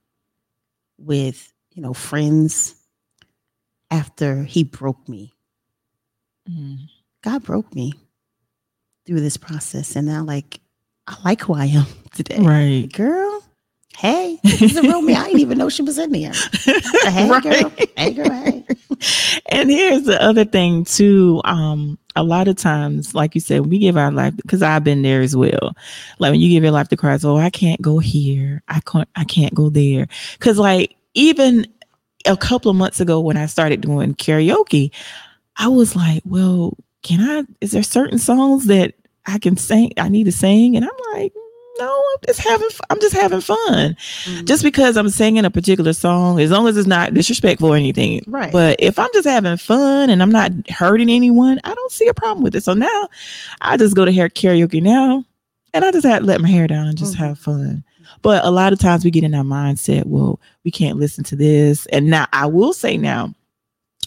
with, 0.97 1.53
you 1.72 1.82
know, 1.82 1.93
friends 1.93 2.76
after 3.89 4.43
he 4.43 4.64
broke 4.64 5.07
me. 5.07 5.32
Mm-hmm. 6.49 6.86
God 7.22 7.43
broke 7.43 7.74
me 7.74 7.93
through 9.05 9.22
this 9.22 9.38
process. 9.38 9.95
And 9.95 10.07
now 10.07 10.24
like 10.24 10.59
I 11.07 11.16
like 11.24 11.41
who 11.41 11.53
I 11.53 11.66
am 11.66 11.86
today. 12.14 12.39
Right. 12.39 12.91
Girl, 12.91 13.43
hey, 13.98 14.39
this 14.44 14.62
is 14.62 14.82
real 14.82 15.02
me. 15.02 15.16
I 15.16 15.26
didn't 15.26 15.39
even 15.39 15.58
know 15.58 15.70
she 15.70 15.82
was 15.82 15.98
in 15.98 16.12
there. 16.12 16.34
Hey, 17.06 17.28
girl. 17.41 17.72
Hey, 17.98 18.14
girl. 18.14 18.32
Hey. 18.32 18.64
and 19.48 19.70
here's 19.70 20.04
the 20.04 20.22
other 20.22 20.46
thing 20.46 20.86
too 20.86 21.41
um 21.46 21.98
a 22.16 22.24
lot 22.24 22.48
of 22.48 22.56
times 22.56 23.14
like 23.14 23.36
you 23.36 23.41
said 23.41 23.66
we 23.66 23.78
give 23.80 23.98
our 23.98 24.12
life 24.12 24.36
because 24.38 24.62
i've 24.62 24.84
been 24.84 25.02
there 25.02 25.22
as 25.22 25.36
well 25.36 25.76
like 26.20 26.32
when 26.32 26.39
you 26.39 26.50
give 26.50 26.64
your 26.64 26.72
life 26.72 26.88
to 26.88 26.96
christ 26.98 27.26
oh 27.26 27.38
i 27.38 27.50
can't 27.50 27.82
go 27.82 28.00
here 28.00 28.62
i 28.70 28.80
can't 28.82 29.10
i 29.16 29.24
can't 29.24 29.54
go 29.54 29.70
there 29.70 30.08
because 30.34 30.58
like 30.58 30.96
even 31.14 31.66
a 32.26 32.38
couple 32.38 32.72
of 32.72 32.78
months 32.78 33.00
ago 33.00 33.20
when 33.20 33.38
i 33.38 33.46
started 33.46 33.82
doing 33.82 34.14
karaoke 34.16 34.91
i 35.58 35.68
was 35.68 35.96
like 35.96 36.22
well 36.26 36.78
can 37.02 37.20
i 37.20 37.44
is 37.62 37.72
there 37.72 37.84
certain 37.84 38.20
songs 38.20 38.68
that 38.68 38.94
i 39.26 39.38
can 39.38 39.58
sing 39.58 39.91
i 39.98 40.08
need 40.08 40.24
to 40.26 40.32
sing 40.32 40.76
and 40.78 40.86
i'm 40.86 41.14
like 41.14 41.34
no 41.80 41.88
i'm 42.14 42.20
just 42.28 42.40
having 42.40 42.68
i'm 42.90 43.00
just 43.02 43.16
having 43.16 43.42
fun 43.42 43.96
just 44.46 44.64
because 44.64 44.96
i'm 44.98 45.10
singing 45.10 45.44
a 45.46 45.50
particular 45.50 45.94
song 45.94 46.40
as 46.40 46.52
long 46.52 46.68
as 46.68 46.78
it's 46.78 46.88
not 46.88 47.14
disrespectful 47.14 47.70
or 47.70 47.76
anything 47.76 48.22
Right. 48.28 48.52
but 48.52 48.76
if 48.80 49.00
I'm 49.00 49.10
just 49.14 49.28
having 49.28 49.58
fun 49.58 50.10
and 50.10 50.22
I'm 50.22 50.30
not 50.32 50.52
hurting 50.70 51.10
anyone, 51.10 51.60
I 51.64 51.74
don't 51.74 51.92
see 51.92 52.08
a 52.08 52.14
problem 52.14 52.44
with 52.44 52.56
it. 52.56 52.64
So 52.64 52.74
now 52.74 53.08
I 53.62 53.78
just 53.78 53.96
go 53.96 54.06
to 54.06 54.12
hair 54.12 54.30
karaoke 54.30 54.82
now 54.82 55.24
and 55.74 55.84
I 55.86 55.92
just 55.92 56.06
had 56.06 56.20
to 56.20 56.26
let 56.26 56.42
my 56.42 56.50
hair 56.50 56.68
down 56.68 56.88
and 56.88 56.98
just 56.98 57.14
Mhm. 57.16 57.18
have 57.20 57.40
fun. 57.40 57.84
But 58.22 58.44
a 58.46 58.52
lot 58.52 58.74
of 58.74 58.80
times 58.80 59.04
we 59.06 59.12
get 59.12 59.24
in 59.24 59.34
our 59.36 59.44
mindset, 59.44 60.06
well, 60.06 60.40
we 60.66 60.72
can't 60.72 61.00
listen 61.00 61.24
to 61.26 61.36
this. 61.36 61.86
And 61.88 62.08
now 62.08 62.28
I 62.34 62.46
will 62.46 62.74
say 62.74 62.98
now, 62.98 63.34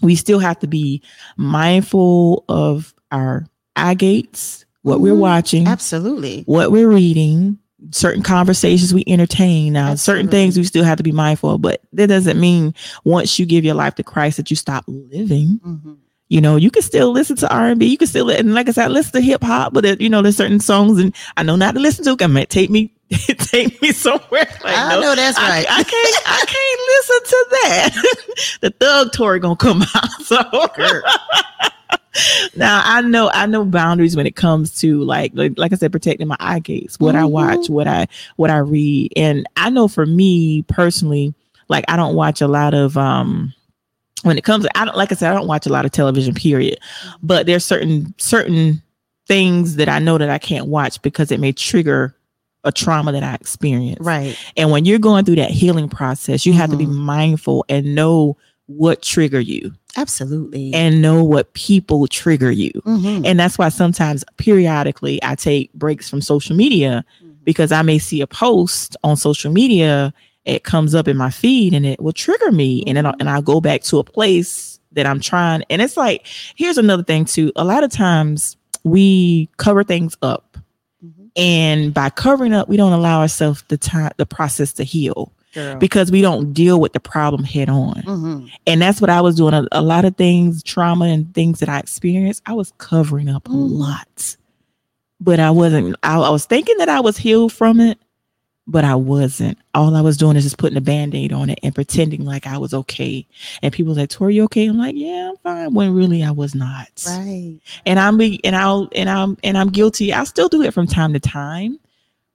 we 0.02 0.14
still 0.14 0.38
have 0.38 0.58
to 0.60 0.66
be 0.66 1.02
mindful 1.36 2.44
of 2.48 2.94
our 3.12 3.46
eye 3.76 3.94
gates, 3.94 4.64
what 4.86 5.00
we're 5.00 5.14
Mhm. 5.14 5.18
watching, 5.18 5.66
Absolutely. 5.66 6.42
what 6.46 6.70
we're 6.70 6.88
reading, 6.88 7.58
certain 7.90 8.22
conversations 8.22 8.94
we 8.94 9.02
entertain. 9.06 9.72
Now, 9.72 9.94
certain 9.96 10.28
things 10.28 10.56
we 10.56 10.62
still 10.64 10.84
have 10.84 10.96
to 10.98 11.02
be 11.02 11.12
mindful 11.12 11.50
of, 11.56 11.62
but 11.62 11.80
that 11.92 12.06
doesn't 12.06 12.38
mean 12.38 12.72
once 13.04 13.38
you 13.38 13.46
give 13.46 13.64
your 13.64 13.74
life 13.74 13.96
to 13.96 14.02
Christ 14.04 14.36
that 14.36 14.48
you 14.50 14.56
stop 14.56 14.84
living. 14.86 15.60
Mhm. 15.66 15.96
You 16.28 16.40
know, 16.40 16.56
you 16.56 16.70
can 16.70 16.82
still 16.82 17.12
listen 17.12 17.36
to 17.36 17.52
R 17.52 17.66
and 17.68 17.78
B. 17.80 17.86
You 17.86 17.98
can 17.98 18.08
still, 18.08 18.30
and 18.30 18.54
like 18.54 18.68
I 18.68 18.72
said, 18.72 18.84
I 18.86 18.88
listen 18.88 19.12
to 19.12 19.20
hip 19.20 19.42
hop, 19.44 19.72
but 19.72 19.84
it, 19.84 20.00
you 20.00 20.08
know, 20.08 20.22
there's 20.22 20.36
certain 20.36 20.58
songs, 20.60 20.98
and 20.98 21.14
I 21.36 21.42
know 21.44 21.54
not 21.56 21.74
to 21.74 21.80
listen 21.80 22.04
to. 22.04 22.16
It 22.24 22.28
might 22.28 22.50
take 22.50 22.68
me, 22.70 22.92
take 23.10 23.80
me 23.82 23.92
somewhere. 23.92 24.48
Like, 24.64 24.76
I 24.76 24.94
no, 24.94 25.00
know 25.00 25.14
that's 25.14 25.38
I, 25.38 25.48
right. 25.48 25.66
I 25.70 25.82
can't, 25.84 26.22
I 26.26 26.44
can't 26.46 26.80
listen 26.94 27.20
to 27.30 27.46
that. 27.50 28.58
the 28.62 28.70
thug 28.70 29.12
Tori 29.12 29.38
gonna 29.38 29.54
come 29.56 29.82
out. 29.94 30.22
So 30.24 30.36
now 32.56 32.82
I 32.84 33.00
know, 33.02 33.30
I 33.32 33.46
know 33.46 33.64
boundaries 33.64 34.16
when 34.16 34.26
it 34.26 34.36
comes 34.36 34.78
to 34.80 35.02
like, 35.02 35.32
like, 35.34 35.52
like 35.56 35.72
I 35.72 35.76
said, 35.76 35.92
protecting 35.92 36.28
my 36.28 36.36
eye 36.40 36.58
gates, 36.60 36.98
what 37.00 37.14
I 37.16 37.22
Mhm. 37.22 37.30
watch, 37.30 37.68
what 37.70 37.86
I, 37.86 38.06
what 38.36 38.50
I 38.50 38.58
read, 38.58 39.12
and 39.16 39.46
I 39.56 39.70
know 39.70 39.88
for 39.88 40.06
me 40.06 40.62
personally, 40.62 41.34
like 41.68 41.84
I 41.88 41.96
don't 41.96 42.14
watch 42.14 42.40
a 42.40 42.48
lot 42.48 42.74
of, 42.74 42.96
um, 42.96 43.52
when 44.22 44.38
it 44.38 44.44
comes, 44.44 44.64
to, 44.64 44.78
I 44.78 44.84
don't, 44.84 44.96
like 44.96 45.12
I 45.12 45.14
said, 45.14 45.30
I 45.30 45.34
don't 45.34 45.46
watch 45.46 45.66
a 45.66 45.70
lot 45.70 45.84
of 45.84 45.92
television. 45.92 46.34
Period. 46.34 46.78
But 47.22 47.46
there's 47.46 47.64
certain 47.64 48.14
certain 48.18 48.82
things 49.26 49.76
that 49.76 49.88
I 49.88 49.98
know 49.98 50.18
that 50.18 50.30
I 50.30 50.38
can't 50.38 50.66
watch 50.68 51.02
because 51.02 51.30
it 51.30 51.40
may 51.40 51.52
trigger 51.52 52.14
a 52.64 52.72
trauma 52.72 53.12
that 53.12 53.22
I 53.22 53.34
experienced. 53.34 54.02
Right. 54.02 54.36
And 54.56 54.70
when 54.70 54.84
you're 54.84 54.98
going 54.98 55.24
through 55.24 55.36
that 55.36 55.50
healing 55.50 55.88
process, 55.88 56.46
you 56.46 56.52
have 56.54 56.70
to 56.70 56.76
be 56.76 56.86
Mhm. 56.86 56.94
mindful 56.94 57.64
and 57.68 57.94
know 57.94 58.36
what 58.66 59.00
trigger 59.02 59.40
you 59.40 59.72
Absolutely. 59.96 60.72
and 60.74 61.00
know 61.00 61.22
what 61.22 61.52
people 61.54 62.06
trigger 62.08 62.50
you. 62.50 62.72
Mhm. 62.84 63.24
And 63.24 63.38
that's 63.38 63.58
why 63.58 63.68
sometimes 63.68 64.24
periodically 64.36 65.22
I 65.22 65.34
take 65.36 65.72
breaks 65.74 66.08
from 66.10 66.20
social 66.20 66.56
media 66.56 67.04
because 67.44 67.70
I 67.70 67.82
may 67.82 67.98
see 67.98 68.20
a 68.20 68.26
post 68.26 68.96
on 69.04 69.16
social 69.16 69.52
media, 69.52 70.12
it 70.44 70.64
comes 70.64 70.94
up 70.94 71.06
in 71.08 71.16
my 71.16 71.30
feed 71.30 71.74
and 71.74 71.86
it 71.86 72.00
will 72.02 72.12
trigger 72.12 72.50
me. 72.50 72.82
And 72.86 72.96
then 72.96 73.06
I'll, 73.06 73.14
and 73.20 73.30
I'll 73.30 73.42
go 73.42 73.60
back 73.60 73.82
to 73.84 73.98
a 73.98 74.04
place 74.04 74.80
that 74.92 75.06
I'm 75.06 75.20
trying. 75.20 75.62
And 75.70 75.80
it's 75.80 75.96
like, 75.96 76.26
here's 76.56 76.78
another 76.78 77.02
thing 77.04 77.24
too. 77.24 77.52
A 77.56 77.64
lot 77.64 77.84
of 77.84 77.90
times 77.92 78.56
we 78.82 79.48
cover 79.58 79.84
things 79.84 80.16
up. 80.22 80.56
Mhm. 81.04 81.30
And 81.36 81.94
by 81.94 82.10
covering 82.10 82.52
up, 82.52 82.68
we 82.68 82.76
don't 82.76 82.92
allow 82.92 83.20
ourselves 83.20 83.62
the 83.68 83.76
time, 83.76 84.10
the 84.16 84.26
process 84.26 84.72
to 84.74 84.84
heal 84.84 85.32
Girl. 85.56 85.76
because 85.76 86.12
we 86.12 86.20
don't 86.22 86.52
deal 86.52 86.80
with 86.80 86.92
the 86.92 87.00
problem 87.00 87.42
head 87.42 87.68
on. 87.68 88.02
Mhm. 88.02 88.50
And 88.66 88.80
that's 88.82 89.00
what 89.00 89.10
I 89.10 89.20
was 89.20 89.34
doing. 89.36 89.54
A, 89.54 89.66
a 89.72 89.82
lot 89.82 90.04
of 90.04 90.16
things, 90.16 90.62
trauma 90.62 91.06
and 91.06 91.34
things 91.34 91.58
that 91.60 91.68
I 91.68 91.78
experienced, 91.80 92.42
I 92.46 92.52
was 92.52 92.72
covering 92.78 93.28
up 93.28 93.48
a 93.48 93.50
Mm. 93.50 93.70
lot. 93.78 94.36
But 95.20 95.40
I 95.40 95.50
wasn't, 95.50 95.96
I, 96.02 96.18
I 96.18 96.30
was 96.30 96.44
thinking 96.44 96.76
that 96.78 96.88
I 96.90 97.00
was 97.00 97.16
healed 97.16 97.52
from 97.52 97.80
it, 97.80 97.98
but 98.66 98.84
I 98.84 98.96
wasn't. 98.96 99.56
All 99.74 99.94
I 99.96 100.02
was 100.02 100.16
doing 100.18 100.36
is 100.36 100.44
just 100.44 100.58
putting 100.58 100.76
a 100.76 100.80
band 100.82 101.14
aid 101.14 101.32
on 101.32 101.48
it 101.48 101.58
and 101.62 101.74
pretending 101.74 102.24
like 102.26 102.46
I 102.46 102.58
was 102.58 102.74
okay. 102.74 103.26
And 103.62 103.72
people 103.72 103.94
like, 103.94 104.10
Tori, 104.10 104.34
you 104.34 104.44
okay? 104.44 104.66
I'm 104.66 104.76
like, 104.76 104.94
yeah, 104.96 105.30
I'm 105.30 105.36
fine. 105.38 105.72
When 105.74 105.94
really 105.94 106.22
I 106.22 106.32
was 106.32 106.54
not. 106.54 106.88
Right. 107.06 107.58
And 107.86 107.98
I'm, 107.98 108.18
be- 108.18 108.40
and 108.44 108.54
I'll, 108.54 108.88
and 108.94 109.08
I'm, 109.08 109.38
and 109.42 109.56
I'm 109.56 109.68
guilty. 109.70 110.12
I 110.12 110.24
still 110.24 110.48
do 110.48 110.60
it 110.62 110.74
from 110.74 110.86
time 110.86 111.14
to 111.14 111.20
time, 111.20 111.78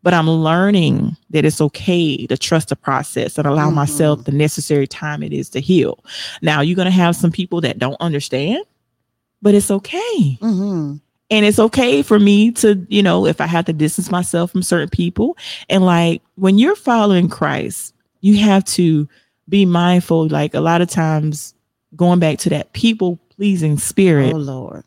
but 0.04 0.14
I'm 0.14 0.30
learning 0.30 1.16
that 1.30 1.46
it's 1.46 1.62
okay 1.62 2.26
to 2.28 2.38
trust 2.38 2.70
the 2.70 2.76
process 2.76 3.38
and 3.38 3.46
allow 3.48 3.70
Mhm. 3.70 3.76
myself 3.76 4.24
the 4.24 4.32
necessary 4.32 4.88
time 4.88 5.22
it 5.24 5.32
is 5.34 5.50
to 5.50 5.60
heal. 5.60 6.04
Now 6.42 6.62
you're 6.62 6.76
going 6.76 6.86
to 6.88 6.92
have 6.92 7.16
some 7.16 7.32
people 7.32 7.62
that 7.62 7.78
don't 7.80 7.98
understand, 8.00 8.64
but 9.42 9.54
it's 9.56 9.70
okay. 9.72 10.38
hmm 10.42 10.96
And 11.30 11.46
it's 11.46 11.60
okay 11.60 12.02
for 12.02 12.20
me 12.20 12.52
to, 12.52 12.86
you 12.90 13.02
know, 13.02 13.26
if 13.26 13.40
I 13.40 13.46
have 13.48 13.64
to 13.66 13.74
distance 13.74 14.12
myself 14.12 14.52
from 14.52 14.64
certain 14.64 14.90
people. 14.90 15.38
And 15.70 15.86
like 15.86 16.22
when 16.36 16.58
you're 16.58 16.76
following 16.76 17.30
Christ, 17.30 17.94
you 18.20 18.36
have 18.40 18.66
to 18.66 19.08
be 19.48 19.66
mindful. 19.66 20.28
Like 20.28 20.54
a 20.54 20.60
lot 20.60 20.82
of 20.82 20.90
times, 20.90 21.54
going 21.96 22.20
back 22.20 22.38
to 22.40 22.50
that 22.50 22.74
people 22.74 23.18
pleasing 23.36 23.78
spirit, 23.78 24.34
Oh 24.34 24.38
Lord. 24.38 24.84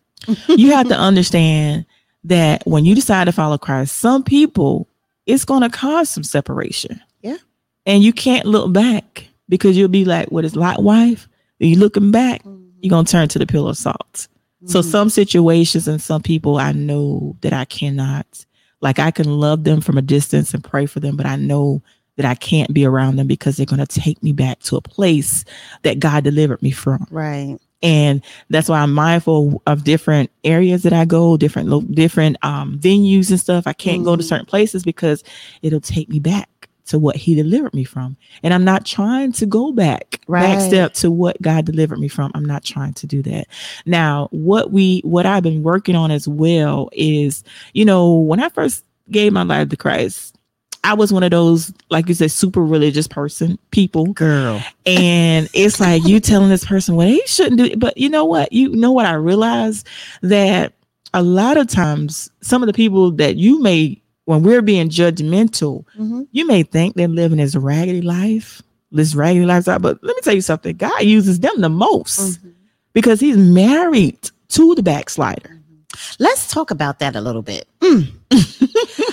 you 0.49 0.73
have 0.73 0.89
to 0.89 0.99
understand 1.11 1.87
that 2.25 2.63
when 2.67 2.85
you 2.85 2.95
decide 2.95 3.25
to 3.25 3.33
follow 3.33 3.57
Christ, 3.59 3.97
some 3.97 4.23
people 4.23 4.87
it's 5.27 5.45
going 5.45 5.63
to 5.63 5.69
cause 5.71 6.09
some 6.11 6.25
separation. 6.25 7.01
Yeah. 7.23 7.37
And 7.87 8.03
you 8.03 8.13
can't 8.13 8.47
look 8.47 8.73
back 8.73 9.27
because 9.49 9.77
you'll 9.77 9.89
be 9.89 10.05
like, 10.05 10.31
what 10.31 10.45
is 10.45 10.57
Lot 10.57 10.83
wife? 10.83 11.29
Are 11.61 11.67
you 11.67 11.77
looking 11.79 12.11
back? 12.11 12.43
You're 12.81 12.91
going 12.91 13.05
to 13.05 13.13
turn 13.13 13.29
to 13.29 13.39
the 13.39 13.47
pillar 13.47 13.71
of 13.71 13.79
salt. 13.79 14.29
So 14.67 14.81
Mhm. 14.81 14.85
some 14.91 15.11
situations 15.11 15.87
and 15.89 16.01
some 16.01 16.23
people 16.23 16.57
I 16.59 16.73
know 16.73 17.37
that 17.43 17.53
I 17.53 17.65
cannot 17.67 18.47
like 18.81 18.99
I 18.99 19.11
can 19.11 19.27
love 19.41 19.65
them 19.65 19.81
from 19.81 19.97
a 19.99 20.03
distance 20.03 20.53
and 20.53 20.63
pray 20.63 20.85
for 20.87 21.01
them, 21.01 21.17
but 21.17 21.25
I 21.27 21.37
know 21.37 21.83
that 22.17 22.27
I 22.27 22.35
can't 22.35 22.73
be 22.75 22.85
around 22.85 23.17
them 23.17 23.27
because 23.27 23.57
they're 23.57 23.65
going 23.67 23.85
to 23.85 24.01
take 24.01 24.23
me 24.23 24.33
back 24.33 24.61
to 24.61 24.77
a 24.77 24.81
place 24.83 25.45
that 25.83 25.99
God 25.99 26.23
delivered 26.25 26.61
me 26.63 26.71
from. 26.71 27.07
Right. 27.11 27.59
And 27.85 28.23
that's 28.51 28.69
why 28.69 28.81
I'm 28.81 28.95
mindful 28.95 29.63
of 29.67 29.85
different 29.85 30.31
areas 30.45 30.83
that 30.85 30.95
I 30.95 31.05
go, 31.05 31.37
different 31.37 31.95
different 31.95 32.39
um 32.43 32.79
venues 32.81 33.31
and 33.31 33.39
stuff. 33.39 33.69
I 33.69 33.75
can't 33.75 34.05
go 34.05 34.17
to 34.17 34.23
Mhm. 34.23 34.29
certain 34.29 34.47
places 34.47 34.83
because 34.85 35.23
it'll 35.63 35.81
take 35.81 36.09
me 36.09 36.19
back 36.19 36.49
to 36.87 36.99
what 36.99 37.17
he 37.17 37.35
delivered 37.35 37.75
me 37.75 37.85
from. 37.85 38.17
And 38.43 38.53
I'm 38.55 38.65
not 38.65 38.85
trying 38.87 39.33
to 39.33 39.47
go 39.47 39.73
back 39.73 40.21
back 40.41 40.61
step 40.61 40.95
to 40.95 41.11
what 41.11 41.41
God 41.43 41.65
delivered 41.67 41.99
me 41.99 42.09
from. 42.09 42.31
I'm 42.35 42.45
not 42.45 42.65
trying 42.65 42.95
to 42.95 43.07
do 43.07 43.23
that. 43.23 43.47
Now, 43.87 44.29
what 44.33 44.73
we 44.73 45.01
what 45.05 45.27
I've 45.27 45.43
been 45.45 45.63
working 45.63 45.97
on 45.97 46.11
as 46.11 46.29
well 46.29 46.91
is, 46.93 47.45
you 47.75 47.85
know, 47.85 48.15
when 48.15 48.41
I 48.41 48.49
first 48.51 48.85
gave 49.11 49.33
my 49.33 49.43
life 49.45 49.69
to 49.71 49.77
Christ, 49.77 50.34
I 50.85 50.95
was 50.95 51.13
one 51.13 51.23
of 51.25 51.31
those, 51.33 51.73
like 51.91 52.09
you 52.09 52.15
said, 52.15 52.31
super 52.31 52.63
religious 52.65 53.09
person, 53.09 53.59
people. 53.73 54.07
Girl. 54.13 54.63
And 54.87 55.49
it's 55.55 55.81
like 55.81 56.05
you 56.07 56.21
telling 56.21 56.51
this 56.51 56.65
person, 56.65 56.95
well, 56.95 57.09
he 57.09 57.23
shouldn't 57.27 57.57
do 57.59 57.65
it. 57.65 57.79
But 57.81 57.97
you 57.99 58.09
know 58.09 58.25
what? 58.25 58.53
You 58.53 58.69
know 58.69 58.93
what 58.93 59.07
I 59.07 59.15
realized 59.15 59.87
that 60.23 60.75
a 61.15 61.23
lot 61.23 61.57
of 61.57 61.67
times 61.69 62.31
some 62.43 62.63
of 62.63 62.67
the 62.67 62.73
people 62.73 63.11
that 63.13 63.37
you 63.37 63.61
may 63.63 64.01
when 64.27 64.43
we're 64.43 64.63
being 64.63 64.89
judgmental, 64.89 65.85
hmm 65.97 66.23
you 66.33 66.47
may 66.47 66.63
think 66.63 66.95
they're 66.95 67.09
living 67.09 67.39
this 67.39 67.55
raggedy 67.57 68.01
life, 68.01 68.63
this 68.93 69.15
raggedy 69.15 69.45
lifestyle. 69.47 69.79
But 69.79 69.99
let 70.03 70.17
me 70.17 70.21
tell 70.23 70.35
you 70.35 70.41
something, 70.41 70.77
God 70.77 71.03
uses 71.03 71.41
them 71.41 71.61
the 71.61 71.69
most 71.69 72.21
Mm-hmm. 72.41 72.49
because 72.95 73.21
he's 73.21 73.37
married 73.37 74.19
to 74.49 74.75
the 74.75 74.83
backslider. 74.83 75.61
Let's 76.19 76.49
talk 76.49 76.71
about 76.71 76.99
that 77.01 77.15
a 77.17 77.21
little 77.21 77.43
bit. 77.43 77.69
Mm. 77.81 78.11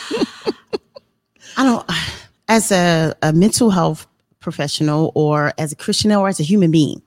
I 1.58 1.64
don't, 1.64 1.86
as 2.48 2.72
a, 2.72 3.14
a 3.22 3.34
mental 3.34 3.70
health 3.70 4.08
professional 4.40 5.12
or 5.16 5.54
as 5.58 5.72
a 5.72 5.76
Christian 5.76 6.12
or 6.12 6.28
as 6.28 6.40
a 6.40 6.44
human 6.44 6.72
being, 6.72 7.02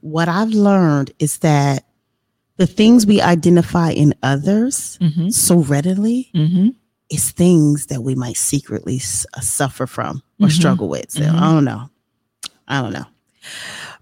what 0.00 0.28
I've 0.28 0.50
learned 0.50 1.10
is 1.18 1.38
that 1.38 1.84
the 2.56 2.66
things 2.68 3.04
we 3.06 3.20
identify 3.20 3.90
in 3.90 4.14
others 4.22 4.96
Mhm. 5.00 5.32
so 5.32 5.56
readily 5.58 6.30
Mhm. 6.34 6.74
is 7.10 7.32
things 7.32 7.86
that 7.86 8.04
we 8.04 8.14
might 8.14 8.36
secretly 8.36 8.96
s- 8.98 9.26
uh, 9.34 9.40
suffer 9.40 9.88
from 9.88 10.22
or 10.40 10.46
Mhm. 10.46 10.52
struggle 10.52 10.88
with. 10.88 11.10
So 11.10 11.22
Mhm. 11.22 11.34
I 11.34 11.52
don't 11.52 11.64
know. 11.64 11.90
I 12.68 12.80
don't 12.80 12.92
know. 12.92 13.06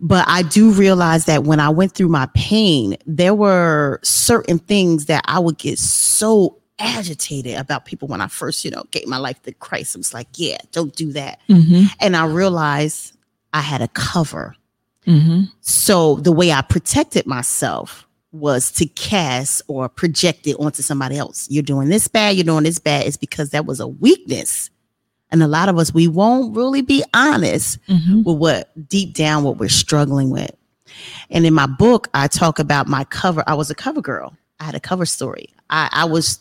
But 0.01 0.26
I 0.29 0.43
do 0.43 0.70
realize 0.70 1.24
that 1.24 1.45
when 1.45 1.61
I 1.61 1.70
went 1.70 1.95
through 1.95 2.09
my 2.09 2.26
pain, 2.35 2.97
there 3.07 3.35
were 3.35 4.01
certain 4.05 4.59
things 4.59 5.07
that 5.07 5.24
I 5.26 5.39
would 5.39 5.57
get 5.57 5.79
so 5.79 6.58
agitated 6.79 7.57
about 7.57 7.85
people 7.85 8.09
when 8.09 8.20
I 8.20 8.29
first, 8.29 8.64
you 8.64 8.70
know, 8.70 8.85
gave 8.91 9.07
my 9.07 9.18
life 9.18 9.43
to 9.43 9.53
Christ. 9.53 9.97
I 9.97 9.99
was 9.99 10.14
like, 10.14 10.29
yeah, 10.37 10.59
don't 10.72 10.95
do 10.95 11.12
that. 11.12 11.41
Mhm. 11.49 11.87
And 12.01 12.16
I 12.16 12.26
realized 12.26 13.16
I 13.53 13.61
had 13.61 13.81
a 13.83 13.89
cover. 13.89 14.55
Mhm. 15.07 15.51
So 15.61 16.16
the 16.16 16.33
way 16.33 16.53
I 16.53 16.61
protected 16.62 17.26
myself 17.26 18.07
was 18.33 18.70
to 18.72 18.87
cast 18.87 19.62
or 19.68 19.89
project 19.89 20.47
it 20.47 20.55
onto 20.61 20.83
somebody 20.83 21.16
else. 21.16 21.47
You're 21.51 21.62
doing 21.62 21.89
this 21.89 22.09
bad, 22.09 22.37
you're 22.37 22.45
doing 22.45 22.64
this 22.64 22.79
bad. 22.79 23.07
It's 23.07 23.16
because 23.16 23.51
that 23.51 23.64
was 23.66 23.81
a 23.81 23.89
weakness. 23.89 24.68
And 25.31 25.43
a 25.43 25.49
lot 25.49 25.68
of 25.68 25.79
us, 25.79 25.93
we 25.93 26.09
won't 26.09 26.55
really 26.57 26.83
be 26.83 27.03
honest 27.14 27.79
Mhm. 27.89 28.24
with 28.24 28.37
what 28.37 28.89
deep 28.89 29.14
down 29.14 29.45
what 29.45 29.59
we're 29.59 29.68
struggling 29.68 30.31
with. 30.31 30.51
And 31.31 31.45
in 31.47 31.55
my 31.55 31.66
book, 31.66 32.09
I 32.14 32.29
talk 32.29 32.59
about 32.59 32.87
my 32.87 33.05
cover. 33.05 33.43
I 33.47 33.55
was 33.55 33.70
a 33.70 33.74
cover 33.74 34.01
girl. 34.01 34.35
I 34.61 34.64
had 34.64 34.74
a 34.74 34.81
cover 34.81 35.07
story. 35.07 35.49
I, 35.70 35.89
I 35.93 36.05
was 36.05 36.39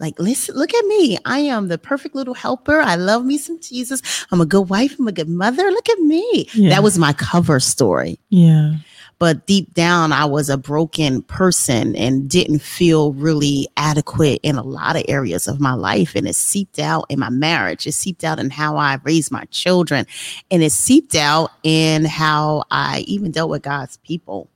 like, 0.00 0.18
listen, 0.20 0.54
look 0.54 0.72
at 0.72 0.84
me. 0.86 1.18
I 1.24 1.40
am 1.40 1.68
the 1.68 1.76
perfect 1.78 2.14
little 2.14 2.34
helper. 2.34 2.80
I 2.80 2.94
love 2.94 3.24
me 3.24 3.36
some 3.36 3.58
Jesus. 3.60 4.00
I'm 4.30 4.40
a 4.40 4.46
good 4.46 4.68
wife. 4.68 4.94
I'm 4.98 5.08
a 5.08 5.12
good 5.12 5.28
mother. 5.28 5.64
Look 5.70 5.88
at 5.88 5.98
me. 5.98 6.48
Yeah. 6.54 6.70
That 6.70 6.82
was 6.84 6.98
my 6.98 7.12
cover 7.12 7.58
story 7.58 8.18
Yeah. 8.28 8.76
but 9.18 9.46
deep 9.46 9.74
down 9.74 10.12
i 10.12 10.24
was 10.24 10.48
a 10.48 10.56
broken 10.56 11.22
person 11.22 11.96
and 11.96 12.30
didn't 12.30 12.60
feel 12.60 13.12
really 13.14 13.66
adequate 13.76 14.38
in 14.44 14.54
a 14.56 14.62
lot 14.62 14.94
of 14.94 15.02
areas 15.08 15.48
of 15.48 15.58
my 15.58 15.72
life 15.74 16.14
and 16.14 16.28
it 16.28 16.36
seeped 16.36 16.78
out 16.78 17.04
in 17.08 17.18
my 17.18 17.28
marriage 17.30 17.84
it 17.86 17.92
seeped 17.92 18.22
out 18.22 18.38
in 18.38 18.50
how 18.50 18.76
i 18.76 18.98
raised 19.02 19.32
my 19.32 19.44
children 19.46 20.06
and 20.52 20.62
it 20.62 20.70
seeped 20.70 21.16
out 21.16 21.50
in 21.64 22.04
how 22.04 22.62
i 22.70 23.00
even 23.08 23.32
dealt 23.32 23.50
with 23.50 23.62
god's 23.62 23.96
people 23.98 24.48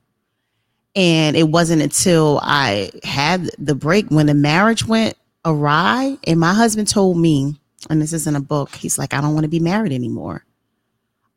and 0.95 1.35
it 1.35 1.49
wasn't 1.49 1.81
until 1.81 2.39
i 2.43 2.89
had 3.03 3.49
the 3.57 3.75
break 3.75 4.07
when 4.09 4.27
the 4.27 4.33
marriage 4.33 4.85
went 4.87 5.15
awry 5.45 6.17
and 6.25 6.39
my 6.39 6.53
husband 6.53 6.87
told 6.87 7.17
me 7.17 7.55
and 7.89 8.01
this 8.01 8.13
is 8.13 8.27
in 8.27 8.35
a 8.35 8.41
book 8.41 8.73
he's 8.75 8.97
like 8.97 9.13
i 9.13 9.21
don't 9.21 9.33
want 9.33 9.43
to 9.43 9.49
be 9.49 9.59
married 9.59 9.91
anymore 9.91 10.45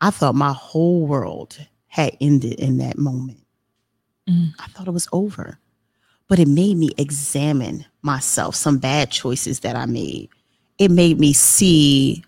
i 0.00 0.10
thought 0.10 0.34
my 0.34 0.52
whole 0.52 1.06
world 1.06 1.58
had 1.88 2.16
ended 2.20 2.54
in 2.60 2.78
that 2.78 2.98
moment 2.98 3.38
Mm. 4.28 4.52
I 4.58 4.66
thought 4.68 4.88
it 4.88 4.92
was 4.92 5.08
over. 5.12 5.58
But 6.28 6.38
it 6.38 6.48
made 6.48 6.76
me 6.76 6.90
examine 6.98 7.84
myself, 8.02 8.56
some 8.56 8.78
bad 8.78 9.10
choices 9.10 9.60
that 9.60 9.76
I 9.76 9.86
made. 9.86 10.28
It 10.78 10.90
made 10.90 11.20
me 11.20 11.32
see 11.32 12.24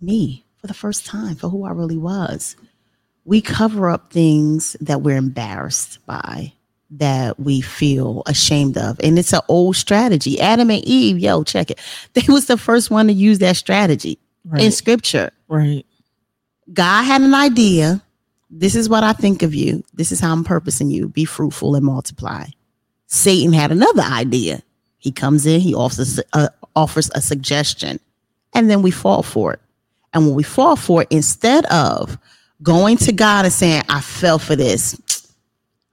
me 0.00 0.44
for 0.58 0.68
the 0.68 0.74
first 0.74 1.06
time 1.06 1.34
for 1.34 1.48
who 1.48 1.64
I 1.64 1.72
really 1.72 1.98
was. 1.98 2.54
We 3.24 3.40
cover 3.40 3.90
up 3.90 4.12
things 4.12 4.76
that 4.80 5.02
we're 5.02 5.16
embarrassed 5.16 5.98
by, 6.06 6.52
that 6.90 7.38
we 7.38 7.60
feel 7.60 8.22
ashamed 8.26 8.76
of. 8.76 8.98
And 9.02 9.18
it's 9.18 9.32
an 9.32 9.40
old 9.48 9.76
strategy. 9.76 10.40
Adam 10.40 10.70
and 10.70 10.84
Eve, 10.84 11.18
yo, 11.18 11.44
check 11.44 11.70
it. 11.70 11.78
They 12.14 12.22
was 12.28 12.46
the 12.46 12.56
first 12.56 12.90
one 12.90 13.06
to 13.06 13.12
use 13.12 13.38
that 13.38 13.56
strategy 13.56 14.18
in 14.58 14.72
scripture. 14.72 15.30
right. 15.48 15.86
God 16.72 17.02
had 17.04 17.20
an 17.22 17.34
idea. 17.34 18.02
This 18.48 18.74
is 18.76 18.88
what 18.88 19.02
I 19.04 19.12
think 19.12 19.42
of 19.42 19.54
you. 19.54 19.82
This 19.94 20.12
is 20.12 20.20
how 20.20 20.32
I'm 20.32 20.44
purposing 20.44 20.90
you. 20.90 21.08
Be 21.08 21.24
fruitful 21.24 21.74
and 21.74 21.84
multiply. 21.84 22.46
Satan 23.06 23.52
had 23.52 23.72
another 23.72 24.02
idea. 24.02 24.62
He 24.98 25.10
comes 25.10 25.46
in, 25.46 25.60
he 25.60 25.74
offers 25.74 26.18
a, 26.18 26.24
uh, 26.32 26.48
offers 26.76 27.10
a 27.14 27.20
suggestion. 27.20 27.98
and 28.52 28.68
then 28.68 28.82
we 28.82 28.90
fall 28.90 29.22
for 29.22 29.52
it. 29.54 29.60
And 30.12 30.26
when 30.26 30.34
we 30.34 30.42
fall 30.42 30.74
for 30.76 31.02
it, 31.02 31.08
instead 31.10 31.64
of 31.66 32.18
going 32.62 32.96
to 32.98 33.12
God 33.12 33.44
and 33.44 33.54
saying, 33.54 33.82
I 33.88 34.00
fell 34.00 34.38
for 34.40 34.56
this, 34.56 35.00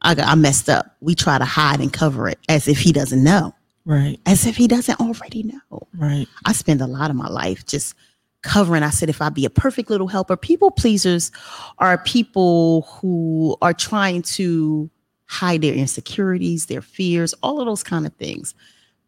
I, 0.08 0.16
got, 0.16 0.28
I 0.28 0.36
messed 0.36 0.70
up, 0.70 0.96
we 1.02 1.16
try 1.16 1.38
to 1.38 1.46
hide 1.46 1.82
and 1.82 1.92
cover 1.92 2.30
it 2.30 2.40
as 2.48 2.68
if 2.68 2.80
He 2.80 2.94
doesn't 2.94 3.24
know, 3.24 3.54
Right. 3.86 4.20
as 4.26 4.46
if 4.48 4.56
He 4.56 4.68
doesn't 4.68 5.00
already 5.00 5.44
know. 5.44 5.88
Right. 5.98 6.28
I 6.46 6.54
spend 6.54 6.82
a 6.82 6.88
lot 6.88 7.10
of 7.10 7.16
my 7.18 7.28
life 7.28 7.66
just 7.66 7.94
covering. 8.42 8.84
I 8.84 8.90
said, 8.90 9.10
if 9.10 9.22
I 9.22 9.30
be 9.30 9.44
a 9.44 9.50
perfect 9.50 9.90
little 9.90 10.08
helper, 10.08 10.38
people 10.38 10.72
pleasers 10.72 11.32
are 11.80 11.98
people 11.98 12.84
who 12.84 13.58
are 13.62 13.74
trying 13.74 14.22
to 14.24 14.90
hide 15.26 15.62
their 15.62 15.74
insecurities, 15.74 16.68
their 16.68 16.82
fears, 16.82 17.34
all 17.44 17.60
of 17.60 17.66
those 17.66 17.84
kind 17.84 18.06
of 18.06 18.14
things. 18.14 18.56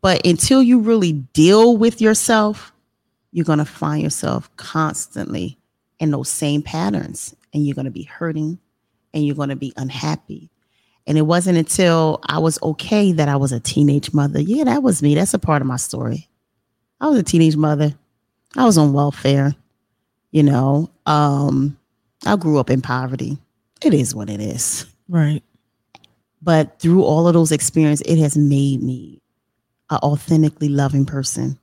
But 0.01 0.25
until 0.25 0.61
you 0.61 0.79
really 0.79 1.13
deal 1.13 1.77
with 1.77 2.01
yourself, 2.01 2.73
you're 3.31 3.45
going 3.45 3.59
to 3.59 3.65
find 3.65 4.01
yourself 4.03 4.53
constantly 4.57 5.57
in 5.99 6.11
those 6.11 6.29
same 6.29 6.61
patterns 6.61 7.35
and 7.53 7.65
you're 7.65 7.75
going 7.75 7.85
to 7.85 7.91
be 7.91 8.03
hurting 8.03 8.59
and 9.13 9.25
you're 9.25 9.35
going 9.35 9.49
to 9.49 9.55
be 9.55 9.71
unhappy. 9.77 10.49
And 11.09 11.17
it 11.17 11.23
wasn't 11.23 11.57
until 11.57 12.19
I 12.27 12.37
was 12.37 12.61
okay 12.61 13.11
that 13.13 13.27
I 13.27 13.35
was 13.35 13.51
a 13.51 13.59
teenage 13.59 14.13
mother. 14.13 14.39
Yeah, 14.39 14.65
that 14.65 14.83
was 14.83 15.01
me. 15.01 15.15
That's 15.15 15.33
a 15.33 15.39
part 15.39 15.63
of 15.63 15.67
my 15.67 15.77
story. 15.77 16.29
I 17.01 17.07
was 17.07 17.17
a 17.17 17.23
teenage 17.23 17.57
mother. 17.57 17.95
I 18.55 18.65
was 18.65 18.77
on 18.77 18.93
welfare. 18.93 19.55
You 20.29 20.43
know, 20.43 20.91
um, 21.07 21.79
I 22.27 22.35
grew 22.35 22.59
up 22.59 22.69
in 22.69 22.83
poverty. 22.83 23.39
It 23.83 23.95
is 23.95 24.13
what 24.13 24.29
it 24.29 24.39
is. 24.39 24.85
Right. 25.07 25.41
But 26.43 26.79
through 26.79 27.03
all 27.03 27.27
of 27.27 27.33
those 27.33 27.51
experiences, 27.51 28.05
it 28.05 28.19
has 28.19 28.37
made 28.37 28.83
me 28.83 29.19
an 29.89 29.97
authentically 30.03 30.69
loving 30.69 31.07
person 31.07 31.57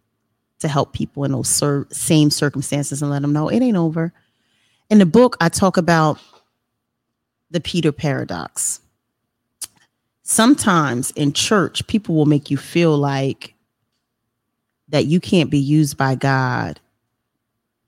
to 0.58 0.66
help 0.66 0.92
people 0.92 1.22
in 1.22 1.30
those 1.30 1.62
same 1.92 2.30
circumstances 2.30 3.00
and 3.00 3.12
let 3.12 3.22
them 3.22 3.32
know 3.32 3.48
it 3.48 3.62
ain't 3.62 3.76
over. 3.76 4.12
In 4.90 4.98
the 4.98 5.06
book, 5.06 5.36
I 5.40 5.50
talk 5.50 5.76
about 5.76 6.18
the 7.52 7.60
Peter 7.60 7.92
paradox. 7.92 8.80
Sometimes 10.28 11.12
in 11.12 11.32
church, 11.32 11.86
people 11.86 12.16
will 12.16 12.26
make 12.26 12.50
you 12.50 12.56
feel 12.56 12.98
like 12.98 13.54
that 14.88 15.06
you 15.06 15.20
can't 15.20 15.50
be 15.50 15.58
used 15.60 15.96
by 15.96 16.16
God 16.16 16.80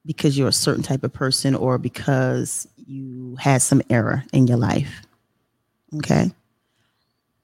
because 0.06 0.38
you're 0.38 0.46
a 0.46 0.52
certain 0.52 0.84
type 0.84 1.02
of 1.02 1.12
person 1.12 1.56
or 1.56 1.78
because 1.78 2.68
you 2.76 3.36
had 3.40 3.60
some 3.60 3.82
error 3.90 4.22
in 4.32 4.46
your 4.46 4.56
life. 4.56 5.02
Okay. 5.96 6.30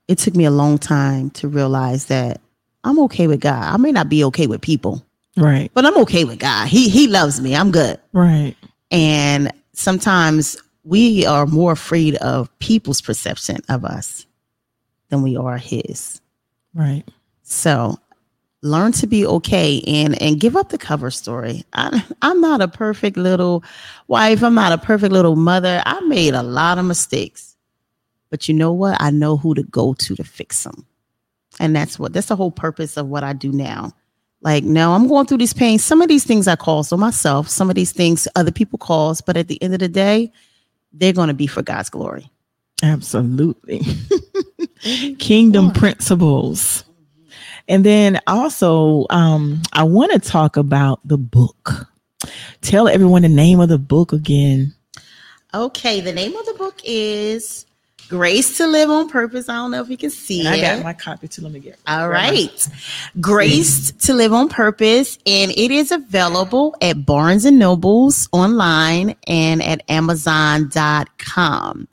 It 0.07 0.19
took 0.19 0.37
me 0.37 0.45
a 0.45 0.53
long 0.53 0.79
time 0.79 1.31
to 1.31 1.49
realize 1.49 2.05
that 2.07 2.41
I'm 2.85 3.01
okay 3.01 3.27
with 3.27 3.41
God. 3.41 3.65
I 3.75 3.77
may 3.79 3.91
not 3.91 4.09
be 4.09 4.23
okay 4.27 4.47
with 4.47 4.61
people, 4.61 5.05
Right. 5.37 5.73
but 5.75 5.85
I'm 5.85 5.99
okay 6.03 6.23
with 6.23 6.39
God. 6.39 6.69
He 6.69 6.89
he 6.89 7.09
loves 7.09 7.41
me. 7.41 7.57
I'm 7.57 7.73
good. 7.73 7.99
Right. 8.13 8.55
And 8.93 9.51
sometimes 9.73 10.57
we 10.85 11.27
are 11.27 11.47
more 11.47 11.73
afraid 11.73 12.15
of 12.17 12.57
people's 12.61 13.01
perception 13.01 13.59
of 13.69 13.85
us 13.85 14.24
than 15.15 15.23
we 15.23 15.37
are 15.37 15.57
his. 15.57 16.21
Right. 16.75 17.05
So 17.43 17.99
learn 18.63 18.93
to 18.93 19.07
be 19.07 19.27
okay 19.27 19.83
and 19.87 20.21
and 20.21 20.41
give 20.41 20.57
up 20.57 20.71
the 20.71 20.79
cover 20.79 21.11
story. 21.11 21.65
I, 21.75 22.05
I'm 22.23 22.41
not 22.41 22.61
a 22.61 22.69
perfect 22.69 23.17
little 23.17 23.63
wife. 24.09 24.43
I'm 24.43 24.55
not 24.55 24.73
a 24.73 24.79
perfect 24.79 25.13
little 25.13 25.37
mother. 25.37 25.83
I 25.87 26.01
made 26.01 26.35
a 26.35 26.43
lot 26.43 26.79
of 26.79 26.85
mistakes, 26.85 27.57
but 28.31 28.49
you 28.49 28.55
know 28.55 28.73
what? 28.73 28.97
I 29.01 29.11
know 29.11 29.37
who 29.37 29.55
to 29.55 29.63
go 29.63 29.95
to 29.95 30.17
to 30.17 30.25
fix 30.25 30.65
them, 30.65 30.85
and 31.61 31.77
that's 31.77 31.99
what 31.99 32.13
that's 32.13 32.29
the 32.29 32.37
whole 32.37 32.51
purpose 32.51 32.97
of 32.97 33.07
what 33.07 33.23
I 33.23 33.35
do 33.35 33.53
now. 33.53 33.93
Like, 34.41 34.65
no, 34.65 34.93
I'm 34.93 35.09
going 35.09 35.27
through 35.27 35.39
these 35.39 35.55
pains. 35.55 35.83
Some 35.83 36.03
of 36.03 36.09
these 36.09 36.25
things 36.25 36.49
I 36.49 36.57
caused 36.57 36.93
on 36.93 37.01
myself. 37.01 37.49
Some 37.49 37.71
of 37.71 37.77
these 37.77 37.93
things 37.93 38.29
other 38.37 38.53
people 38.53 38.79
cause. 38.79 39.23
But 39.23 39.39
at 39.39 39.49
the 39.49 39.63
end 39.63 39.73
of 39.73 39.81
the 39.81 39.89
day, 39.89 40.31
they're 40.93 41.15
going 41.15 41.29
to 41.29 41.35
be 41.35 41.47
for 41.47 41.63
God's 41.63 41.89
glory. 41.89 42.31
Absolutely. 42.83 43.83
Kingdom 45.19 45.73
principles. 45.73 46.85
And 47.69 47.85
then 47.85 48.21
also, 48.27 49.07
um, 49.11 49.63
I 49.73 49.85
want 49.85 50.13
to 50.13 50.19
talk 50.19 50.57
about 50.57 51.01
the 51.07 51.17
book. 51.17 51.89
Tell 52.61 52.89
everyone 52.89 53.23
the 53.23 53.29
name 53.29 53.61
of 53.61 53.69
the 53.69 53.79
book 53.79 54.13
again. 54.13 54.75
Okay, 55.55 56.01
the 56.01 56.13
name 56.13 56.37
of 56.37 56.45
the 56.47 56.55
book 56.55 56.81
is 56.85 57.65
Grace 58.09 58.57
to 58.59 58.67
Live 58.67 58.91
on 58.91 59.09
Purpose. 59.09 59.49
I 59.49 59.55
don't 59.55 59.71
know 59.71 59.83
if 59.83 59.89
you 59.89 59.97
can 59.97 60.11
see 60.11 60.41
And 60.41 60.49
I 60.49 60.61
got 60.61 60.83
my 60.83 60.93
copy 60.93 61.29
too. 61.29 61.43
Let 61.43 61.53
me 61.53 61.61
get. 61.61 61.79
All 61.87 62.09
right. 62.09 62.69
Grace 63.21 63.93
to 63.93 64.15
Live 64.15 64.33
on 64.33 64.49
Purpose. 64.49 65.19
And 65.27 65.51
it 65.53 65.71
is 65.71 65.91
available 65.91 66.77
at 66.81 67.07
Barnes 67.07 67.45
and 67.45 67.59
Nobles 67.59 68.29
online 68.33 69.17
and 69.27 69.63
at 69.63 69.83
Amazon.com. 69.89 71.89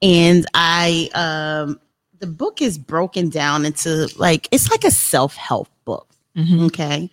And 0.00 0.46
I 0.54 1.10
um 1.14 1.80
the 2.18 2.26
book 2.26 2.62
is 2.62 2.78
broken 2.78 3.28
down 3.28 3.64
into 3.64 4.08
like 4.16 4.48
it's 4.50 4.70
like 4.70 4.84
a 4.84 4.90
self-help 4.90 5.68
book. 5.84 6.08
Mhm. 6.36 6.66
Okay. 6.66 7.10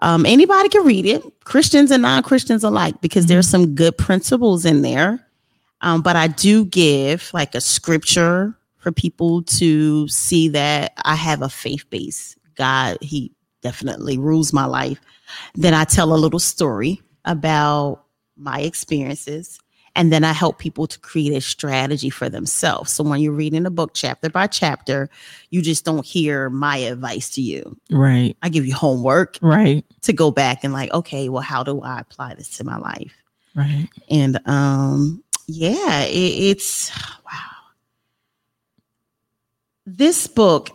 Um, 0.00 0.26
anybody 0.26 0.68
can 0.68 0.84
read 0.84 1.06
it, 1.06 1.22
Christians 1.44 1.92
and 1.92 2.02
non-Christians 2.02 2.64
alike, 2.64 3.00
because 3.00 3.26
there's 3.26 3.46
some 3.46 3.76
good 3.76 3.96
principles 3.96 4.64
in 4.64 4.82
there. 4.82 5.24
Um, 5.82 6.00
but 6.02 6.16
I 6.16 6.28
do 6.28 6.64
give 6.64 7.30
like 7.34 7.54
a 7.54 7.60
scripture 7.60 8.56
for 8.78 8.90
people 8.92 9.42
to 9.42 10.08
see 10.08 10.48
that 10.48 10.92
I 11.04 11.14
have 11.14 11.42
a 11.42 11.48
faith 11.48 11.88
base. 11.90 12.36
God, 12.56 12.98
He 13.00 13.32
definitely 13.62 14.18
rules 14.18 14.52
my 14.52 14.64
life. 14.64 15.00
Then 15.54 15.74
I 15.74 15.84
tell 15.84 16.12
a 16.12 16.16
little 16.16 16.38
story 16.40 17.00
about 17.24 18.04
my 18.36 18.60
experiences. 18.60 19.58
And 19.94 20.10
then 20.10 20.24
I 20.24 20.32
help 20.32 20.58
people 20.58 20.86
to 20.86 20.98
create 21.00 21.34
a 21.36 21.40
strategy 21.42 22.08
for 22.08 22.30
themselves. 22.30 22.90
So 22.90 23.04
when 23.04 23.20
you're 23.20 23.30
reading 23.34 23.66
a 23.66 23.70
book 23.70 23.90
chapter 23.92 24.30
by 24.30 24.46
chapter, 24.46 25.10
you 25.50 25.60
just 25.60 25.84
don't 25.84 26.04
hear 26.04 26.48
my 26.48 26.78
advice 26.78 27.28
to 27.34 27.42
you. 27.42 27.76
Right. 27.90 28.34
I 28.42 28.48
give 28.48 28.66
you 28.66 28.74
homework 28.74 29.38
Right. 29.42 29.84
to 30.00 30.14
go 30.14 30.30
back 30.30 30.64
and 30.64 30.72
like, 30.72 30.90
okay, 30.94 31.28
well, 31.28 31.42
how 31.42 31.62
do 31.62 31.82
I 31.82 32.00
apply 32.00 32.34
this 32.36 32.56
to 32.56 32.64
my 32.64 32.78
life? 32.78 33.12
Right. 33.54 33.86
And 34.08 34.40
um, 34.46 35.22
yeah, 35.54 36.02
it, 36.02 36.12
it's 36.12 36.90
wow. 37.24 37.50
This 39.86 40.26
book 40.26 40.70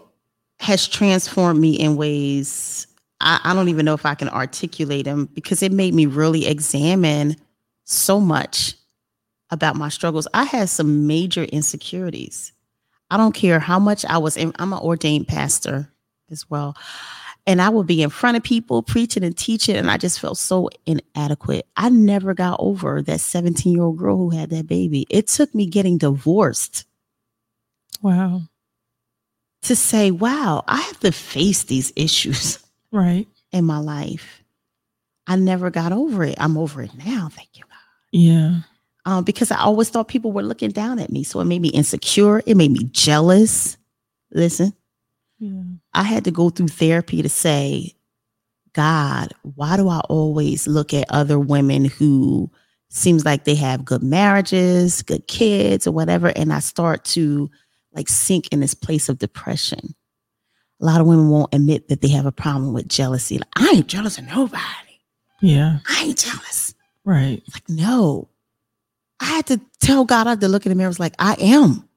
has 0.60 0.88
transformed 0.88 1.60
me 1.60 1.74
in 1.74 1.96
ways 1.96 2.88
I, 3.22 3.40
I 3.44 3.54
don't 3.54 3.70
even 3.70 3.86
know 3.86 3.94
if 3.94 4.06
I 4.06 4.16
can 4.16 4.30
articulate 4.30 5.06
them 5.06 5.30
because 5.34 5.64
it 5.64 5.72
made 5.72 5.94
me 5.94 6.06
really 6.06 6.48
examine 6.48 7.36
so 7.84 8.20
much 8.20 8.76
about 9.50 9.76
my 9.76 9.90
struggles. 9.90 10.28
I 10.34 10.44
had 10.44 10.70
some 10.70 11.08
major 11.08 11.44
insecurities. 11.44 12.52
I 13.10 13.18
don't 13.18 13.34
care 13.34 13.60
how 13.60 13.80
much 13.80 14.06
I 14.06 14.18
was 14.18 14.36
in, 14.36 14.54
I'm 14.60 14.74
an 14.74 14.80
ordained 14.80 15.28
pastor 15.28 15.90
as 16.30 16.50
well. 16.50 16.76
And 17.48 17.62
I 17.62 17.70
would 17.70 17.88
be 17.88 18.02
in 18.04 18.10
front 18.10 18.36
of 18.38 18.44
people 18.44 18.84
preaching 18.84 19.24
and 19.24 19.36
teaching, 19.36 19.78
and 19.78 19.90
I 19.90 19.96
just 19.98 20.20
felt 20.20 20.38
so 20.38 20.70
inadequate. 20.86 21.66
I 21.78 21.88
never 21.90 22.34
got 22.34 22.60
over 22.60 23.02
that 23.02 23.22
17 23.22 23.72
year 23.74 23.84
old 23.84 23.98
girl 23.98 24.18
who 24.18 24.30
had 24.32 24.50
that 24.50 24.68
baby. 24.68 25.08
It 25.10 25.28
took 25.28 25.56
me 25.56 25.66
getting 25.66 25.98
divorced 25.98 26.84
Wow. 28.02 28.42
to 29.64 29.76
say, 29.76 30.12
wow, 30.12 30.64
I 30.68 30.82
have 30.82 31.00
to 31.00 31.12
face 31.12 31.64
these 31.64 31.92
issues 31.96 32.60
Right. 32.92 33.28
in 33.52 33.66
my 33.66 33.80
life. 33.80 34.44
I 35.26 35.36
never 35.38 35.70
got 35.70 35.92
over 35.94 36.24
it. 36.24 36.36
I'm 36.38 36.58
over 36.58 36.82
it 36.82 36.92
now. 37.06 37.30
Thank 37.32 37.50
you. 37.58 37.64
God. 37.64 37.78
Yeah. 38.12 38.60
Um, 39.06 39.24
because 39.24 39.52
I 39.52 39.60
always 39.60 39.90
thought 39.90 40.08
people 40.10 40.32
were 40.34 40.44
looking 40.44 40.72
down 40.72 41.00
at 41.00 41.12
me. 41.12 41.24
So 41.24 41.40
it 41.40 41.46
made 41.46 41.62
me 41.62 41.70
insecure. 41.70 42.42
It 42.46 42.56
made 42.56 42.72
me 42.72 42.90
jealous. 42.92 43.78
Listen, 44.34 44.74
Yeah. 45.40 45.62
I 45.94 46.04
had 46.04 46.24
to 46.26 46.32
go 46.32 46.50
through 46.50 46.70
therapy 46.70 47.22
to 47.22 47.30
say, 47.30 47.94
God, 48.74 49.34
why 49.42 49.78
do 49.78 49.90
I 49.90 50.00
always 50.10 50.68
look 50.68 50.94
at 50.94 51.06
other 51.10 51.40
women 51.40 51.86
who 51.86 52.50
seems 52.90 53.26
like 53.26 53.44
they 53.44 53.56
have 53.56 53.86
good 53.86 54.04
marriages, 54.04 55.02
good 55.02 55.28
kids, 55.28 55.88
or 55.88 55.92
whatever, 55.92 56.28
and 56.36 56.54
I 56.54 56.60
start 56.60 57.04
to 57.06 57.50
like 57.94 58.08
sink 58.08 58.48
in 58.52 58.60
this 58.60 58.74
place 58.74 59.10
of 59.10 59.18
depression. 59.20 59.96
A 60.80 60.86
lot 60.86 61.02
of 61.02 61.08
women 61.08 61.30
won't 61.30 61.54
admit 61.54 61.88
that 61.90 62.02
they 62.02 62.10
have 62.10 62.28
a 62.28 62.32
problem 62.32 62.74
with 62.74 62.88
jealousy. 62.88 63.40
Like, 63.40 63.50
I 63.56 63.72
ain't 63.78 63.88
jealous 63.88 64.20
of 64.20 64.26
nobody. 64.28 64.62
Yeah. 65.42 65.80
I 65.90 66.04
ain't 66.04 66.18
jealous. 66.20 66.76
Right. 67.04 67.42
Like, 67.54 67.68
no. 67.68 68.30
I 69.20 69.26
had 69.26 69.48
to 69.48 69.60
tell 69.80 70.06
God, 70.06 70.28
I 70.28 70.32
had 70.32 70.42
to 70.42 70.48
look 70.48 70.66
in 70.66 70.70
the 70.70 70.76
mirror. 70.76 70.88
I 70.88 70.90
was 70.90 71.00
like, 71.00 71.16
I 71.18 71.36
am. 71.40 71.88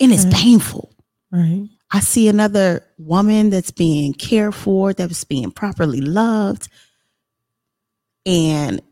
And 0.00 0.12
it's 0.12 0.24
Right. 0.24 0.34
painful. 0.34 0.94
Right. 1.32 1.68
I 1.94 2.00
see 2.00 2.26
another 2.26 2.84
woman 2.98 3.50
that's 3.50 3.70
being 3.70 4.14
cared 4.14 4.52
for, 4.56 4.92
that's 4.92 5.22
being 5.22 5.52
properly 5.52 6.00
loved, 6.00 6.66
and 8.26 8.82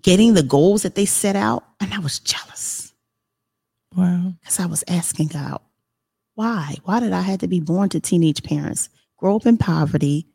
getting 0.00 0.32
the 0.32 0.42
goals 0.42 0.82
that 0.82 0.94
they 0.94 1.04
set 1.04 1.36
out. 1.36 1.64
And 1.80 1.92
I 1.92 1.98
was 1.98 2.18
jealous 2.18 2.94
Wow. 3.94 4.32
because 4.40 4.58
I 4.58 4.64
was 4.64 4.82
asking 4.88 5.28
God, 5.28 5.60
why? 6.34 6.76
Why 6.84 6.98
did 7.00 7.12
I 7.12 7.20
have 7.20 7.40
to 7.40 7.46
be 7.46 7.60
born 7.60 7.90
to 7.90 8.00
teenage 8.00 8.42
parents, 8.42 8.88
grow 9.18 9.36
up 9.36 9.44
in 9.44 9.58
poverty, 9.58 10.26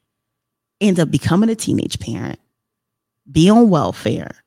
end 0.79 0.99
up 0.99 1.09
becoming 1.09 1.49
a 1.49 1.55
teenage 1.55 1.99
parent, 1.99 2.39
be 3.31 3.49
on 3.49 3.71
welfare, 3.71 4.43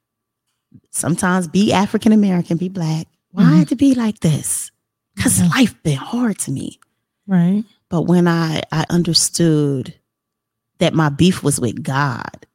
sometimes 0.92 1.48
be 1.48 1.72
African 1.72 2.12
American, 2.12 2.56
be 2.56 2.68
black. 2.68 3.08
Why 3.32 3.42
Mhm. 3.42 3.58
had 3.58 3.68
to 3.68 3.76
be 3.76 3.96
like 3.96 4.20
this? 4.20 4.70
Because 5.16 5.40
Yeah. 5.40 5.48
life 5.48 5.82
been 5.82 5.96
hard 5.98 6.38
to 6.40 6.52
me. 6.52 6.78
Right. 7.26 7.64
But 7.88 8.02
when 8.02 8.26
I 8.28 8.62
I 8.72 8.84
understood 8.90 9.94
that 10.78 10.94
my 10.94 11.08
beef 11.08 11.42
was 11.42 11.60
with 11.60 11.82
God, 11.82 12.46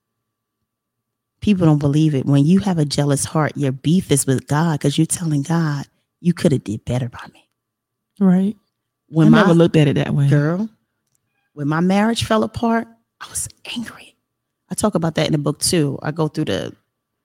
people 1.41 1.65
don't 1.65 1.79
believe 1.79 2.15
it. 2.15 2.25
When 2.25 2.45
you 2.45 2.59
have 2.59 2.77
a 2.77 2.85
jealous 2.85 3.25
heart, 3.25 3.53
your 3.55 3.71
beef 3.71 4.11
is 4.11 4.25
with 4.25 4.47
God 4.47 4.79
because 4.79 4.97
you're 4.97 5.07
telling 5.07 5.41
God 5.41 5.85
you 6.19 6.33
could 6.33 6.51
have 6.51 6.63
did 6.63 6.85
better 6.85 7.09
by 7.09 7.25
me. 7.33 7.49
Right. 8.19 8.55
When 9.07 9.27
I 9.27 9.29
my 9.29 9.41
never 9.41 9.53
looked 9.53 9.75
at 9.75 9.87
it 9.87 9.95
that 9.95 10.13
way. 10.13 10.27
girl, 10.29 10.69
when 11.53 11.67
my 11.67 11.79
marriage 11.79 12.25
fell 12.25 12.43
apart, 12.43 12.87
I 13.21 13.29
was 13.29 13.47
angry. 13.75 14.15
I 14.69 14.75
talk 14.75 14.95
about 14.95 15.15
that 15.15 15.25
in 15.25 15.31
the 15.31 15.39
book 15.39 15.59
too. 15.59 15.97
I 16.03 16.11
go 16.11 16.27
through 16.27 16.45
the 16.45 16.75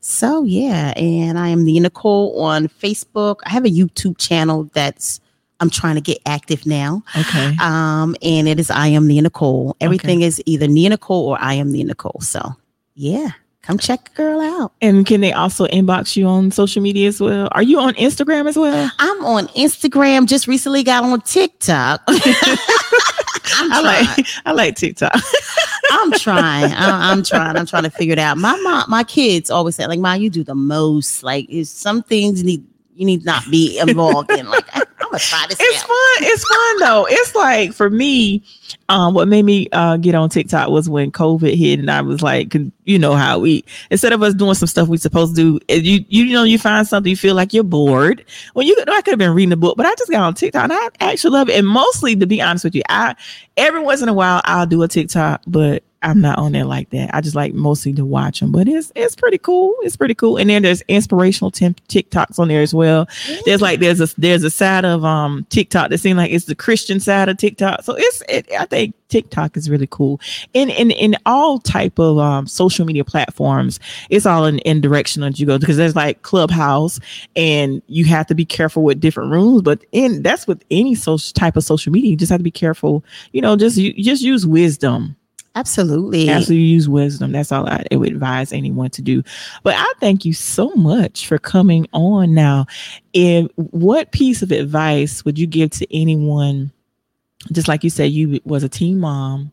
So 0.01 0.45
yeah, 0.45 0.93
and 0.95 1.37
I 1.37 1.49
am 1.49 1.65
Nia 1.65 1.81
Nicole 1.81 2.41
on 2.41 2.69
Facebook. 2.69 3.39
I 3.45 3.49
have 3.49 3.65
a 3.65 3.69
YouTube 3.69 4.17
channel 4.17 4.69
that's 4.73 5.19
I'm 5.59 5.69
trying 5.69 5.95
to 5.95 6.01
get 6.01 6.19
active 6.25 6.65
now. 6.65 7.03
Okay. 7.17 7.55
Um, 7.61 8.15
and 8.21 8.47
it 8.47 8.59
is 8.59 8.69
I 8.69 8.87
am 8.87 9.07
Nia 9.07 9.21
Nicole. 9.21 9.75
Everything 9.81 10.21
is 10.21 10.41
either 10.45 10.67
Nia 10.67 10.89
Nicole 10.89 11.27
or 11.27 11.37
I 11.39 11.55
am 11.55 11.71
Nia 11.71 11.85
Nicole. 11.85 12.19
So 12.21 12.55
yeah, 12.95 13.31
come 13.61 13.77
check 13.77 14.09
a 14.13 14.15
girl 14.15 14.41
out. 14.41 14.73
And 14.81 15.05
can 15.05 15.21
they 15.21 15.33
also 15.33 15.65
inbox 15.67 16.15
you 16.15 16.25
on 16.25 16.51
social 16.51 16.81
media 16.81 17.07
as 17.07 17.19
well? 17.19 17.49
Are 17.51 17.63
you 17.63 17.79
on 17.79 17.93
Instagram 17.95 18.47
as 18.47 18.57
well? 18.57 18.91
I'm 18.99 19.25
on 19.25 19.47
Instagram. 19.49 20.27
Just 20.27 20.47
recently 20.47 20.83
got 20.83 21.03
on 21.03 21.21
TikTok. 21.21 22.01
I 23.61 23.81
like 24.15 24.27
I 24.45 24.51
like 24.51 24.75
TikTok. 24.75 25.13
I'm 25.91 26.11
trying. 26.13 26.71
I, 26.71 27.11
I'm 27.11 27.23
trying. 27.23 27.57
I'm 27.57 27.65
trying 27.65 27.83
to 27.83 27.89
figure 27.89 28.13
it 28.13 28.19
out. 28.19 28.37
My 28.37 28.55
mom, 28.57 28.85
my 28.89 29.03
kids 29.03 29.49
always 29.49 29.75
say, 29.75 29.87
like, 29.87 29.99
"Mom, 29.99 30.21
you 30.21 30.29
do 30.29 30.43
the 30.43 30.55
most. 30.55 31.23
Like, 31.23 31.49
some 31.63 32.03
things 32.03 32.43
need 32.43 32.65
you 32.95 33.05
need 33.05 33.25
not 33.25 33.43
be 33.49 33.79
involved 33.79 34.31
in." 34.31 34.47
Like, 34.47 34.65
I, 34.75 34.83
I'm 35.09 35.13
gonna 35.13 35.19
try 35.21 35.45
this 35.49 35.57
it's 35.59 35.81
fun. 35.81 36.17
It's 36.19 36.47
fun 36.47 36.79
though. 36.79 37.07
It's 37.09 37.33
like 37.33 37.73
for 37.73 37.89
me, 37.89 38.43
um, 38.89 39.15
what 39.15 39.27
made 39.27 39.43
me 39.43 39.67
uh 39.71 39.97
get 39.97 40.13
on 40.13 40.29
TikTok 40.29 40.69
was 40.69 40.87
when 40.87 41.11
COVID 41.11 41.55
hit, 41.55 41.79
and 41.79 41.89
I 41.89 42.01
was 42.01 42.21
like, 42.21 42.53
you 42.85 42.99
know 42.99 43.15
how 43.15 43.39
we 43.39 43.65
instead 43.89 44.13
of 44.13 44.21
us 44.21 44.35
doing 44.35 44.53
some 44.53 44.67
stuff 44.67 44.87
we 44.87 44.97
supposed 44.97 45.35
to 45.35 45.59
do, 45.59 45.75
you 45.81 46.05
you 46.09 46.31
know 46.31 46.43
you 46.43 46.59
find 46.59 46.87
something 46.87 47.09
you 47.09 47.17
feel 47.17 47.33
like 47.33 47.55
you're 47.55 47.63
bored. 47.63 48.23
When 48.53 48.67
you 48.67 48.75
could 48.75 48.87
I 48.87 49.01
could 49.01 49.13
have 49.13 49.19
been 49.19 49.33
reading 49.33 49.53
a 49.53 49.57
book, 49.57 49.77
but 49.77 49.87
I 49.87 49.95
just 49.95 50.11
got 50.11 50.21
on 50.21 50.35
TikTok, 50.35 50.65
and 50.65 50.73
I 50.73 50.89
actually 50.99 51.31
love 51.31 51.49
it. 51.49 51.57
And 51.57 51.67
mostly, 51.67 52.15
to 52.15 52.27
be 52.27 52.39
honest 52.39 52.63
with 52.63 52.75
you, 52.75 52.83
I 52.87 53.15
every 53.57 53.81
once 53.81 54.03
in 54.03 54.09
a 54.09 54.13
while 54.13 54.41
I'll 54.45 54.67
do 54.67 54.83
a 54.83 54.87
TikTok, 54.87 55.41
but 55.47 55.83
I'm 56.03 56.21
not 56.21 56.39
on 56.39 56.53
there 56.53 56.65
like 56.65 56.91
that. 56.91 57.15
I 57.15 57.21
just 57.21 57.35
like 57.35 57.53
mostly 57.53 57.93
to 57.93 58.05
watch 58.05 58.39
them, 58.41 58.51
but 58.51 58.67
it's 58.67 58.91
it's 58.95 59.15
pretty 59.15 59.39
cool. 59.39 59.75
It's 59.81 59.97
pretty 59.97 60.15
cool. 60.15 60.37
And 60.37 60.49
then 60.49 60.63
there's 60.63 60.81
inspirational 60.89 61.51
tim- 61.51 61.75
TikToks 61.89 62.39
on 62.39 62.47
there 62.49 62.61
as 62.61 62.73
well 62.73 63.05
there's 63.45 63.61
like 63.61 63.79
there's 63.79 64.01
a 64.01 64.07
there's 64.19 64.43
a 64.43 64.49
side 64.51 64.85
of 64.85 65.03
um 65.05 65.45
TikTok 65.49 65.89
that 65.89 65.99
seems 65.99 66.17
like 66.17 66.31
it's 66.31 66.45
the 66.45 66.55
Christian 66.55 66.99
side 66.99 67.29
of 67.29 67.37
TikTok. 67.37 67.83
So 67.83 67.95
it's 67.97 68.23
it, 68.29 68.47
I 68.57 68.65
think 68.65 68.95
TikTok 69.09 69.57
is 69.57 69.69
really 69.69 69.87
cool. 69.89 70.19
In 70.53 70.69
in 70.69 70.91
in 70.91 71.15
all 71.25 71.59
type 71.59 71.99
of 71.99 72.17
um 72.19 72.47
social 72.47 72.85
media 72.85 73.05
platforms, 73.05 73.79
it's 74.09 74.25
all 74.25 74.45
in, 74.45 74.59
in 74.59 74.81
direction 74.81 75.21
that 75.23 75.39
you 75.39 75.45
go 75.45 75.59
because 75.59 75.77
there's 75.77 75.95
like 75.95 76.21
Clubhouse 76.23 76.99
and 77.35 77.81
you 77.87 78.05
have 78.05 78.27
to 78.27 78.35
be 78.35 78.45
careful 78.45 78.83
with 78.83 78.99
different 78.99 79.31
rooms. 79.31 79.61
But 79.61 79.85
in 79.91 80.23
that's 80.23 80.47
with 80.47 80.63
any 80.71 80.95
social 80.95 81.33
type 81.33 81.57
of 81.57 81.63
social 81.63 81.91
media, 81.91 82.11
you 82.11 82.17
just 82.17 82.31
have 82.31 82.39
to 82.39 82.43
be 82.43 82.51
careful. 82.51 83.03
You 83.33 83.41
know, 83.41 83.55
just 83.55 83.77
you 83.77 83.93
just 84.03 84.23
use 84.23 84.45
wisdom. 84.47 85.15
Absolutely. 85.59 86.29
Absolutely 86.29 86.63
use 86.65 86.87
wisdom. 86.87 87.31
That's 87.33 87.51
all 87.51 87.67
I 87.67 87.83
would 87.91 88.09
advise 88.13 88.53
anyone 88.53 88.89
to 88.91 89.01
do. 89.01 89.21
But 89.63 89.75
I 89.77 89.91
thank 89.99 90.23
you 90.23 90.33
so 90.33 90.69
much 90.75 91.27
for 91.27 91.37
coming 91.37 91.87
on 91.91 92.33
now. 92.33 92.65
And 93.13 93.49
what 93.55 94.11
piece 94.13 94.41
of 94.41 94.51
advice 94.51 95.25
would 95.25 95.37
you 95.37 95.47
give 95.47 95.71
to 95.71 95.95
anyone, 95.95 96.71
just 97.51 97.67
like 97.67 97.83
you 97.83 97.89
said, 97.89 98.11
you 98.11 98.39
was 98.45 98.63
a 98.63 98.69
teen 98.69 98.99
mom, 98.99 99.51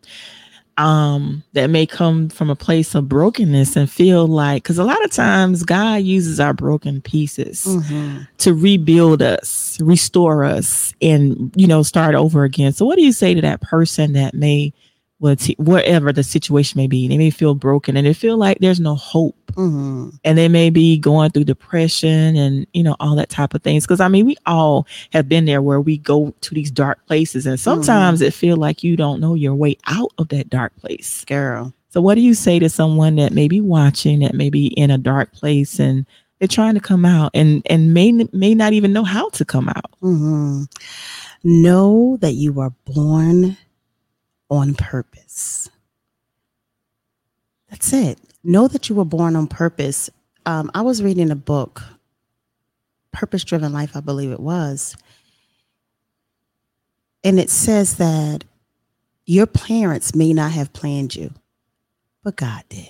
um, 0.79 1.43
that 1.55 1.71
may 1.71 1.87
come 1.87 2.29
from 2.29 2.51
a 2.51 2.55
place 2.57 2.95
of 2.95 3.09
brokenness 3.09 3.77
and 3.77 3.91
feel 3.91 4.27
like 4.27 4.63
because 4.63 4.77
a 4.79 4.85
lot 4.85 5.03
of 5.05 5.11
times 5.11 5.63
God 5.63 6.03
uses 6.03 6.39
our 6.39 6.53
broken 6.53 7.01
pieces 7.01 7.65
Mhm. 7.67 8.29
to 8.39 8.53
rebuild 8.53 9.23
us, 9.23 9.79
restore 9.81 10.45
us, 10.45 10.93
and 11.01 11.51
you 11.57 11.67
know, 11.67 11.83
start 11.83 12.15
over 12.15 12.45
again. 12.45 12.73
So, 12.75 12.85
what 12.85 12.97
do 12.97 13.03
you 13.03 13.13
say 13.13 13.33
to 13.35 13.41
that 13.41 13.63
person 13.63 14.13
that 14.13 14.35
may, 14.35 14.75
what 15.19 15.49
whatever 15.57 16.13
the 16.13 16.23
situation 16.23 16.79
may 16.79 16.87
be, 16.87 17.09
they 17.09 17.17
may 17.17 17.31
feel 17.31 17.55
broken 17.55 17.97
and 17.97 18.07
they 18.07 18.13
feel 18.13 18.37
like 18.37 18.59
there's 18.61 18.81
no 18.81 18.95
hope, 18.95 19.35
Mhm. 19.55 20.19
and 20.25 20.37
they 20.37 20.49
may 20.49 20.69
be 20.69 20.99
going 20.99 21.31
through 21.31 21.45
depression 21.45 22.37
and 22.37 22.67
you 22.75 22.83
know 22.83 22.97
all 23.01 23.17
that 23.17 23.31
type 23.31 23.55
of 23.55 23.63
things. 23.63 23.85
Because 23.85 24.01
I 24.01 24.09
mean, 24.09 24.27
we 24.27 24.37
all 24.45 24.87
have 25.13 25.29
been 25.29 25.47
there 25.47 25.63
where 25.63 25.81
we 25.81 25.97
go 25.97 26.35
to 26.43 26.55
these 26.55 26.71
dark 26.71 27.05
places, 27.07 27.47
and 27.47 27.59
sometimes 27.59 28.21
it 28.21 28.35
feel 28.35 28.57
like 28.59 28.83
you 28.83 28.97
don't 28.97 29.21
know 29.21 29.35
your 29.35 29.55
way 29.55 29.77
out 29.87 30.13
of 30.19 30.29
that 30.29 30.51
dark 30.51 30.77
place. 30.81 31.25
Girl. 31.27 31.73
So, 31.91 32.03
what 32.03 32.17
do 32.17 32.21
you 32.21 32.35
say 32.35 32.59
to 32.59 32.69
someone 32.69 33.17
that 33.17 33.33
may 33.33 33.49
be 33.49 33.63
watching, 33.63 34.19
that 34.21 34.35
may 34.35 34.51
be 34.51 34.67
in 34.67 34.91
a 34.91 34.99
dark 34.99 35.33
place, 35.33 35.79
and 35.81 36.05
they're 36.39 36.47
trying 36.49 36.75
to 36.75 36.81
come 36.81 37.07
out, 37.07 37.31
and 37.33 37.63
and 37.71 37.95
may 37.95 38.13
may 38.35 38.55
not 38.55 38.75
even 38.75 38.93
know 38.93 39.05
how 39.05 39.31
to 39.31 39.47
come 39.47 39.71
out? 39.71 39.91
Mhm. 40.03 40.67
Know 41.43 42.19
that 42.21 42.35
you 42.35 42.61
are 42.61 42.73
born 42.85 43.57
on 44.51 44.75
purpose. 44.75 45.69
That's 47.71 47.93
it. 47.93 48.19
Know 48.45 48.69
that 48.69 48.89
you 48.89 48.95
were 48.95 49.05
born 49.05 49.37
on 49.37 49.47
purpose. 49.47 50.09
Um, 50.45 50.71
I 50.75 50.83
was 50.83 51.03
reading 51.03 51.31
a 51.31 51.37
book, 51.37 51.83
Purpose 53.13 53.45
Driven 53.45 53.73
Life, 53.73 53.97
I 53.97 54.01
believe 54.01 54.31
it 54.31 54.41
was. 54.41 54.97
And 57.25 57.41
it 57.41 57.51
says 57.51 57.97
that 57.97 58.45
your 59.25 59.47
parents 59.47 60.15
may 60.15 60.33
not 60.33 60.53
have 60.53 60.73
planned 60.73 61.17
you, 61.17 61.33
but 62.23 62.37
God 62.37 62.63
did. 62.69 62.89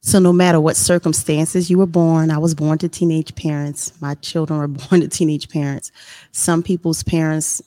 So, 0.00 0.18
no 0.18 0.32
matter 0.32 0.60
what 0.60 0.76
circumstances 0.76 1.70
you 1.70 1.78
were 1.78 1.86
born, 1.86 2.30
I 2.30 2.36
was 2.36 2.54
born 2.54 2.76
to 2.78 2.88
teenage 2.88 3.34
parents. 3.34 3.92
My 4.00 4.14
children 4.16 4.58
were 4.58 4.68
born 4.88 5.00
to 5.00 5.08
teenage 5.08 5.48
parents. 5.48 5.92
Some 6.32 6.62
people's 6.62 7.02
parents 7.02 7.62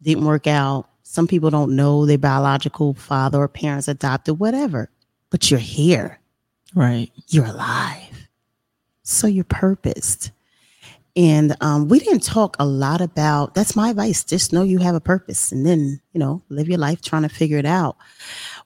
didn't 0.00 0.24
work 0.24 0.46
out. 0.46 0.88
Some 1.02 1.26
people 1.26 1.50
don't 1.50 1.76
know 1.76 2.06
their 2.06 2.18
biological 2.18 2.94
father 2.94 3.38
or 3.38 3.48
parents 3.48 3.88
adopted, 3.88 4.38
whatever. 4.38 4.90
But 5.30 5.50
you're 5.50 5.60
here, 5.60 6.18
Right. 6.74 7.10
you're 7.28 7.46
alive. 7.46 8.28
So 9.02 9.26
you're 9.26 9.44
purposed. 9.44 10.30
And 11.14 11.54
um, 11.60 11.88
we 11.88 11.98
didn't 11.98 12.22
talk 12.22 12.56
a 12.58 12.64
lot 12.64 13.02
about 13.02 13.54
that's 13.54 13.76
my 13.76 13.90
advice. 13.90 14.24
Just 14.24 14.52
know 14.52 14.62
you 14.62 14.78
have 14.78 14.94
a 14.94 15.00
purpose 15.00 15.52
and 15.52 15.66
then, 15.66 16.00
you 16.12 16.18
know, 16.18 16.42
live 16.48 16.68
your 16.68 16.78
life 16.78 17.02
trying 17.02 17.22
to 17.22 17.28
figure 17.28 17.58
it 17.58 17.66
out. 17.66 17.96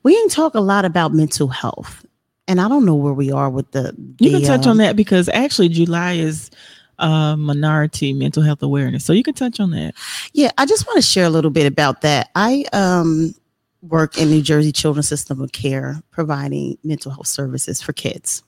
We 0.05 0.13
didn't 0.13 0.31
talk 0.31 0.55
a 0.55 0.61
lot 0.61 0.85
about 0.85 1.13
mental 1.13 1.49
health. 1.49 2.05
And 2.47 2.61
I 2.61 2.69
don't 2.69 2.85
know 2.85 2.95
where 2.95 3.13
we 3.13 3.33
are 3.33 3.51
with 3.51 3.73
the. 3.73 3.93
You 4.21 4.31
can 4.31 4.43
touch 4.43 4.67
um, 4.67 4.73
on 4.73 4.77
that 4.77 4.95
because 4.95 5.29
actually 5.31 5.69
July 5.69 6.13
is 6.13 6.53
uh 6.99 7.37
minority 7.37 8.13
mental 8.13 8.43
health 8.43 8.63
awareness. 8.63 9.05
So 9.05 9.13
you 9.13 9.23
can 9.23 9.35
touch 9.35 9.61
on 9.61 9.71
that. 9.73 9.95
Yeah, 10.33 10.51
I 10.59 10.67
just 10.67 10.87
want 10.87 10.97
to 10.97 11.03
share 11.03 11.25
a 11.25 11.31
little 11.31 11.51
bit 11.51 11.67
about 11.67 12.03
that. 12.03 12.31
I 12.35 12.65
um, 12.73 13.35
work 13.83 14.19
in 14.19 14.31
New 14.31 14.43
Jersey 14.43 14.73
Children's 14.73 15.09
System 15.09 15.41
of 15.41 15.53
Care, 15.53 16.01
providing 16.11 16.79
mental 16.85 17.11
health 17.11 17.27
services 17.27 17.83
for 17.83 17.93
kids, 17.93 18.43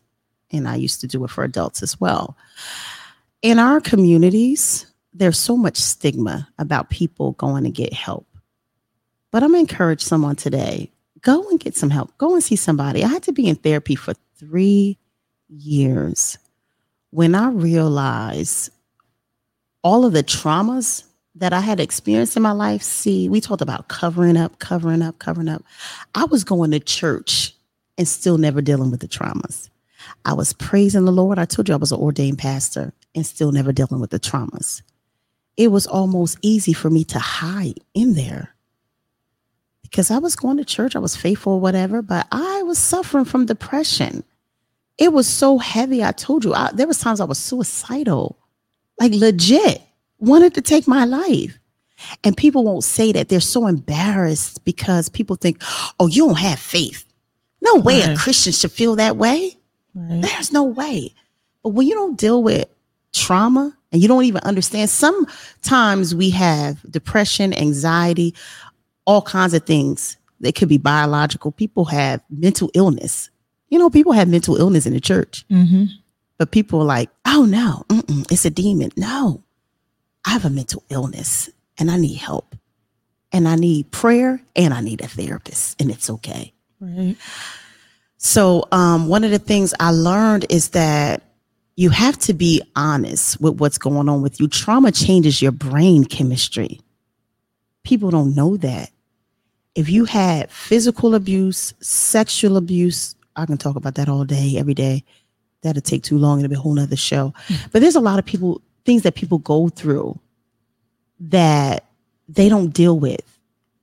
and 0.51 0.69
I 0.69 0.77
used 0.77 1.01
to 1.03 1.07
do 1.07 1.23
it 1.25 1.31
for 1.31 1.45
adults 1.45 1.83
as 1.83 2.01
well. 2.01 2.37
In 3.43 3.59
our 3.59 3.81
communities, 3.81 4.87
there's 5.13 5.39
so 5.39 5.57
much 5.57 5.77
stigma 5.77 6.49
about 6.59 6.91
people 6.91 7.33
going 7.33 7.65
to 7.65 7.71
get 7.71 7.93
help. 7.93 8.27
But 9.31 9.43
I'm 9.43 9.55
encourage 9.55 10.03
someone 10.03 10.37
today: 10.37 10.91
go 11.21 11.49
and 11.49 11.61
get 11.61 11.77
some 11.77 11.91
help. 11.91 12.17
Go 12.19 12.35
and 12.35 12.43
see 12.43 12.57
somebody. 12.57 13.05
I 13.05 13.09
had 13.09 13.23
to 13.25 13.33
be 13.33 13.47
in 13.47 13.57
therapy 13.57 13.95
for 13.95 14.15
three 14.39 14.99
years 15.49 16.39
when 17.11 17.35
I 17.35 17.51
realized 17.51 18.71
all 19.83 20.05
of 20.05 20.13
the 20.13 20.23
traumas 20.23 21.05
that 21.35 21.53
I 21.53 21.61
had 21.61 21.81
experienced 21.81 22.37
in 22.37 22.43
my 22.43 22.53
life. 22.53 22.83
See, 22.83 23.29
we 23.29 23.41
talked 23.41 23.63
about 23.63 23.89
covering 23.89 24.37
up, 24.37 24.59
covering 24.59 25.03
up, 25.03 25.19
covering 25.19 25.49
up. 25.49 25.63
I 26.15 26.25
was 26.25 26.45
going 26.45 26.73
to 26.73 26.81
church 26.81 27.55
and 27.97 28.09
still 28.09 28.39
never 28.39 28.61
dealing 28.61 28.91
with 28.91 29.01
the 29.01 29.09
traumas. 29.09 29.69
I 30.25 30.33
was 30.33 30.53
praising 30.53 31.05
the 31.05 31.13
Lord. 31.13 31.39
I 31.39 31.45
told 31.45 31.69
you 31.69 31.75
I 31.75 31.79
was 31.79 31.93
an 31.93 32.01
ordained 32.01 32.39
pastor 32.39 32.93
and 33.15 33.27
still 33.27 33.53
never 33.53 33.73
dealing 33.73 34.01
with 34.01 34.11
the 34.11 34.21
traumas. 34.21 34.83
It 35.57 35.69
was 35.69 35.87
almost 35.87 36.39
easy 36.43 36.73
for 36.73 36.91
me 36.91 37.05
to 37.05 37.19
hide 37.19 37.81
in 37.95 38.15
there 38.15 38.55
because 39.83 40.11
I 40.11 40.19
was 40.19 40.37
going 40.37 40.59
to 40.59 40.65
church, 40.65 40.95
I 40.95 41.01
was 41.01 41.17
faithful, 41.17 41.61
whatever, 41.61 42.03
but 42.03 42.27
I 42.31 42.63
was 42.63 42.79
suffering 42.79 43.25
from 43.25 43.47
depression. 43.47 44.23
It 44.99 45.13
was 45.13 45.29
so 45.29 45.59
heavy. 45.59 46.03
I 46.03 46.13
told 46.13 46.45
you, 46.45 46.55
I, 46.55 46.71
there 46.73 46.87
was 46.87 46.99
times 46.99 47.21
I 47.21 47.25
was 47.25 47.39
suicidal, 47.39 48.37
like 49.01 49.13
legit, 49.13 49.81
wanted 50.19 50.55
to 50.55 50.61
take 50.61 50.89
my 50.89 51.05
life. 51.05 51.59
And 52.23 52.37
people 52.37 52.65
won't 52.65 52.85
say 52.85 53.13
that. 53.13 53.29
They're 53.29 53.41
so 53.41 53.67
embarrassed 53.67 54.65
because 54.65 55.09
people 55.09 55.37
think, 55.37 55.63
oh, 55.99 56.07
you 56.07 56.27
don't 56.27 56.39
have 56.39 56.59
faith. 56.59 57.05
No 57.61 57.77
way 57.77 58.03
a 58.03 58.17
Christian 58.17 58.53
should 58.53 58.71
feel 58.71 58.97
that 58.97 59.17
way. 59.17 59.57
Right. 59.95 60.23
There's 60.23 60.53
no 60.53 60.63
way. 60.63 61.15
But 61.63 61.71
when 61.71 61.87
you 61.87 61.95
don't 61.95 62.17
deal 62.17 62.43
with 62.43 62.69
trauma 63.13 63.77
and 63.91 64.01
you 64.01 64.07
don't 64.07 64.25
even 64.25 64.43
understand, 64.43 64.91
sometimes 64.91 66.15
we 66.15 66.31
have 66.31 66.81
depression, 66.91 67.53
anxiety, 67.53 68.35
all 69.07 69.23
kinds 69.23 69.55
of 69.55 69.65
things. 69.65 70.17
They 70.41 70.53
could 70.53 70.69
be 70.69 70.79
biological. 70.79 71.51
People 71.51 71.87
have 71.87 72.23
mental 72.31 72.71
illness. 72.75 73.31
You 73.69 73.79
know, 73.79 73.91
people 73.91 74.13
have 74.13 74.29
mental 74.29 74.57
illness 74.57 74.87
in 74.87 74.93
the 74.95 75.01
church, 75.01 75.45
Mm-hmm. 75.51 75.85
but 76.39 76.51
people 76.51 76.81
are 76.81 76.85
like, 76.85 77.11
oh 77.27 77.45
no, 77.45 77.85
mm-mm, 77.89 78.31
it's 78.33 78.45
a 78.45 78.51
demon. 78.51 78.91
No, 78.97 79.43
I 80.25 80.31
have 80.31 80.45
a 80.45 80.51
mental 80.51 80.83
illness 80.89 81.51
and 81.79 81.91
I 81.91 81.97
need 81.99 82.17
help. 82.17 82.55
And 83.31 83.47
I 83.47 83.57
need 83.57 83.91
prayer 83.91 84.41
and 84.57 84.73
I 84.73 84.81
need 84.81 85.03
a 85.03 85.07
therapist, 85.07 85.79
and 85.81 85.91
it's 85.91 86.09
okay. 86.09 86.55
Right. 86.81 87.15
So, 88.17 88.65
um, 88.73 89.09
one 89.09 89.23
of 89.23 89.31
the 89.31 89.39
things 89.39 89.75
I 89.79 89.91
learned 89.91 90.47
is 90.49 90.71
that 90.71 91.23
you 91.77 91.91
have 91.91 92.19
to 92.21 92.33
be 92.33 92.63
honest 92.75 93.39
with 93.41 93.61
what's 93.61 93.77
going 93.79 94.09
on 94.09 94.23
with 94.23 94.41
you. 94.41 94.49
Trauma 94.49 94.91
changes 94.93 95.43
your 95.43 95.53
brain 95.53 96.05
chemistry. 96.05 96.81
People 97.85 98.11
don't 98.11 98.35
know 98.35 98.57
that. 98.57 98.91
If 99.75 99.89
you 99.91 100.05
had 100.07 100.51
physical 100.51 101.15
abuse, 101.15 101.75
sexual 101.81 102.57
abuse, 102.57 103.15
I 103.39 103.47
can 103.47 103.57
talk 103.57 103.77
about 103.77 103.95
that 103.95 104.09
all 104.09 104.25
day, 104.25 104.57
every 104.59 104.75
day. 104.75 105.05
That'll 105.63 105.81
take 105.81 106.03
too 106.03 106.19
long. 106.19 106.41
It'll 106.41 106.49
be 106.49 106.57
a 106.57 106.59
whole 106.59 106.75
nother 106.75 106.97
show. 106.97 107.33
Mm-hmm. 107.49 107.69
But 107.73 107.83
there's 107.83 107.95
a 107.95 108.01
lot 108.01 108.19
of 108.19 108.25
people, 108.25 108.61
things 108.85 109.03
that 109.03 109.15
people 109.15 109.39
go 109.39 109.69
through 109.69 110.19
that 111.21 111.85
they 112.29 112.49
don't 112.49 112.71
deal 112.71 112.99
with. 112.99 113.23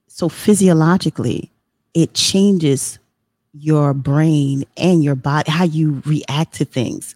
So, 0.07 0.29
physiologically, 0.29 1.51
it 1.93 2.13
changes 2.13 2.99
your 3.53 3.93
brain 3.93 4.65
and 4.77 5.03
your 5.03 5.15
body, 5.15 5.49
how 5.51 5.63
you 5.63 6.01
react 6.05 6.53
to 6.55 6.65
things. 6.65 7.15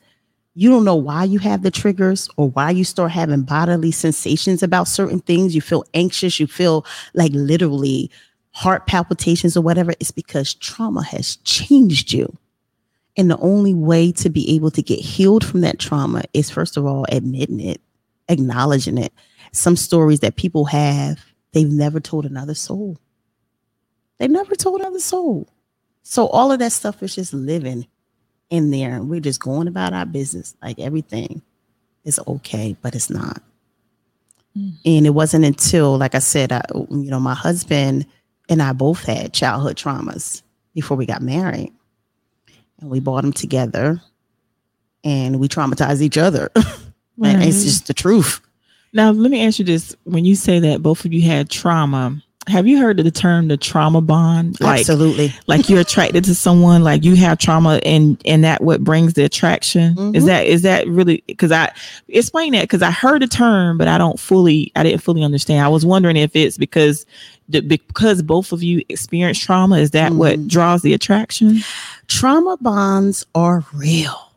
You 0.56 0.70
don't 0.70 0.84
know 0.86 0.96
why 0.96 1.26
you 1.26 1.40
have 1.40 1.62
the 1.62 1.72
triggers 1.72 2.30
or 2.36 2.50
why 2.50 2.72
you 2.72 2.84
start 2.84 3.12
having 3.12 3.44
bodily 3.44 3.92
sensations 3.92 4.64
about 4.64 4.88
certain 4.88 5.20
things. 5.20 5.56
You 5.56 5.62
feel 5.62 5.86
anxious, 5.94 6.40
you 6.40 6.48
feel 6.48 6.86
like 7.14 7.32
literally 7.34 8.10
heart 8.52 8.88
palpitations 8.88 9.56
or 9.56 9.62
whatever. 9.62 9.94
It's 10.00 10.12
because 10.12 10.54
trauma 10.54 11.04
has 11.04 11.38
changed 11.38 12.14
you. 12.14 12.36
And 13.18 13.30
the 13.30 13.38
only 13.40 13.74
way 13.74 14.12
to 14.14 14.30
be 14.30 14.56
able 14.56 14.72
to 14.72 14.82
get 14.82 15.00
healed 15.00 15.46
from 15.46 15.62
that 15.62 15.80
trauma 15.80 16.24
is, 16.34 16.50
first 16.50 16.78
of 16.78 16.86
all, 16.86 17.06
admitting 17.10 17.60
it, 17.60 17.82
acknowledging 18.30 18.98
it. 18.98 19.12
Some 19.52 19.76
stories 19.76 20.22
that 20.22 20.36
people 20.36 20.66
have, 20.66 21.20
they've 21.52 21.70
never 21.70 22.00
told 22.00 22.26
another 22.26 22.54
soul. 22.54 22.98
They've 24.18 24.30
never 24.30 24.56
told 24.56 24.82
another 24.82 25.00
soul. 25.00 25.48
So 26.04 26.28
all 26.28 26.52
of 26.52 26.60
that 26.60 26.72
stuff 26.72 27.04
is 27.04 27.16
just 27.16 27.34
living 27.34 27.88
in 28.50 28.72
there. 28.72 28.96
And 28.96 29.10
we're 29.10 29.20
just 29.20 29.42
going 29.42 29.68
about 29.68 29.94
our 29.94 30.06
business 30.06 30.56
like 30.62 30.80
everything 30.80 31.42
is 32.06 32.20
okay, 32.28 32.76
but 32.82 32.96
it's 32.96 33.10
not. 33.10 33.42
Mm. 34.58 34.74
And 34.86 35.06
it 35.06 35.12
wasn't 35.12 35.46
until, 35.46 35.98
like 35.98 36.16
I 36.16 36.20
said, 36.20 36.52
I, 36.52 36.62
you 36.74 37.10
know, 37.10 37.20
my 37.20 37.36
husband 37.36 38.06
and 38.50 38.62
I 38.62 38.74
both 38.74 39.04
had 39.06 39.34
childhood 39.34 39.78
traumas 39.78 40.42
before 40.74 40.98
we 40.98 41.06
got 41.06 41.22
married. 41.22 41.72
And 42.82 42.90
we 42.90 43.00
brought 43.00 43.22
them 43.22 43.34
together 43.34 44.02
and 45.04 45.40
we 45.40 45.48
traumatized 45.48 46.02
each 46.02 46.18
other. 46.18 46.50
and 47.24 47.44
it's 47.44 47.64
just 47.64 47.88
the 47.88 47.94
truth. 47.94 48.42
Now, 48.94 49.12
let 49.12 49.30
me 49.32 49.46
ask 49.46 49.60
you 49.60 49.66
this: 49.66 49.96
When 50.06 50.26
you 50.26 50.36
say 50.36 50.60
that 50.60 50.82
both 50.82 51.06
of 51.06 51.14
you 51.14 51.22
had 51.22 51.50
trauma, 51.50 52.22
have 52.48 52.66
you 52.66 52.80
heard 52.80 52.98
of 53.00 53.06
the 53.06 53.12
term 53.12 53.48
the 53.50 53.58
trauma 53.58 54.02
bond? 54.02 54.60
Like, 54.60 54.80
Absolutely. 54.80 55.32
like 55.46 55.70
you're 55.70 55.82
attracted 55.82 56.24
to 56.24 56.34
someone, 56.34 56.84
like 56.84 57.04
you 57.04 57.16
have 57.18 57.38
trauma, 57.38 57.80
and 57.86 58.20
and 58.26 58.44
that 58.46 58.64
what 58.64 58.84
brings 58.84 59.14
the 59.14 59.26
attraction. 59.26 60.16
Is 60.16 60.24
Mhm. 60.24 60.28
that 60.28 60.48
is 60.48 60.62
that 60.64 60.88
really? 60.88 61.24
Because 61.28 61.52
I 61.52 61.72
explain 62.08 62.54
that 62.54 62.62
because 62.64 62.82
I 62.82 62.90
heard 62.90 63.22
the 63.22 63.28
term, 63.28 63.78
but 63.78 63.88
I 63.88 64.00
don't 64.00 64.20
fully, 64.20 64.72
I 64.76 64.82
didn't 64.84 65.04
fully 65.04 65.24
understand. 65.24 65.64
I 65.64 65.68
was 65.68 65.86
wondering 65.86 66.16
if 66.16 66.36
it's 66.36 66.58
because 66.58 67.06
because 67.68 68.22
both 68.22 68.52
of 68.52 68.62
you 68.62 68.84
experienced 68.90 69.42
trauma. 69.42 69.78
Is 69.78 69.92
that 69.92 70.14
what 70.14 70.40
Mhm. 70.40 70.48
draws 70.48 70.82
the 70.82 70.94
attraction? 70.94 71.64
trauma 72.08 72.58
bonds 72.62 73.26
are 73.36 73.64
real. 73.74 74.32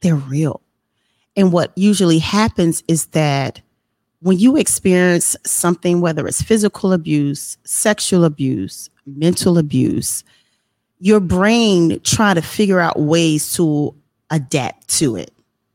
They're 0.00 0.14
real. 0.16 0.60
And 1.36 1.52
what 1.52 1.72
usually 1.76 2.18
happens 2.18 2.82
is 2.88 3.06
that 3.06 3.60
when 4.20 4.38
you 4.38 4.56
experience 4.56 5.36
something, 5.46 6.00
whether 6.00 6.26
it's 6.26 6.42
physical 6.42 6.92
abuse, 6.92 7.56
sexual 7.64 8.24
abuse, 8.24 8.90
mental 9.06 9.58
abuse, 9.58 10.22
your 10.98 11.20
brain 11.20 11.98
try 12.04 12.34
to 12.34 12.42
figure 12.42 12.80
out 12.80 13.00
ways 13.00 13.52
to 13.54 13.94
adapt 14.30 14.88
to 14.98 15.16
it. 15.16 15.32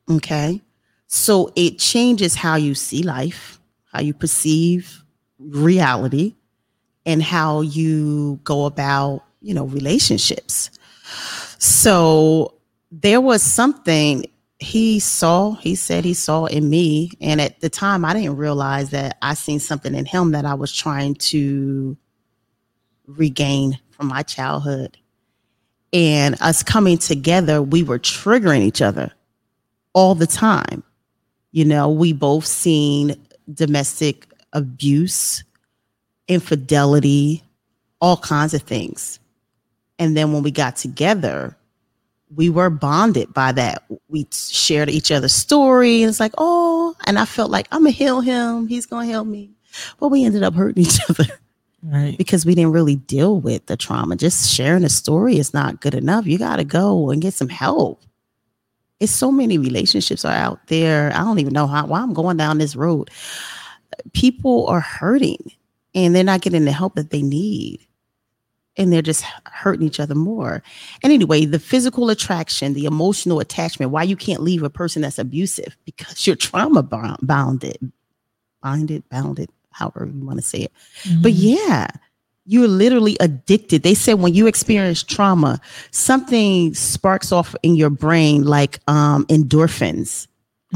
Okay. 0.10 0.62
So 1.08 1.52
it 1.56 1.80
changes 1.80 2.36
how 2.36 2.56
you 2.56 2.76
see 2.76 3.02
life, 3.04 3.60
how 3.92 4.02
you 4.02 4.14
perceive 4.14 5.04
reality, 5.40 6.36
and 7.06 7.22
how 7.22 7.62
you 7.62 8.40
go 8.44 8.66
about, 8.66 9.24
you 9.42 9.54
know, 9.54 9.66
relationships. 9.66 10.72
So 11.60 12.54
there 12.92 13.22
was 13.22 13.42
something 13.44 14.26
he 14.60 15.00
saw, 15.00 15.56
he 15.56 15.76
said 15.76 16.06
he 16.06 16.14
saw 16.14 16.46
in 16.46 16.70
me. 16.70 17.12
And 17.22 17.42
at 17.42 17.60
the 17.60 17.70
time, 17.70 18.06
I 18.06 18.14
didn't 18.14 18.38
realize 18.38 18.90
that 18.92 19.18
I 19.22 19.34
seen 19.34 19.60
something 19.60 19.94
in 19.94 20.06
him 20.06 20.32
that 20.32 20.46
I 20.46 20.54
was 20.54 20.72
trying 20.74 21.16
to 21.16 21.98
regain 23.06 23.78
from 23.92 24.08
my 24.08 24.24
childhood. 24.24 24.98
and 25.96 26.36
us 26.42 26.62
coming 26.62 26.98
together, 26.98 27.62
we 27.62 27.82
were 27.82 27.98
triggering 27.98 28.62
each 28.62 28.82
other 28.82 29.14
all 29.94 30.14
the 30.14 30.28
time. 30.28 30.84
You 31.52 31.64
know, 31.64 31.90
we 31.90 32.12
both 32.12 32.46
seen 32.46 33.16
domestic 33.54 34.28
abuse, 34.52 35.46
infidelity, 36.28 37.44
all 38.02 38.18
kinds 38.18 38.54
of 38.54 38.62
things. 38.64 39.20
And 40.00 40.16
then 40.18 40.34
when 40.34 40.44
we 40.44 40.52
got 40.52 40.76
together, 40.76 41.56
we 42.36 42.50
were 42.50 42.70
bonded 42.70 43.34
by 43.34 43.52
that. 43.54 43.84
We 44.10 44.28
shared 44.32 44.90
each 44.90 45.12
other's 45.12 45.34
story. 45.34 46.02
And 46.02 46.10
it's 46.10 46.20
like, 46.20 46.34
oh, 46.38 46.96
and 47.06 47.18
I 47.20 47.26
felt 47.26 47.52
like 47.52 47.68
I'm 47.72 47.82
gonna 47.82 47.92
heal 47.92 48.22
him. 48.22 48.68
He's 48.68 48.86
gonna 48.86 49.06
help 49.06 49.28
me. 49.28 49.52
But 50.00 50.10
we 50.10 50.24
ended 50.26 50.44
up 50.44 50.54
hurting 50.54 50.84
each 50.86 51.00
other 51.10 51.26
Right. 51.84 52.18
because 52.18 52.46
we 52.46 52.56
didn't 52.56 52.72
really 52.72 52.96
deal 52.96 53.40
with 53.40 53.68
the 53.68 53.78
trauma. 53.78 54.16
Just 54.16 54.52
sharing 54.52 54.84
a 54.84 54.90
story 54.90 55.38
is 55.38 55.54
not 55.54 55.82
good 55.82 55.94
enough. 55.94 56.26
You 56.26 56.40
got 56.40 56.56
to 56.56 56.64
go 56.64 57.12
and 57.12 57.22
get 57.22 57.36
some 57.36 57.50
help. 57.50 58.02
It's 59.00 59.12
so 59.12 59.32
many 59.32 59.58
relationships 59.60 60.26
are 60.26 60.34
out 60.34 60.66
there. 60.68 61.12
I 61.14 61.20
don't 61.20 61.38
even 61.40 61.54
know 61.54 61.68
how 61.68 61.86
why 61.86 62.02
I'm 62.02 62.14
going 62.14 62.38
down 62.38 62.58
this 62.58 62.76
road. 62.76 63.12
People 64.14 64.66
are 64.68 64.80
hurting 64.80 65.52
and 65.96 66.14
they're 66.16 66.24
not 66.24 66.42
getting 66.42 66.66
the 66.66 66.72
help 66.72 66.94
that 66.96 67.10
they 67.10 67.24
need. 67.24 67.80
And 68.78 68.92
they're 68.92 69.02
just 69.02 69.24
hurting 69.46 69.88
each 69.88 70.02
other 70.02 70.16
more. 70.16 70.62
And 71.02 71.14
anyway, 71.14 71.46
the 71.46 71.60
physical 71.60 72.10
attraction, 72.10 72.74
the 72.74 72.84
emotional 72.86 73.40
attachment, 73.40 73.92
why 73.94 74.04
you 74.04 74.18
can't 74.18 74.44
leave 74.44 74.64
a 74.64 74.70
person 74.70 75.02
that's 75.02 75.18
abusive 75.18 75.78
because 75.86 76.28
you're 76.28 76.36
trauma 76.36 76.84
bound- 76.84 77.20
bounded, 77.22 77.78
binded, 78.62 79.08
bounded, 79.10 79.50
however 79.72 80.12
you 80.14 80.26
want 80.26 80.40
to 80.40 80.46
say 80.46 80.60
it. 80.60 80.74
But 81.22 81.32
Mhm. 81.32 81.38
yeah, 81.38 81.88
you're 82.46 82.68
literally 82.68 83.16
addicted. 83.22 83.84
They 83.84 83.94
said 83.94 84.16
when 84.16 84.34
you 84.34 84.46
experience 84.46 85.04
trauma, 85.04 85.62
something 85.92 86.74
sparks 86.74 87.32
off 87.32 87.56
in 87.64 87.76
your 87.76 87.90
brain 87.90 88.44
like 88.44 88.80
um, 88.90 89.26
endorphins. 89.28 90.28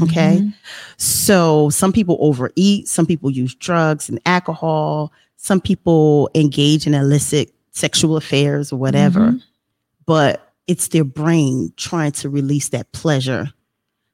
Okay. 0.02 0.38
Mhm. 0.42 0.54
So 0.96 1.70
some 1.70 1.92
people 1.92 2.16
overeat, 2.20 2.88
some 2.88 3.06
people 3.06 3.30
use 3.30 3.54
drugs 3.54 4.08
and 4.08 4.20
alcohol, 4.26 5.12
some 5.36 5.60
people 5.60 6.30
engage 6.34 6.86
in 6.86 6.94
illicit 6.94 7.52
sexual 7.72 8.16
affairs 8.16 8.72
or 8.72 8.76
whatever, 8.76 9.32
Mhm. 9.32 9.42
but 10.06 10.52
it's 10.66 10.88
their 10.88 11.04
brain 11.04 11.72
trying 11.76 12.12
to 12.12 12.28
release 12.28 12.68
that 12.70 12.90
pleasure. 12.92 13.50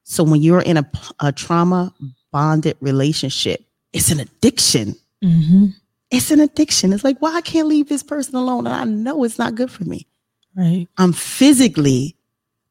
So 0.04 0.22
when 0.22 0.40
you're 0.42 0.60
in 0.60 0.76
a, 0.76 0.88
a 1.20 1.32
trauma 1.32 1.92
bonded 2.32 2.76
relationship, 2.80 3.64
it's 3.92 4.10
an 4.10 4.20
addiction 4.20 4.96
Mhm. 5.24 5.74
it's 6.12 6.30
an 6.30 6.38
addiction. 6.40 6.92
It's 6.92 7.02
like, 7.02 7.18
why 7.20 7.34
I 7.34 7.40
can't 7.40 7.66
leave 7.66 7.88
this 7.88 8.02
person 8.02 8.36
alone? 8.36 8.66
And 8.66 8.74
I 8.76 8.84
know 8.84 9.24
it's 9.24 9.38
not 9.38 9.54
good 9.56 9.70
for 9.70 9.84
me. 9.84 10.06
Right. 10.54 10.86
I'm 10.98 11.12
physically 11.12 12.14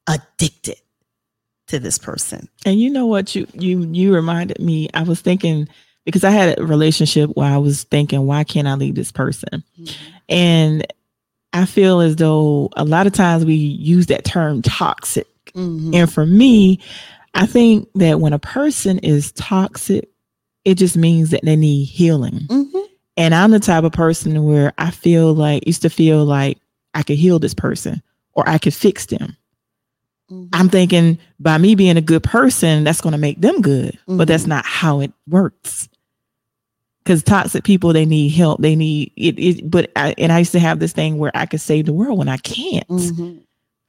addicted 0.06 0.76
to 1.68 1.78
this 1.78 1.98
person. 1.98 2.48
And 2.64 2.80
you 2.80 2.90
know 2.90 3.06
what 3.06 3.34
you 3.34 3.46
you 3.54 3.88
you 3.92 4.14
reminded 4.14 4.60
me. 4.60 4.88
I 4.94 5.02
was 5.02 5.20
thinking 5.20 5.68
because 6.04 6.24
I 6.24 6.30
had 6.30 6.58
a 6.58 6.64
relationship 6.66 7.30
where 7.30 7.50
I 7.52 7.56
was 7.56 7.82
thinking, 7.84 8.26
why 8.26 8.44
can't 8.44 8.68
I 8.68 8.74
leave 8.74 8.94
this 8.94 9.10
person? 9.12 9.64
And 10.28 10.86
I 11.52 11.64
feel 11.66 12.00
as 12.00 12.16
though 12.16 12.68
a 12.76 12.84
lot 12.84 13.06
of 13.06 13.12
times 13.12 13.44
we 13.44 13.54
use 13.54 14.06
that 14.06 14.24
term 14.24 14.62
toxic. 14.62 15.26
Mhm. 15.54 15.94
And 15.94 16.12
for 16.12 16.26
me, 16.26 16.80
I 17.34 17.46
think 17.46 17.88
that 17.94 18.20
when 18.20 18.32
a 18.32 18.38
person 18.38 18.98
is 18.98 19.32
toxic, 19.32 20.08
it 20.64 20.76
just 20.76 20.96
means 20.96 21.30
that 21.30 21.44
they 21.44 21.56
need 21.56 21.84
healing. 21.84 22.40
Mhm. 22.48 22.82
And 23.16 23.34
I'm 23.34 23.50
the 23.50 23.58
type 23.58 23.84
of 23.84 23.92
person 23.92 24.44
where 24.44 24.72
I 24.78 24.90
feel 24.90 25.34
like 25.34 25.66
used 25.66 25.82
to 25.82 25.90
feel 25.90 26.24
like 26.24 26.58
I 26.94 27.02
could 27.02 27.16
heal 27.16 27.38
this 27.38 27.54
person 27.54 28.02
or 28.34 28.48
I 28.48 28.58
could 28.58 28.74
fix 28.74 29.06
them. 29.06 29.36
Mhm. 30.30 30.48
I'm 30.52 30.68
thinking 30.68 31.18
by 31.38 31.58
me 31.58 31.74
being 31.74 31.96
a 31.96 32.00
good 32.02 32.22
person, 32.22 32.84
that's 32.84 33.00
going 33.00 33.12
to 33.12 33.18
make 33.18 33.40
them 33.40 33.60
good, 33.60 33.98
but 34.06 34.26
that's 34.28 34.44
Mhm. 34.44 34.48
not 34.48 34.66
how 34.66 35.00
it 35.00 35.12
works. 35.28 35.88
Because 37.04 37.22
toxic 37.22 37.62
people, 37.62 37.92
they 37.92 38.04
need 38.04 38.30
help. 38.30 38.60
They 38.60 38.74
need 38.74 39.12
it. 39.16 39.38
it 39.38 39.70
but 39.70 39.92
I, 39.94 40.14
and 40.18 40.32
I 40.32 40.40
used 40.40 40.52
to 40.52 40.58
have 40.58 40.80
this 40.80 40.92
thing 40.92 41.18
where 41.18 41.30
I 41.34 41.46
could 41.46 41.60
save 41.60 41.86
the 41.86 41.92
world 41.92 42.18
when 42.18 42.28
I 42.28 42.36
can't. 42.38 42.88
Mhm. 42.88 43.38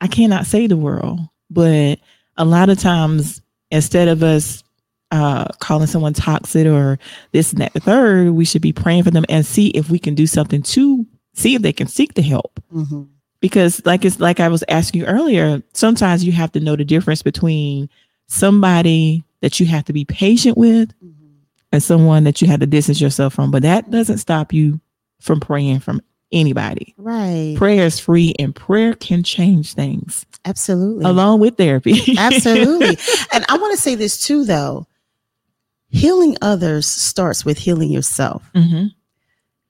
I 0.02 0.08
cannot 0.08 0.46
save 0.46 0.70
the 0.70 0.78
world. 0.78 1.20
But 1.50 2.00
a 2.38 2.46
lot 2.46 2.70
of 2.70 2.78
times, 2.80 3.42
instead 3.72 4.08
of 4.08 4.22
us 4.22 4.64
uh, 5.10 5.46
calling 5.60 5.88
someone 5.88 6.14
toxic 6.14 6.68
or 6.68 7.00
this 7.32 7.54
and 7.54 7.62
that, 7.62 7.74
the 7.74 7.80
third, 7.80 8.32
we 8.32 8.44
should 8.46 8.62
be 8.62 8.74
praying 8.74 9.04
for 9.04 9.10
them 9.12 9.24
and 9.30 9.46
see 9.46 9.70
if 9.70 9.90
we 9.90 9.98
can 9.98 10.14
do 10.16 10.28
something 10.28 10.62
to 10.62 11.06
see 11.34 11.56
if 11.56 11.62
they 11.62 11.72
can 11.72 11.88
seek 11.88 12.14
the 12.16 12.22
help 12.22 12.60
Mhm. 12.76 13.08
Because 13.40 13.86
like 13.86 14.04
it's 14.06 14.20
like 14.20 14.40
I 14.40 14.50
was 14.50 14.64
asking 14.70 15.02
you 15.02 15.08
earlier, 15.08 15.62
sometimes 15.74 16.24
you 16.24 16.32
have 16.32 16.52
to 16.54 16.60
know 16.60 16.76
the 16.76 16.86
difference 16.86 17.22
between 17.22 17.90
somebody 18.28 19.24
that 19.42 19.60
you 19.60 19.66
have 19.68 19.86
to 19.86 19.94
be 19.94 20.06
patient 20.06 20.58
with 20.58 20.90
Mhm. 21.04 21.14
and 21.72 21.82
someone 21.84 22.24
that 22.26 22.42
you 22.42 22.48
have 22.48 22.60
to 22.60 22.66
distance 22.66 23.00
yourself 23.02 23.34
from. 23.34 23.52
But 23.52 23.62
that 23.64 23.90
doesn't 23.92 24.18
stop 24.18 24.52
you 24.54 24.80
from 25.22 25.40
praying 25.40 25.80
from 25.80 26.02
anybody. 26.32 26.94
Right. 26.98 27.56
Prayer 27.58 27.86
is 27.86 28.00
free 28.00 28.34
and 28.38 28.54
prayer 28.54 28.94
can 28.94 29.24
change 29.24 29.74
things 29.74 30.26
Absolutely. 30.46 31.06
along 31.06 31.40
with 31.40 31.56
therapy. 31.58 32.18
Absolutely. 32.18 32.98
and 33.34 33.46
I 33.48 33.58
want 33.58 33.76
to 33.76 33.82
say 33.82 33.96
this 33.96 34.20
too, 34.20 34.44
though. 34.44 34.88
Healing 35.90 36.38
others 36.42 36.86
starts 36.86 37.46
with 37.46 37.58
healing 37.60 37.92
yourself. 37.92 38.50
hmm 38.54 38.88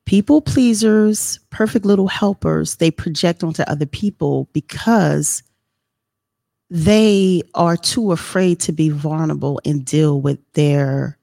people 0.07 0.41
pleasers, 0.41 1.37
perfect 1.49 1.85
little 1.85 2.07
helpers, 2.07 2.77
they 2.77 2.89
project 2.89 3.43
onto 3.43 3.61
other 3.63 3.85
people 3.85 4.47
because 4.53 5.43
they 6.69 7.43
are 7.53 7.75
too 7.77 8.13
afraid 8.13 8.59
to 8.61 8.71
be 8.71 8.89
vulnerable 8.89 9.59
and 9.65 9.85
deal 9.85 10.19
with 10.19 10.39
their 10.53 11.17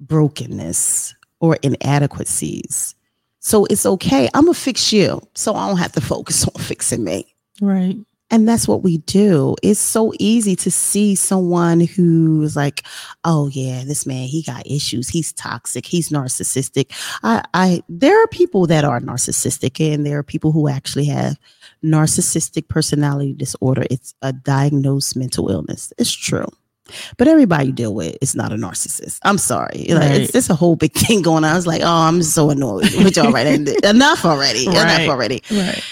brokenness 0.00 1.14
or 1.40 1.56
inadequacies. 1.62 2.94
So 3.40 3.64
it's 3.64 3.86
okay. 3.86 4.28
I'm 4.34 4.44
going 4.44 4.54
to 4.54 4.60
fix 4.60 4.92
you 4.92 5.20
so 5.34 5.54
I 5.54 5.66
don't 5.66 5.78
have 5.78 5.92
to 5.92 6.00
focus 6.02 6.46
on 6.54 6.62
fixing 6.62 7.02
me. 7.02 7.34
Right. 7.60 7.96
And 8.30 8.48
that's 8.48 8.68
what 8.68 8.82
we 8.82 8.98
do. 8.98 9.56
It's 9.62 9.80
so 9.80 10.12
easy 10.18 10.54
to 10.56 10.70
see 10.70 11.14
someone 11.16 11.80
who's 11.80 12.54
like, 12.54 12.84
oh 13.24 13.48
yeah, 13.48 13.82
this 13.84 14.06
man, 14.06 14.26
he 14.28 14.42
got 14.42 14.66
issues. 14.66 15.08
He's 15.08 15.32
toxic. 15.32 15.84
He's 15.84 16.10
narcissistic. 16.10 16.92
I, 17.24 17.42
I 17.54 17.82
there 17.88 18.22
are 18.22 18.26
people 18.28 18.66
that 18.68 18.84
are 18.84 19.00
narcissistic 19.00 19.80
and 19.92 20.06
there 20.06 20.18
are 20.18 20.22
people 20.22 20.52
who 20.52 20.68
actually 20.68 21.06
have 21.06 21.38
narcissistic 21.84 22.68
personality 22.68 23.32
disorder. 23.32 23.84
It's 23.90 24.14
a 24.22 24.32
diagnosed 24.32 25.16
mental 25.16 25.50
illness. 25.50 25.92
It's 25.98 26.12
true. 26.12 26.46
But 27.16 27.28
everybody 27.28 27.66
you 27.66 27.72
deal 27.72 27.94
with 27.94 28.16
is 28.20 28.34
not 28.34 28.52
a 28.52 28.56
narcissist. 28.56 29.18
I'm 29.22 29.38
sorry. 29.38 29.86
Like, 29.88 29.98
Right. 30.00 30.20
it's, 30.22 30.34
it's 30.34 30.50
a 30.50 30.54
whole 30.54 30.76
big 30.76 30.92
thing 30.92 31.22
going 31.22 31.44
on. 31.44 31.50
I 31.52 31.54
was 31.54 31.66
like, 31.66 31.82
oh, 31.82 31.86
I'm 31.86 32.22
so 32.22 32.50
annoyed 32.50 32.92
with 33.04 33.16
y'all 33.16 33.30
right. 33.32 33.46
Enough 33.84 34.24
already. 34.24 34.66
Right. 34.66 35.00
Enough 35.00 35.08
already. 35.08 35.42
Right. 35.50 35.82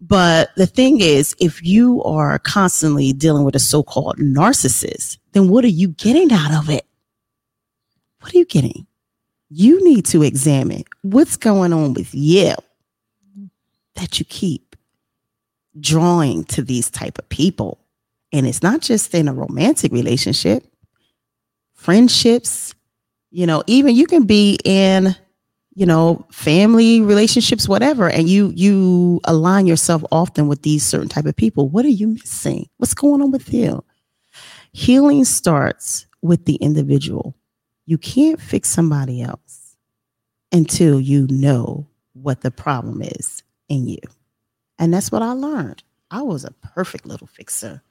But 0.00 0.54
the 0.56 0.66
thing 0.66 1.00
is, 1.00 1.36
if 1.40 1.62
you 1.62 2.02
are 2.04 2.38
constantly 2.38 3.12
dealing 3.12 3.44
with 3.44 3.54
a 3.54 3.60
so 3.60 3.82
called 3.82 4.16
narcissist, 4.16 5.18
then 5.32 5.48
what 5.48 5.64
are 5.64 5.68
you 5.68 5.88
getting 5.88 6.32
out 6.32 6.54
of 6.54 6.70
it? 6.70 6.86
What 8.20 8.34
are 8.34 8.38
you 8.38 8.46
getting? 8.46 8.86
You 9.50 9.84
need 9.84 10.06
to 10.06 10.22
examine 10.22 10.84
what's 11.02 11.36
going 11.36 11.72
on 11.72 11.94
with 11.94 12.14
you 12.14 12.54
that 13.96 14.18
you 14.18 14.24
keep 14.24 14.76
drawing 15.78 16.44
to 16.44 16.62
these 16.62 16.90
type 16.90 17.18
of 17.18 17.28
people. 17.28 17.78
And 18.32 18.46
it's 18.46 18.62
not 18.62 18.80
just 18.80 19.14
in 19.14 19.28
a 19.28 19.34
romantic 19.34 19.92
relationship, 19.92 20.64
friendships, 21.74 22.74
you 23.30 23.46
know, 23.46 23.62
even 23.66 23.94
you 23.94 24.06
can 24.06 24.24
be 24.24 24.58
in 24.64 25.14
you 25.74 25.86
know 25.86 26.26
family 26.32 27.00
relationships 27.00 27.68
whatever 27.68 28.08
and 28.08 28.28
you 28.28 28.52
you 28.56 29.20
align 29.24 29.66
yourself 29.66 30.02
often 30.10 30.48
with 30.48 30.62
these 30.62 30.84
certain 30.84 31.08
type 31.08 31.26
of 31.26 31.36
people. 31.36 31.68
What 31.68 31.84
are 31.84 31.88
you 31.88 32.08
missing? 32.08 32.68
What's 32.78 32.94
going 32.94 33.22
on 33.22 33.30
with 33.30 33.52
you 33.52 33.84
healing 34.72 35.24
starts 35.24 36.06
with 36.22 36.44
the 36.44 36.56
individual. 36.56 37.34
You 37.86 37.98
can't 37.98 38.40
fix 38.40 38.68
somebody 38.68 39.22
else 39.22 39.76
until 40.52 41.00
you 41.00 41.26
know 41.30 41.86
what 42.12 42.40
the 42.42 42.50
problem 42.50 43.02
is 43.02 43.42
in 43.68 43.86
you. 43.88 43.98
And 44.78 44.92
that's 44.92 45.12
what 45.12 45.22
i 45.22 45.32
learned. 45.32 45.82
I 46.10 46.22
was 46.22 46.44
a 46.44 46.52
perfect 46.52 47.06
little 47.06 47.26
fixer. 47.26 47.82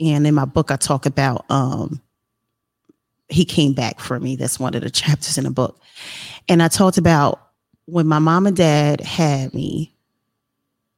And 0.00 0.26
in 0.26 0.34
my 0.34 0.44
book 0.44 0.70
i 0.70 0.76
talk 0.76 1.06
about 1.06 1.44
um 1.50 2.00
he 3.28 3.44
came 3.44 3.72
back 3.72 4.00
for 4.00 4.18
me 4.18 4.36
that's 4.36 4.58
one 4.58 4.74
of 4.74 4.82
the 4.82 4.90
chapters 4.90 5.38
in 5.38 5.44
the 5.44 5.50
book 5.50 5.80
and 6.48 6.62
I 6.62 6.68
talked 6.68 6.98
about 6.98 7.40
when 7.84 8.06
my 8.06 8.18
mom 8.18 8.46
and 8.46 8.56
dad 8.56 9.00
had 9.00 9.54
me, 9.54 9.92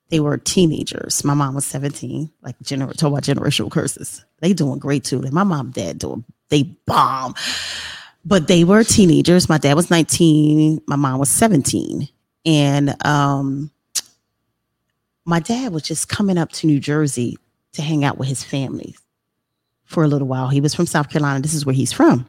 they 0.08 0.20
were 0.20 0.38
teenagers. 0.38 1.24
My 1.24 1.34
mom 1.34 1.54
was 1.54 1.64
17, 1.66 2.30
like 2.42 2.58
gener- 2.60 2.96
talk 2.96 3.12
about 3.12 3.22
generational 3.22 3.70
curses. 3.70 4.24
They 4.40 4.52
doing 4.52 4.78
great 4.80 5.04
too. 5.04 5.20
Like 5.20 5.32
my 5.32 5.44
mom 5.44 5.70
dad 5.70 5.98
doing 5.98 6.24
they 6.48 6.64
bomb. 6.86 7.34
But 8.24 8.48
they 8.48 8.64
were 8.64 8.84
teenagers. 8.84 9.48
My 9.48 9.58
dad 9.58 9.74
was 9.74 9.90
19, 9.90 10.82
my 10.86 10.96
mom 10.96 11.18
was 11.20 11.30
17. 11.30 12.08
And 12.44 13.06
um 13.06 13.70
my 15.24 15.38
dad 15.38 15.72
was 15.72 15.82
just 15.82 16.08
coming 16.08 16.38
up 16.38 16.50
to 16.50 16.66
New 16.66 16.80
Jersey 16.80 17.38
to 17.74 17.82
hang 17.82 18.04
out 18.04 18.18
with 18.18 18.28
his 18.28 18.42
family 18.42 18.96
for 19.90 20.04
a 20.04 20.08
little 20.08 20.28
while. 20.28 20.48
He 20.48 20.60
was 20.60 20.72
from 20.72 20.86
South 20.86 21.10
Carolina. 21.10 21.40
This 21.40 21.52
is 21.52 21.66
where 21.66 21.74
he's 21.74 21.92
from. 21.92 22.26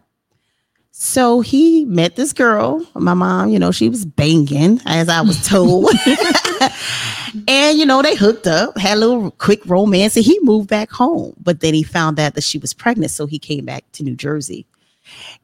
So 0.89 1.41
he 1.41 1.85
met 1.85 2.15
this 2.15 2.33
girl. 2.33 2.85
My 2.95 3.13
mom, 3.13 3.49
you 3.49 3.59
know, 3.59 3.71
she 3.71 3.87
was 3.87 4.03
banging, 4.03 4.81
as 4.85 5.07
I 5.07 5.21
was 5.21 5.47
told. 5.47 5.89
and, 7.47 7.77
you 7.77 7.85
know, 7.85 8.01
they 8.01 8.15
hooked 8.15 8.47
up, 8.47 8.77
had 8.77 8.97
a 8.97 8.99
little 8.99 9.31
quick 9.31 9.65
romance, 9.67 10.15
and 10.15 10.25
he 10.25 10.39
moved 10.41 10.69
back 10.69 10.89
home. 10.89 11.33
But 11.39 11.61
then 11.61 11.73
he 11.75 11.83
found 11.83 12.19
out 12.19 12.33
that 12.33 12.43
she 12.43 12.57
was 12.57 12.73
pregnant. 12.73 13.11
So 13.11 13.27
he 13.27 13.39
came 13.39 13.63
back 13.63 13.85
to 13.93 14.03
New 14.03 14.15
Jersey. 14.15 14.65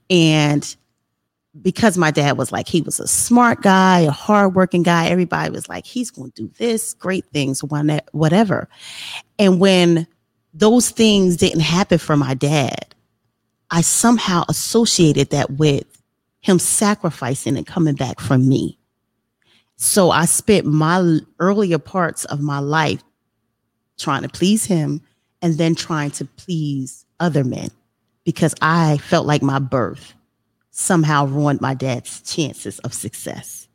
And 0.10 0.76
because 1.62 1.98
my 1.98 2.12
dad 2.12 2.38
was 2.38 2.52
like, 2.52 2.68
he 2.68 2.82
was 2.82 3.00
a 3.00 3.08
smart 3.08 3.62
guy, 3.62 4.00
a 4.02 4.12
hardworking 4.12 4.84
guy, 4.84 5.08
everybody 5.08 5.52
was 5.52 5.70
like, 5.70 5.86
he's 5.86 6.10
going 6.10 6.32
to 6.32 6.44
do 6.44 6.52
this, 6.58 6.96
great 6.96 7.26
things, 7.32 7.64
whatever. 8.12 8.68
And 9.40 9.60
when 9.60 10.08
those 10.58 10.90
things 10.90 11.38
didn't 11.38 11.62
happen 11.62 11.98
for 11.98 12.18
my 12.18 12.34
dad, 12.34 12.96
I 13.70 13.82
somehow 13.82 14.44
associated 14.50 15.30
that 15.30 15.52
with 15.52 15.86
him 16.40 16.60
sacrificing 16.60 17.58
and 17.58 17.68
coming 17.68 17.96
back 17.96 18.20
for 18.20 18.38
me. 18.38 18.78
So 19.76 20.10
I 20.10 20.26
spent 20.26 20.66
my 20.66 21.20
earlier 21.40 21.78
parts 21.78 22.26
of 22.26 22.42
my 22.42 22.60
life 22.60 23.04
trying 23.98 24.24
to 24.24 24.30
please 24.30 24.66
him 24.66 25.02
and 25.42 25.56
then 25.58 25.76
trying 25.76 26.12
to 26.12 26.26
please 26.26 27.06
other 27.20 27.44
men 27.44 27.70
because 28.24 28.56
I 28.62 28.98
felt 28.98 29.28
like 29.28 29.44
my 29.44 29.60
birth 29.60 30.14
somehow 30.72 31.26
ruined 31.26 31.62
my 31.62 31.74
dad's 31.74 32.22
chances 32.22 32.80
of 32.80 32.94
success. 32.94 33.68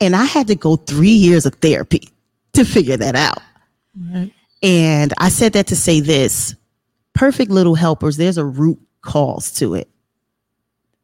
And 0.00 0.16
I 0.16 0.24
had 0.24 0.48
to 0.48 0.54
go 0.54 0.76
three 0.76 1.08
years 1.08 1.46
of 1.46 1.54
therapy 1.54 2.08
to 2.54 2.64
figure 2.64 2.96
that 2.96 3.14
out. 3.14 3.38
Right. 4.12 4.32
And 4.66 5.14
I 5.18 5.28
said 5.28 5.52
that 5.52 5.68
to 5.68 5.76
say 5.76 6.00
this 6.00 6.56
perfect 7.14 7.52
little 7.52 7.76
helpers, 7.76 8.16
there's 8.16 8.36
a 8.36 8.44
root 8.44 8.80
cause 9.00 9.52
to 9.52 9.74
it. 9.74 9.88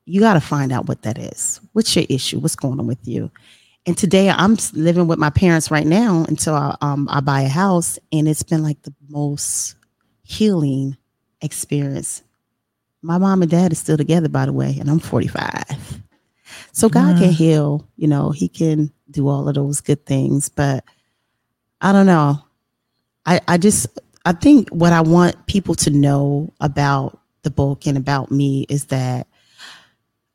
You 0.04 0.18
got 0.18 0.34
to 0.34 0.40
find 0.40 0.72
out 0.72 0.88
what 0.88 1.02
that 1.02 1.16
is. 1.16 1.60
What's 1.72 1.94
your 1.94 2.04
issue? 2.08 2.40
What's 2.40 2.56
going 2.56 2.80
on 2.80 2.88
with 2.88 3.06
you? 3.06 3.30
And 3.86 3.96
today 3.96 4.30
I'm 4.30 4.56
living 4.72 5.06
with 5.06 5.20
my 5.20 5.30
parents 5.30 5.70
right 5.70 5.86
now 5.86 6.24
until 6.28 6.54
I, 6.54 6.76
um, 6.80 7.06
I 7.08 7.20
buy 7.20 7.42
a 7.42 7.48
house. 7.48 8.00
And 8.10 8.26
it's 8.26 8.42
been 8.42 8.64
like 8.64 8.82
the 8.82 8.92
most 9.08 9.76
healing 10.24 10.96
experience. 11.40 12.24
My 13.00 13.18
mom 13.18 13.42
and 13.42 13.50
dad 13.50 13.70
is 13.70 13.78
still 13.78 13.96
together, 13.96 14.28
by 14.28 14.46
the 14.46 14.52
way, 14.52 14.76
and 14.80 14.90
I'm 14.90 14.98
45. 14.98 16.00
So 16.72 16.88
God 16.88 17.16
can 17.16 17.30
heal, 17.30 17.88
you 17.96 18.08
know, 18.08 18.30
He 18.30 18.48
can 18.48 18.92
do 19.08 19.28
all 19.28 19.48
of 19.48 19.54
those 19.54 19.80
good 19.80 20.04
things. 20.04 20.48
But 20.48 20.84
I 21.80 21.92
don't 21.92 22.06
know. 22.06 22.42
I, 23.26 23.40
I 23.48 23.58
just, 23.58 23.86
I 24.24 24.32
think 24.32 24.68
what 24.70 24.92
I 24.92 25.00
want 25.00 25.46
people 25.46 25.74
to 25.76 25.90
know 25.90 26.52
about 26.60 27.20
the 27.42 27.50
book 27.50 27.86
and 27.86 27.96
about 27.96 28.30
me 28.30 28.66
is 28.68 28.86
that 28.86 29.26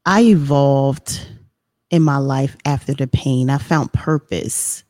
I 0.05 0.21
evolved 0.23 1.27
in 1.89 2.01
my 2.01 2.17
life 2.17 2.55
after 2.65 2.93
the 2.93 3.07
pain. 3.07 3.49
I 3.49 3.57
found 3.57 3.93
purpose 3.93 4.83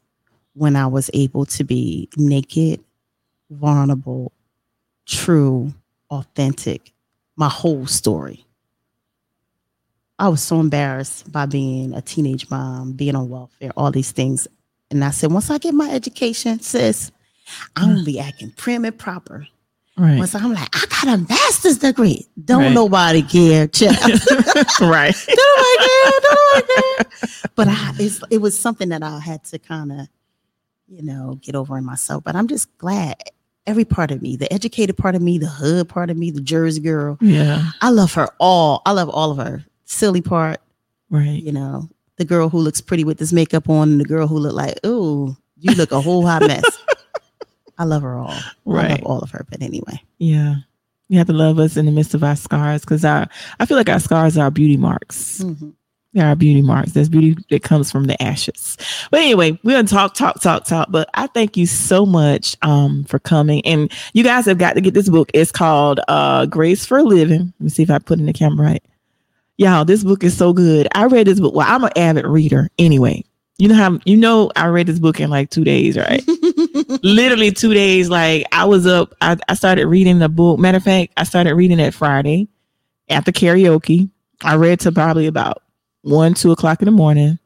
when 0.54 0.76
I 0.76 0.88
was 0.88 1.10
able 1.14 1.46
to 1.46 1.64
be 1.64 2.10
naked, 2.18 2.84
vulnerable, 3.50 4.32
true, 5.06 5.74
authentic, 6.10 6.92
my 7.36 7.50
whole 7.50 7.86
story. 7.86 8.46
I 10.20 10.30
was 10.30 10.42
so 10.42 10.60
embarrassed 10.60 11.32
by 11.32 11.46
being 11.46 11.94
a 11.94 12.02
teenage 12.02 12.50
mom, 12.50 12.94
being 12.94 13.16
on 13.16 13.30
welfare, 13.30 13.72
all 13.78 13.92
these 13.92 14.12
things. 14.12 14.48
And 14.90 15.04
I 15.04 15.12
said, 15.12 15.32
once 15.32 15.52
I 15.52 15.60
get 15.60 15.76
my 15.76 15.92
education, 15.92 16.60
sis, 16.60 17.12
I'm 17.76 17.90
mm. 17.90 17.94
gonna 17.94 18.06
be 18.06 18.20
acting 18.20 18.52
prim 18.52 18.86
and 18.86 18.98
proper. 18.98 19.48
Right. 19.98 20.20
Once 20.20 20.36
I'm 20.36 20.54
like, 20.54 20.70
I 20.74 20.86
got 20.90 21.14
a 21.16 21.18
master's 21.28 21.80
degree. 21.80 22.28
Don't 22.46 22.62
right. 22.62 22.74
nobody 22.74 23.24
care, 23.24 23.68
child. 23.68 23.98
right. 24.80 25.16
don't 25.28 25.60
nobody 25.60 25.90
care. 25.90 26.12
Don't 26.22 26.38
nobody 26.54 26.74
care. 26.74 27.50
But 27.56 27.68
I, 27.68 27.94
it's, 27.98 28.22
it 28.30 28.38
was 28.38 28.58
something 28.58 28.90
that 28.90 29.02
I 29.02 29.20
had 29.20 29.44
to 29.46 29.58
kind 29.58 29.92
of, 29.92 30.08
you 30.88 31.02
know, 31.02 31.40
get 31.42 31.56
over 31.56 31.80
in 31.80 31.84
myself. 31.84 32.24
But 32.24 32.36
I'm 32.36 32.48
just 32.48 32.78
glad 32.78 33.16
every 33.66 33.86
part 33.86 34.12
of 34.12 34.22
me, 34.22 34.36
the 34.36 34.52
educated 34.54 34.98
part 34.98 35.16
of 35.16 35.22
me, 35.24 35.40
the 35.40 35.48
hood 35.48 35.90
part 35.90 36.12
of 36.12 36.18
me, 36.18 36.30
the 36.30 36.42
Jersey 36.42 36.80
girl. 36.80 37.18
Yeah. 37.20 37.72
I 37.82 37.90
love 37.90 38.14
her 38.14 38.30
all. 38.40 38.84
I 38.86 38.92
love 38.92 39.10
all 39.10 39.32
of 39.32 39.38
her. 39.38 39.66
Silly 39.86 40.22
part. 40.22 40.62
Right. 41.10 41.42
You 41.42 41.52
know, 41.52 41.90
the 42.18 42.26
girl 42.26 42.50
who 42.50 42.60
looks 42.60 42.82
pretty 42.82 43.04
with 43.04 43.18
this 43.18 43.34
makeup 43.34 43.68
on 43.68 43.90
and 43.94 44.00
the 44.00 44.06
girl 44.06 44.28
who 44.28 44.38
look 44.38 44.54
like, 44.54 44.80
oh, 44.84 45.36
you 45.58 45.74
look 45.74 45.92
a 45.92 46.02
whole 46.02 46.26
hot 46.26 46.44
mess. 46.44 46.64
I 47.78 47.84
love 47.84 48.02
her 48.04 48.16
all. 48.16 48.34
Right. 48.66 48.86
I 48.86 48.94
love 48.96 49.04
all 49.04 49.20
of 49.20 49.32
her. 49.32 49.46
But 49.50 49.62
anyway. 49.62 50.02
Yeah. 50.18 50.56
You 51.10 51.18
have 51.18 51.28
to 51.28 51.34
love 51.34 51.60
us 51.60 51.78
in 51.78 51.86
the 51.86 51.92
midst 51.92 52.14
of 52.14 52.24
our 52.24 52.36
scars 52.36 52.82
because 52.82 53.06
our 53.06 53.28
I 53.60 53.66
feel 53.66 53.78
like 53.78 53.90
our 53.90 54.00
scars 54.00 54.38
are 54.38 54.46
our 54.46 54.52
beauty 54.52 54.78
marks. 54.78 55.40
Mm-hmm. 55.40 55.70
They 56.14 56.22
are 56.22 56.30
our 56.30 56.36
beauty 56.36 56.62
marks. 56.62 56.94
There's 56.94 57.10
beauty 57.10 57.38
that 57.50 57.64
comes 57.64 57.92
from 57.92 58.06
the 58.06 58.22
ashes. 58.22 58.78
But 59.12 59.22
anyway, 59.22 59.58
we're 59.64 59.78
gonna 59.78 59.88
talk, 59.88 60.16
talk, 60.16 60.42
talk, 60.42 60.66
talk. 60.66 60.88
But 60.90 61.10
I 61.14 61.28
thank 61.28 61.56
you 61.56 61.66
so 61.66 62.06
much 62.06 62.58
um 62.62 63.06
for 63.06 63.20
coming. 63.20 63.66
And 63.66 63.92
you 64.14 64.24
guys 64.24 64.46
have 64.48 64.58
got 64.58 64.74
to 64.74 64.82
get 64.82 64.94
this 64.94 65.10
book. 65.10 65.32
It's 65.34 65.52
called 65.52 66.02
uh 66.08 66.46
Grace 66.48 66.86
for 66.86 67.02
Living. 67.04 67.54
Let 67.60 67.62
me 67.62 67.70
see 67.70 67.84
if 67.84 67.92
I 67.92 68.00
put 68.00 68.20
in 68.20 68.26
the 68.26 68.34
camera 68.34 68.66
right. 68.66 68.84
Y'all, 69.58 69.86
this 69.86 70.04
book 70.04 70.24
is 70.24 70.38
so 70.38 70.54
good. 70.54 70.88
I 70.94 71.06
read 71.06 71.26
this 71.26 71.40
book. 71.40 71.56
Well, 71.56 71.68
I'm 71.68 71.84
an 71.84 71.92
avid 71.96 72.26
reader 72.26 72.70
anyway. 72.78 73.24
You 73.58 73.70
know 73.70 73.76
how 73.76 74.00
you 74.06 74.18
know 74.18 74.52
I 74.56 74.68
read 74.68 74.88
this 74.88 75.00
book 75.00 75.20
in 75.20 75.30
like 75.30 75.50
two 75.50 75.64
days, 75.64 75.98
right? 75.98 76.24
Literally 77.04 77.52
two 77.52 77.74
days. 77.74 78.10
Like 78.10 78.46
I 78.52 78.66
was 78.66 78.86
up, 78.88 79.14
I, 79.22 79.38
I 79.48 79.54
started 79.54 79.88
reading 79.88 80.20
the 80.20 80.30
book. 80.30 80.60
Matter 80.60 80.78
of 80.78 80.84
fact, 80.84 81.14
I 81.18 81.24
started 81.24 81.56
reading 81.56 81.80
it 81.80 81.94
Friday 81.94 82.48
after 83.10 83.32
karaoke. 83.32 84.10
I 84.44 84.56
read 84.56 84.80
to 84.82 84.92
probably 84.92 85.28
about 85.28 85.64
one, 86.02 86.34
two 86.34 86.52
o'clock 86.52 86.82
in 86.82 86.86
the 86.86 86.92
morning. 86.92 87.40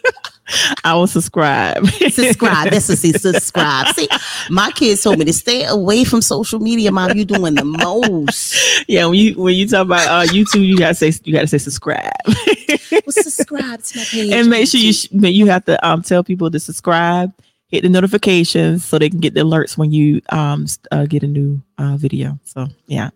I 0.85 0.95
will 0.95 1.07
subscribe. 1.07 1.87
subscribe. 1.87 2.71
That's 2.71 2.89
a 2.91 2.97
see, 2.97 3.13
subscribe. 3.13 3.95
See, 3.95 4.09
my 4.51 4.71
kids 4.73 5.03
told 5.03 5.19
me 5.19 5.25
to 5.25 5.33
stay 5.33 5.65
away 5.65 6.05
from 6.05 6.21
social 6.21 6.61
media. 6.61 6.93
Mom, 6.93 7.17
you 7.17 7.25
doing 7.25 7.55
the 7.55 7.65
most. 7.65 8.55
Yeah, 8.87 9.07
when 9.07 9.19
you 9.19 9.35
when 9.41 9.55
you 9.55 9.67
talk 9.67 9.87
about 9.87 10.07
uh, 10.07 10.31
YouTube, 10.31 10.67
you 10.67 10.77
gotta 10.77 10.95
say 10.95 11.13
you 11.25 11.33
gotta 11.33 11.47
say 11.47 11.59
subscribe. 11.59 12.13
well, 12.27 13.03
subscribe 13.09 13.83
to 13.83 13.99
my 13.99 14.05
page. 14.05 14.33
And 14.33 14.51
make 14.51 14.69
sure 14.69 14.81
you 14.81 14.93
sh- 14.93 15.09
you 15.13 15.47
have 15.47 15.65
to 15.65 15.87
um, 15.87 16.03
tell 16.03 16.23
people 16.23 16.51
to 16.51 16.61
subscribe 16.61 17.33
hit 17.75 17.83
the 17.83 17.89
notifications 17.89 18.85
so 18.85 18.99
they 18.99 19.11
can 19.11 19.19
get 19.19 19.35
the 19.35 19.41
alerts 19.41 19.77
when 19.77 19.91
you 19.91 20.21
um 20.31 20.67
uh, 20.93 21.07
get 21.07 21.23
a 21.23 21.27
new 21.27 21.61
uh, 21.79 21.97
video. 21.97 22.39
So 22.45 22.67
yeah, 22.87 23.11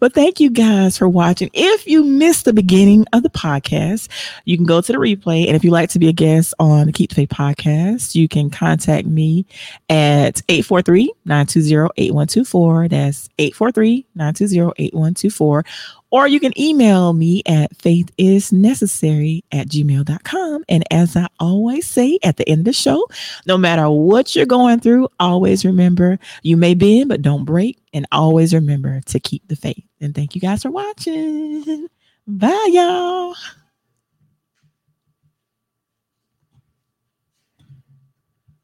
but 0.00 0.14
thank 0.14 0.40
you 0.40 0.50
guys 0.50 0.98
for 0.98 1.08
watching. 1.08 1.50
If 1.52 1.86
you 1.86 2.02
missed 2.04 2.44
the 2.44 2.52
beginning 2.52 3.06
of 3.12 3.22
the 3.22 3.30
podcast, 3.30 4.08
you 4.44 4.56
can 4.56 4.66
go 4.66 4.80
to 4.80 4.92
the 4.92 4.98
replay. 4.98 5.46
And 5.46 5.54
if 5.56 5.64
you'd 5.64 5.72
like 5.72 5.90
to 5.90 5.98
be 5.98 6.08
a 6.08 6.12
guest 6.12 6.54
on 6.58 6.86
the 6.86 6.92
Keep 6.92 7.10
the 7.10 7.16
Faith 7.16 7.30
podcast, 7.30 8.14
you 8.14 8.28
can 8.28 8.50
contact 8.50 9.06
me 9.06 9.46
at 9.88 10.36
843-920-8124. 10.46 12.90
That's 12.90 13.28
843-920-8124 13.38 15.64
or 16.10 16.26
you 16.26 16.40
can 16.40 16.58
email 16.58 17.12
me 17.12 17.42
at 17.46 17.76
faithisnecessary 17.76 19.42
at 19.52 19.68
gmail.com. 19.68 20.64
And 20.68 20.84
as 20.90 21.16
I 21.16 21.26
always 21.38 21.86
say 21.86 22.18
at 22.22 22.36
the 22.36 22.48
end 22.48 22.60
of 22.60 22.64
the 22.66 22.72
show, 22.72 23.06
no 23.46 23.58
matter 23.58 23.88
what 23.90 24.34
you're 24.34 24.46
going 24.46 24.80
through, 24.80 25.08
always 25.20 25.64
remember 25.64 26.18
you 26.42 26.56
may 26.56 26.74
bend, 26.74 27.08
but 27.08 27.22
don't 27.22 27.44
break 27.44 27.78
and 27.98 28.06
always 28.12 28.54
remember 28.54 29.00
to 29.06 29.18
keep 29.18 29.48
the 29.48 29.56
faith. 29.56 29.84
And 30.00 30.14
thank 30.14 30.36
you 30.36 30.40
guys 30.40 30.62
for 30.62 30.70
watching. 30.70 31.88
Bye, 32.28 32.68
y'all. 32.70 33.34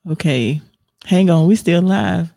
Okay, 0.09 0.61
hang 1.05 1.31
on, 1.31 1.49
we 1.49 1.57
still 1.57 1.83
live. 1.83 2.33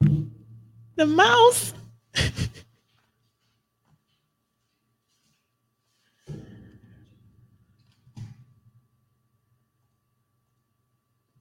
The 0.00 1.06
mouse. 1.06 1.72